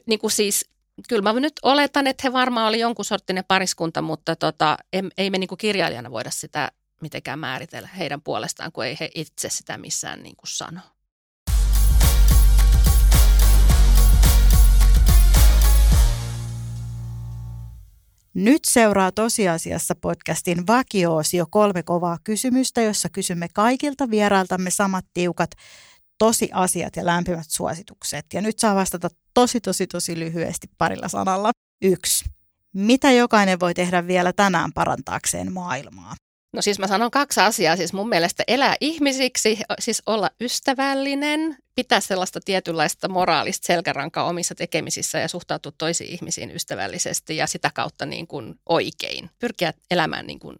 niin 0.05 0.19
kuin 0.19 0.31
siis 0.31 0.65
kyllä 1.09 1.33
mä 1.33 1.39
nyt 1.39 1.59
oletan, 1.63 2.07
että 2.07 2.21
he 2.23 2.33
varmaan 2.33 2.67
oli 2.67 2.79
jonkun 2.79 3.05
sorttinen 3.05 3.43
pariskunta, 3.47 4.01
mutta 4.01 4.35
tota, 4.35 4.77
ei, 4.93 5.01
ei 5.17 5.29
me 5.29 5.37
niin 5.37 5.47
kuin 5.47 5.57
kirjailijana 5.57 6.11
voida 6.11 6.31
sitä 6.31 6.71
mitenkään 7.01 7.39
määritellä 7.39 7.87
heidän 7.87 8.21
puolestaan, 8.21 8.71
kun 8.71 8.85
ei 8.85 8.97
he 8.99 9.09
itse 9.15 9.49
sitä 9.49 9.77
missään 9.77 10.23
niin 10.23 10.35
kuin 10.35 10.47
sano. 10.47 10.79
Nyt 18.33 18.65
seuraa 18.65 19.11
tosiasiassa 19.11 19.95
podcastin 19.95 20.67
vakioosio 20.67 21.45
kolme 21.49 21.83
kovaa 21.83 22.17
kysymystä, 22.23 22.81
jossa 22.81 23.09
kysymme 23.09 23.47
kaikilta 23.53 24.09
vierailtamme 24.09 24.69
samat 24.69 25.05
tiukat 25.13 25.51
tosiasiat 26.17 26.95
ja 26.95 27.05
lämpimät 27.05 27.49
suositukset. 27.49 28.25
Ja 28.33 28.41
nyt 28.41 28.59
saa 28.59 28.75
vastata 28.75 29.09
tosi, 29.33 29.61
tosi, 29.61 29.87
tosi 29.87 30.19
lyhyesti 30.19 30.67
parilla 30.77 31.07
sanalla. 31.07 31.51
Yksi. 31.81 32.25
Mitä 32.73 33.11
jokainen 33.11 33.59
voi 33.59 33.73
tehdä 33.73 34.07
vielä 34.07 34.33
tänään 34.33 34.73
parantaakseen 34.73 35.53
maailmaa? 35.53 36.15
No 36.53 36.61
siis 36.61 36.79
mä 36.79 36.87
sanon 36.87 37.11
kaksi 37.11 37.39
asiaa. 37.39 37.75
Siis 37.75 37.93
mun 37.93 38.09
mielestä 38.09 38.43
elää 38.47 38.75
ihmisiksi, 38.81 39.59
siis 39.79 40.03
olla 40.05 40.29
ystävällinen, 40.41 41.57
pitää 41.75 41.99
sellaista 41.99 42.39
tietynlaista 42.45 43.07
moraalista 43.07 43.65
selkärankaa 43.65 44.25
omissa 44.25 44.55
tekemisissä 44.55 45.19
ja 45.19 45.27
suhtautua 45.27 45.71
toisiin 45.77 46.13
ihmisiin 46.13 46.51
ystävällisesti 46.51 47.37
ja 47.37 47.47
sitä 47.47 47.71
kautta 47.73 48.05
niin 48.05 48.27
kuin 48.27 48.59
oikein. 48.69 49.29
Pyrkiä 49.39 49.73
elämään 49.91 50.27
niin 50.27 50.39
kuin 50.39 50.55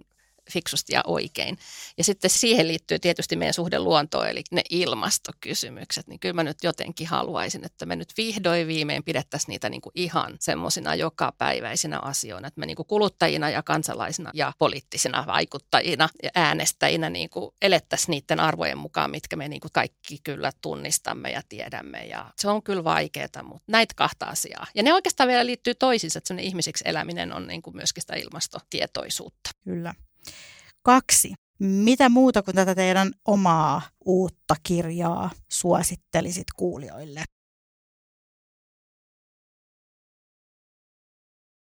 fiksusti 0.51 0.93
ja 0.93 1.01
oikein. 1.07 1.57
Ja 1.97 2.03
sitten 2.03 2.29
siihen 2.29 2.67
liittyy 2.67 2.99
tietysti 2.99 3.35
meidän 3.35 3.53
suhde 3.53 3.79
luontoon, 3.79 4.29
eli 4.29 4.43
ne 4.51 4.61
ilmastokysymykset. 4.69 6.07
Niin 6.07 6.19
kyllä 6.19 6.33
mä 6.33 6.43
nyt 6.43 6.57
jotenkin 6.63 7.07
haluaisin, 7.07 7.65
että 7.65 7.85
me 7.85 7.95
nyt 7.95 8.13
vihdoin 8.17 8.67
viimein 8.67 9.03
pidettäisiin 9.03 9.47
niitä 9.47 9.69
niin 9.69 9.81
kuin 9.81 9.93
ihan 9.95 10.35
semmoisina 10.39 10.95
jokapäiväisinä 10.95 11.99
asioina, 11.99 12.47
että 12.47 12.59
me 12.59 12.65
niin 12.65 12.75
kuin 12.75 12.87
kuluttajina 12.87 13.49
ja 13.49 13.63
kansalaisina 13.63 14.31
ja 14.33 14.53
poliittisina 14.57 15.23
vaikuttajina 15.27 16.09
ja 16.23 16.29
äänestäjinä 16.35 17.09
niin 17.09 17.29
kuin 17.29 17.51
elettäisiin 17.61 18.11
niiden 18.11 18.39
arvojen 18.39 18.77
mukaan, 18.77 19.11
mitkä 19.11 19.35
me 19.35 19.47
niin 19.47 19.61
kuin 19.61 19.71
kaikki 19.71 20.17
kyllä 20.23 20.51
tunnistamme 20.61 21.31
ja 21.31 21.41
tiedämme. 21.49 22.05
Ja 22.05 22.31
se 22.35 22.49
on 22.49 22.63
kyllä 22.63 22.83
vaikeaa, 22.83 23.43
mutta 23.43 23.63
näitä 23.67 23.93
kahta 23.97 24.25
asiaa. 24.25 24.67
Ja 24.75 24.83
ne 24.83 24.93
oikeastaan 24.93 25.27
vielä 25.27 25.45
liittyy 25.45 25.75
toisiinsa, 25.75 26.17
että 26.17 26.33
ihmisiksi 26.39 26.83
eläminen 26.87 27.33
on 27.33 27.47
niin 27.47 27.61
kuin 27.61 27.75
myöskin 27.75 28.01
sitä 28.01 28.15
ilmastotietoisuutta. 28.15 29.49
Kyllä. 29.63 29.93
Kaksi. 30.83 31.33
Mitä 31.59 32.09
muuta 32.09 32.43
kuin 32.43 32.55
tätä 32.55 32.75
teidän 32.75 33.11
omaa 33.25 33.81
uutta 34.05 34.55
kirjaa 34.63 35.29
suosittelisit 35.51 36.47
kuulijoille? 36.55 37.23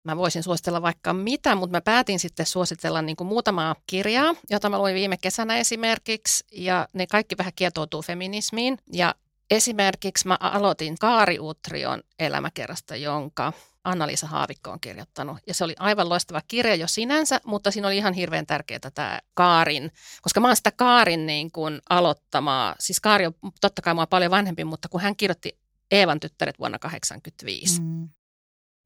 Mä 0.05 0.17
voisin 0.17 0.43
suositella 0.43 0.83
vaikka 0.83 1.13
mitä, 1.13 1.55
mutta 1.55 1.77
mä 1.77 1.81
päätin 1.81 2.19
sitten 2.19 2.47
suositella 2.47 3.03
niin 3.03 3.17
kuin 3.17 3.29
muutamaa 3.29 3.77
kirjaa, 3.87 4.35
jota 4.51 4.71
mä 4.71 4.79
luin 4.79 4.95
viime 4.95 5.17
kesänä 5.17 5.57
esimerkiksi, 5.57 6.45
ja 6.53 6.89
ne 6.93 7.07
kaikki 7.07 7.39
vähän 7.39 7.53
kietoutuu 7.57 8.03
feminismiin. 8.03 8.79
Ja 8.93 9.15
esimerkiksi 9.53 10.29
mä 10.29 10.37
aloitin 10.41 10.99
Kaari 10.99 11.39
Utrion 11.41 12.03
elämäkerrasta, 12.19 12.97
jonka 12.97 13.53
Anna-Liisa 13.85 14.27
Haavikko 14.27 14.71
on 14.71 14.81
kirjoittanut. 14.81 15.39
Ja 15.47 15.55
se 15.55 15.65
oli 15.65 15.75
aivan 15.79 16.09
loistava 16.09 16.41
kirja 16.49 16.75
jo 16.75 16.87
sinänsä, 16.87 17.41
mutta 17.45 17.71
siinä 17.71 17.89
oli 17.89 17.97
ihan 17.97 18.15
hirveän 18.15 18.47
tärkeää 18.47 18.91
tämä 18.95 19.21
Kaarin, 19.35 19.91
koska 20.23 20.41
mä 20.41 20.49
oon 20.49 20.57
sitä 20.57 20.71
Kaarin 20.71 21.27
niin 21.27 21.53
kuin 21.53 21.81
aloittamaa, 21.91 22.75
siis 22.79 23.01
Kaari 23.01 23.27
on 23.27 23.35
totta 23.61 23.83
kai 23.83 23.95
mua 23.95 24.07
paljon 24.07 24.31
vanhempi, 24.31 24.65
mutta 24.65 24.89
kun 24.89 25.01
hän 25.01 25.17
kirjoitti 25.17 25.59
Eevan 25.91 26.21
tyttäret 26.21 26.59
vuonna 26.59 26.79
1985, 26.79 27.81
mm. 27.81 28.09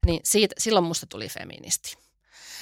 niin 0.05 0.19
siitä, 0.23 0.55
silloin 0.57 0.85
musta 0.85 1.05
tuli 1.07 1.27
feministi. 1.29 2.06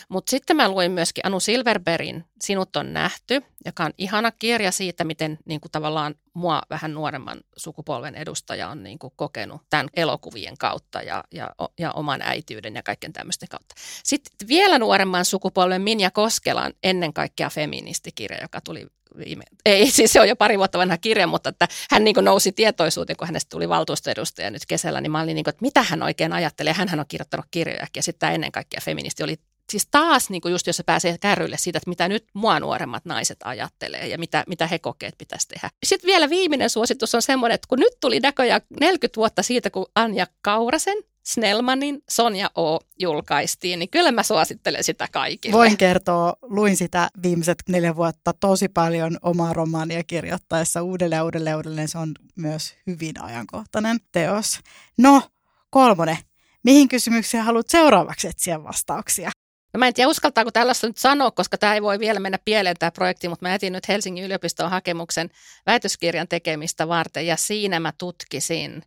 Mutta 0.09 0.29
sitten 0.29 0.55
mä 0.55 0.69
luin 0.69 0.91
myöskin 0.91 1.25
Anu 1.25 1.39
Silverbergin 1.39 2.25
Sinut 2.41 2.75
on 2.75 2.93
nähty, 2.93 3.41
joka 3.65 3.85
on 3.85 3.91
ihana 3.97 4.31
kirja 4.31 4.71
siitä, 4.71 5.03
miten 5.03 5.37
niin 5.45 5.61
kuin 5.61 5.71
tavallaan 5.71 6.15
mua 6.33 6.61
vähän 6.69 6.93
nuoremman 6.93 7.37
sukupolven 7.57 8.15
edustaja 8.15 8.69
on 8.69 8.83
niin 8.83 8.99
kuin 8.99 9.13
kokenut 9.15 9.61
tämän 9.69 9.87
elokuvien 9.95 10.57
kautta 10.57 11.01
ja, 11.01 11.23
ja, 11.31 11.49
ja 11.79 11.91
oman 11.91 12.21
äitiyden 12.21 12.75
ja 12.75 12.83
kaiken 12.83 13.13
tämmöisten 13.13 13.49
kautta. 13.49 13.75
Sitten 14.03 14.47
vielä 14.47 14.79
nuoremman 14.79 15.25
sukupolven 15.25 15.81
Minja 15.81 16.11
Koskelan 16.11 16.73
ennen 16.83 17.13
kaikkea 17.13 17.49
feministikirja, 17.49 18.41
joka 18.41 18.61
tuli 18.61 18.87
viime, 19.17 19.43
ei 19.65 19.91
siis 19.91 20.13
se 20.13 20.21
on 20.21 20.29
jo 20.29 20.35
pari 20.35 20.57
vuotta 20.57 20.77
vanha 20.77 20.97
kirja, 20.97 21.27
mutta 21.27 21.49
että 21.49 21.67
hän 21.91 22.03
niin 22.03 22.15
nousi 22.21 22.51
tietoisuuteen, 22.51 23.17
kun 23.17 23.27
hänestä 23.27 23.49
tuli 23.49 23.69
valtuustoedustaja 23.69 24.51
nyt 24.51 24.65
kesällä, 24.67 25.01
niin 25.01 25.11
mä 25.11 25.21
olin 25.21 25.35
niin 25.35 25.43
kuin, 25.43 25.51
että 25.51 25.61
mitä 25.61 25.83
hän 25.83 26.03
oikein 26.03 26.33
ajattelee. 26.33 26.73
Hän 26.73 26.99
on 26.99 27.05
kirjoittanut 27.07 27.45
kirjoja 27.51 27.87
ja 27.95 28.03
sitten 28.03 28.33
ennen 28.33 28.51
kaikkea 28.51 28.79
feministi 28.83 29.23
oli 29.23 29.39
siis 29.69 29.87
taas 29.91 30.29
niin 30.29 30.41
kuin 30.41 30.51
just 30.51 30.67
jos 30.67 30.77
se 30.77 30.83
pääsee 30.83 31.17
kärryille 31.17 31.57
siitä, 31.57 31.77
että 31.77 31.89
mitä 31.89 32.07
nyt 32.07 32.25
mua 32.33 32.59
nuoremmat 32.59 33.05
naiset 33.05 33.37
ajattelee 33.43 34.07
ja 34.07 34.17
mitä, 34.17 34.43
mitä 34.47 34.67
he 34.67 34.79
kokee, 34.79 35.09
että 35.09 35.17
pitäisi 35.17 35.47
tehdä. 35.47 35.69
Sitten 35.83 36.07
vielä 36.07 36.29
viimeinen 36.29 36.69
suositus 36.69 37.15
on 37.15 37.21
semmoinen, 37.21 37.55
että 37.55 37.67
kun 37.67 37.79
nyt 37.79 37.93
tuli 38.01 38.19
näköjään 38.19 38.61
40 38.79 39.17
vuotta 39.17 39.43
siitä, 39.43 39.69
kun 39.69 39.85
Anja 39.95 40.27
Kaurasen 40.41 40.97
Snellmanin 41.25 42.03
Sonja 42.09 42.51
O 42.57 42.79
julkaistiin, 42.99 43.79
niin 43.79 43.89
kyllä 43.89 44.11
mä 44.11 44.23
suosittelen 44.23 44.83
sitä 44.83 45.07
kaikille. 45.11 45.57
Voin 45.57 45.77
kertoa, 45.77 46.33
luin 46.41 46.77
sitä 46.77 47.09
viimeiset 47.23 47.57
neljä 47.69 47.95
vuotta 47.95 48.33
tosi 48.33 48.69
paljon 48.69 49.17
omaa 49.21 49.53
romaania 49.53 50.03
kirjoittaessa 50.03 50.81
uudelleen 50.81 51.23
uudelleen 51.23 51.57
uudelleen. 51.57 51.87
Se 51.87 51.97
on 51.97 52.11
myös 52.35 52.75
hyvin 52.87 53.21
ajankohtainen 53.21 53.97
teos. 54.11 54.59
No, 54.97 55.21
kolmonen. 55.69 56.17
Mihin 56.63 56.89
kysymyksiin 56.89 57.43
haluat 57.43 57.69
seuraavaksi 57.69 58.27
etsiä 58.27 58.63
vastauksia? 58.63 59.31
No 59.75 59.79
mä 59.79 59.87
en 59.87 59.93
tiedä 59.93 60.09
uskaltaako 60.09 60.51
tällaista 60.51 60.87
nyt 60.87 60.97
sanoa, 60.97 61.31
koska 61.31 61.57
tämä 61.57 61.73
ei 61.73 61.81
voi 61.81 61.99
vielä 61.99 62.19
mennä 62.19 62.39
pieleen 62.45 62.75
tämä 62.79 62.91
projekti, 62.91 63.29
mutta 63.29 63.45
mä 63.45 63.55
etin 63.55 63.73
nyt 63.73 63.87
Helsingin 63.87 64.23
yliopiston 64.23 64.69
hakemuksen 64.69 65.29
väitöskirjan 65.65 66.27
tekemistä 66.27 66.87
varten 66.87 67.27
ja 67.27 67.37
siinä 67.37 67.79
mä 67.79 67.93
tutkisin 67.97 68.83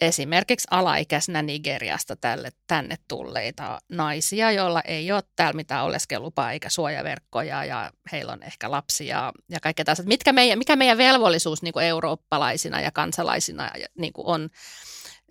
esimerkiksi 0.00 0.68
alaikäisenä 0.70 1.42
Nigeriasta 1.42 2.16
tälle, 2.16 2.50
tänne 2.66 2.96
tulleita 3.08 3.78
naisia, 3.88 4.52
joilla 4.52 4.80
ei 4.80 5.12
ole 5.12 5.22
täällä 5.36 5.56
mitään 5.56 5.84
oleskelupaa 5.84 6.52
eikä 6.52 6.68
suojaverkkoja 6.68 7.64
ja 7.64 7.92
heillä 8.12 8.32
on 8.32 8.42
ehkä 8.42 8.70
lapsia 8.70 9.32
ja 9.48 9.60
kaikkea 9.60 9.84
tästä. 9.84 10.04
Mitkä 10.04 10.32
meidän, 10.32 10.58
mikä 10.58 10.76
meidän 10.76 10.98
velvollisuus 10.98 11.62
niin 11.62 11.72
kuin 11.72 11.84
eurooppalaisina 11.84 12.80
ja 12.80 12.90
kansalaisina 12.90 13.70
niin 13.98 14.12
kuin 14.12 14.26
on 14.26 14.50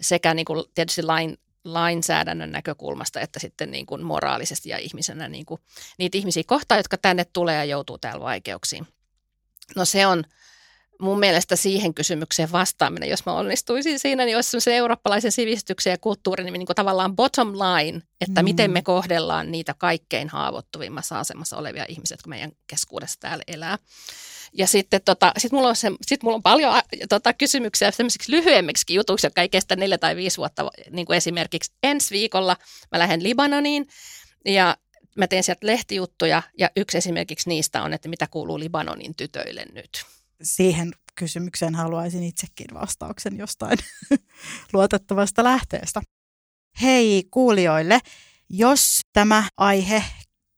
sekä 0.02 0.34
niin 0.34 0.46
kuin 0.46 0.64
tietysti 0.76 1.04
lain 1.04 1.38
lainsäädännön 1.64 2.52
näkökulmasta, 2.52 3.20
että 3.20 3.40
sitten 3.40 3.72
niin 3.72 3.86
kuin 3.86 4.04
moraalisesti 4.04 4.70
ja 4.70 4.78
ihmisenä 4.78 5.30
niin 5.30 5.46
kuin 5.46 5.62
niitä 5.98 6.18
ihmisiä 6.18 6.44
kohtaa, 6.46 6.78
jotka 6.78 6.98
tänne 6.98 7.26
tulee 7.34 7.56
ja 7.56 7.66
joutuu 7.66 7.98
täällä 7.98 8.22
vaikeuksiin. 8.22 8.88
No 9.76 9.86
se 9.86 10.08
on 10.08 10.24
mun 11.02 11.20
mielestä 11.20 11.56
siihen 11.56 11.94
kysymykseen 11.94 12.52
vastaaminen, 12.52 13.10
jos 13.10 13.26
mä 13.26 13.34
onnistuisin 13.34 14.00
siinä, 14.00 14.26
niin 14.26 14.38
olisi 14.38 14.60
se 14.60 14.78
eurooppalaisen 14.78 15.32
sivistyksen 15.32 15.92
ja 15.92 15.98
kulttuurin 15.98 16.46
niin, 16.46 16.54
niin 16.54 16.66
kuin 16.66 16.76
tavallaan 16.76 17.16
bottom 17.16 17.52
line, 17.52 18.02
että 18.22 18.42
mm. 18.42 18.44
miten 18.44 18.72
me 18.72 18.82
kohdellaan 18.82 19.52
niitä 19.52 19.76
kaikkein 19.78 20.30
haavoittuvimmassa 20.30 21.20
asemassa 21.20 21.58
olevia 21.58 21.86
ihmisiä, 21.88 22.14
jotka 22.14 22.30
meidän 22.30 22.52
keskuudessa 22.68 23.20
täällä 23.20 23.44
elää. 23.48 23.78
Ja 24.54 24.68
sitten 24.68 25.02
tota, 25.06 25.34
sit 25.38 25.52
mulla, 25.52 25.68
on 25.68 25.76
se, 25.76 25.92
sit 26.02 26.24
mulla 26.24 26.36
on 26.36 26.44
paljon 26.44 26.82
tota, 27.10 27.34
kysymyksiä 27.34 27.92
semmoisiksi 27.92 28.32
lyhyemmiksi 28.32 28.94
jutuiksi, 28.94 29.28
jotka 29.28 29.42
ei 29.42 29.50
kestä 29.50 29.76
neljä 29.76 29.98
tai 29.98 30.16
viisi 30.16 30.38
vuotta. 30.38 30.70
Niin 30.90 31.06
kuin 31.06 31.18
esimerkiksi 31.18 31.72
ensi 31.84 32.12
viikolla 32.12 32.58
mä 32.92 33.00
lähden 33.00 33.24
Libanoniin 33.24 33.88
ja 34.46 34.78
mä 35.18 35.28
teen 35.28 35.44
sieltä 35.44 35.68
lehtijuttuja 35.68 36.44
ja 36.58 36.70
yksi 36.76 36.98
esimerkiksi 36.98 37.50
niistä 37.50 37.84
on, 37.84 37.94
että 37.94 38.10
mitä 38.10 38.28
kuuluu 38.28 38.60
Libanonin 38.60 39.16
tytöille 39.16 39.66
nyt. 39.74 40.06
Siihen 40.42 40.92
kysymykseen 41.16 41.76
haluaisin 41.76 42.24
itsekin 42.24 42.68
vastauksen 42.74 43.38
jostain 43.38 43.78
luotettavasta 44.74 45.44
lähteestä. 45.44 46.02
Hei 46.82 47.24
kuulijoille, 47.32 48.00
jos 48.50 49.00
tämä 49.14 49.44
aihe 49.58 50.04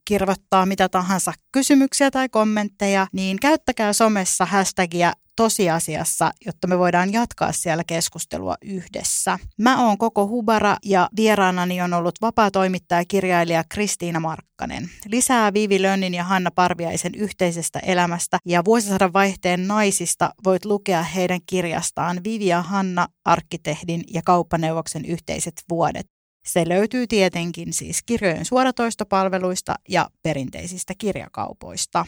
kirvoittaa 0.05 0.65
mitä 0.65 0.89
tahansa 0.89 1.33
kysymyksiä 1.51 2.11
tai 2.11 2.29
kommentteja, 2.29 3.07
niin 3.13 3.37
käyttäkää 3.39 3.93
somessa 3.93 4.45
hashtagia 4.45 5.13
tosiasiassa, 5.35 6.31
jotta 6.45 6.67
me 6.67 6.79
voidaan 6.79 7.13
jatkaa 7.13 7.51
siellä 7.51 7.83
keskustelua 7.83 8.55
yhdessä. 8.61 9.39
Mä 9.57 9.85
oon 9.87 9.97
koko 9.97 10.27
Hubara 10.27 10.77
ja 10.85 11.09
vieraanani 11.15 11.81
on 11.81 11.93
ollut 11.93 12.21
vapaa-toimittaja 12.21 13.05
kirjailija 13.07 13.63
Kristiina 13.69 14.19
Markkanen. 14.19 14.89
Lisää 15.05 15.53
Vivi 15.53 15.81
Lönnin 15.81 16.13
ja 16.13 16.23
Hanna 16.23 16.51
Parviaisen 16.55 17.15
yhteisestä 17.15 17.79
elämästä 17.79 18.37
ja 18.45 18.65
vuosisadan 18.65 19.13
vaihteen 19.13 19.67
naisista 19.67 20.33
voit 20.43 20.65
lukea 20.65 21.03
heidän 21.03 21.39
kirjastaan 21.45 22.23
Vivi 22.23 22.47
ja 22.47 22.61
Hanna, 22.61 23.07
arkkitehdin 23.25 24.03
ja 24.13 24.21
kauppaneuvoksen 24.25 25.05
yhteiset 25.05 25.53
vuodet. 25.69 26.05
Se 26.45 26.69
löytyy 26.69 27.07
tietenkin 27.07 27.73
siis 27.73 28.03
kirjojen 28.05 28.45
suoratoistopalveluista 28.45 29.75
ja 29.89 30.09
perinteisistä 30.23 30.93
kirjakaupoista. 30.97 32.05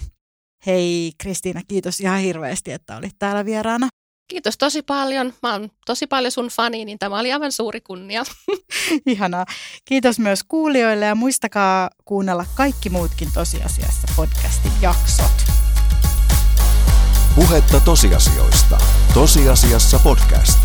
Hei 0.66 1.12
Kristiina, 1.18 1.62
kiitos 1.68 2.00
ihan 2.00 2.20
hirveästi, 2.20 2.72
että 2.72 2.98
olit 2.98 3.16
täällä 3.20 3.46
vieraana. 3.46 3.88
Kiitos 4.28 4.58
tosi 4.58 4.82
paljon. 4.82 5.34
Mä 5.44 5.54
oon 5.54 5.70
tosi 5.86 6.08
paljon 6.08 6.32
sun 6.32 6.48
fani, 6.48 6.86
niin 6.86 7.00
tämä 7.00 7.20
oli 7.20 7.34
aivan 7.34 7.52
suuri 7.52 7.82
kunnia. 7.82 8.24
Ihanaa. 9.06 9.46
Kiitos 9.86 10.20
myös 10.20 10.44
kuulijoille 10.44 11.06
ja 11.06 11.16
muistakaa 11.16 11.90
kuunnella 12.06 12.46
kaikki 12.56 12.90
muutkin 12.90 13.28
tosiasiassa 13.34 14.08
podcastin 14.16 14.72
jaksot. 14.82 15.46
Puhetta 17.36 17.80
tosiasioista. 17.80 18.78
Tosiasiassa 19.14 20.00
podcast. 20.04 20.60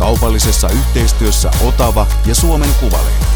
Kaupallisessa 0.00 0.68
yhteistyössä 0.68 1.50
Otava 1.64 2.06
ja 2.26 2.34
Suomen 2.34 2.74
Kuvalehti. 2.80 3.26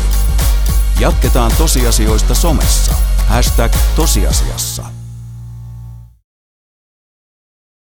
Jatketaan 1.01 1.53
tosiasioista 1.59 2.35
somessa. 2.35 2.95
Hashtag 3.29 3.73
tosiasiassa. 3.97 5.04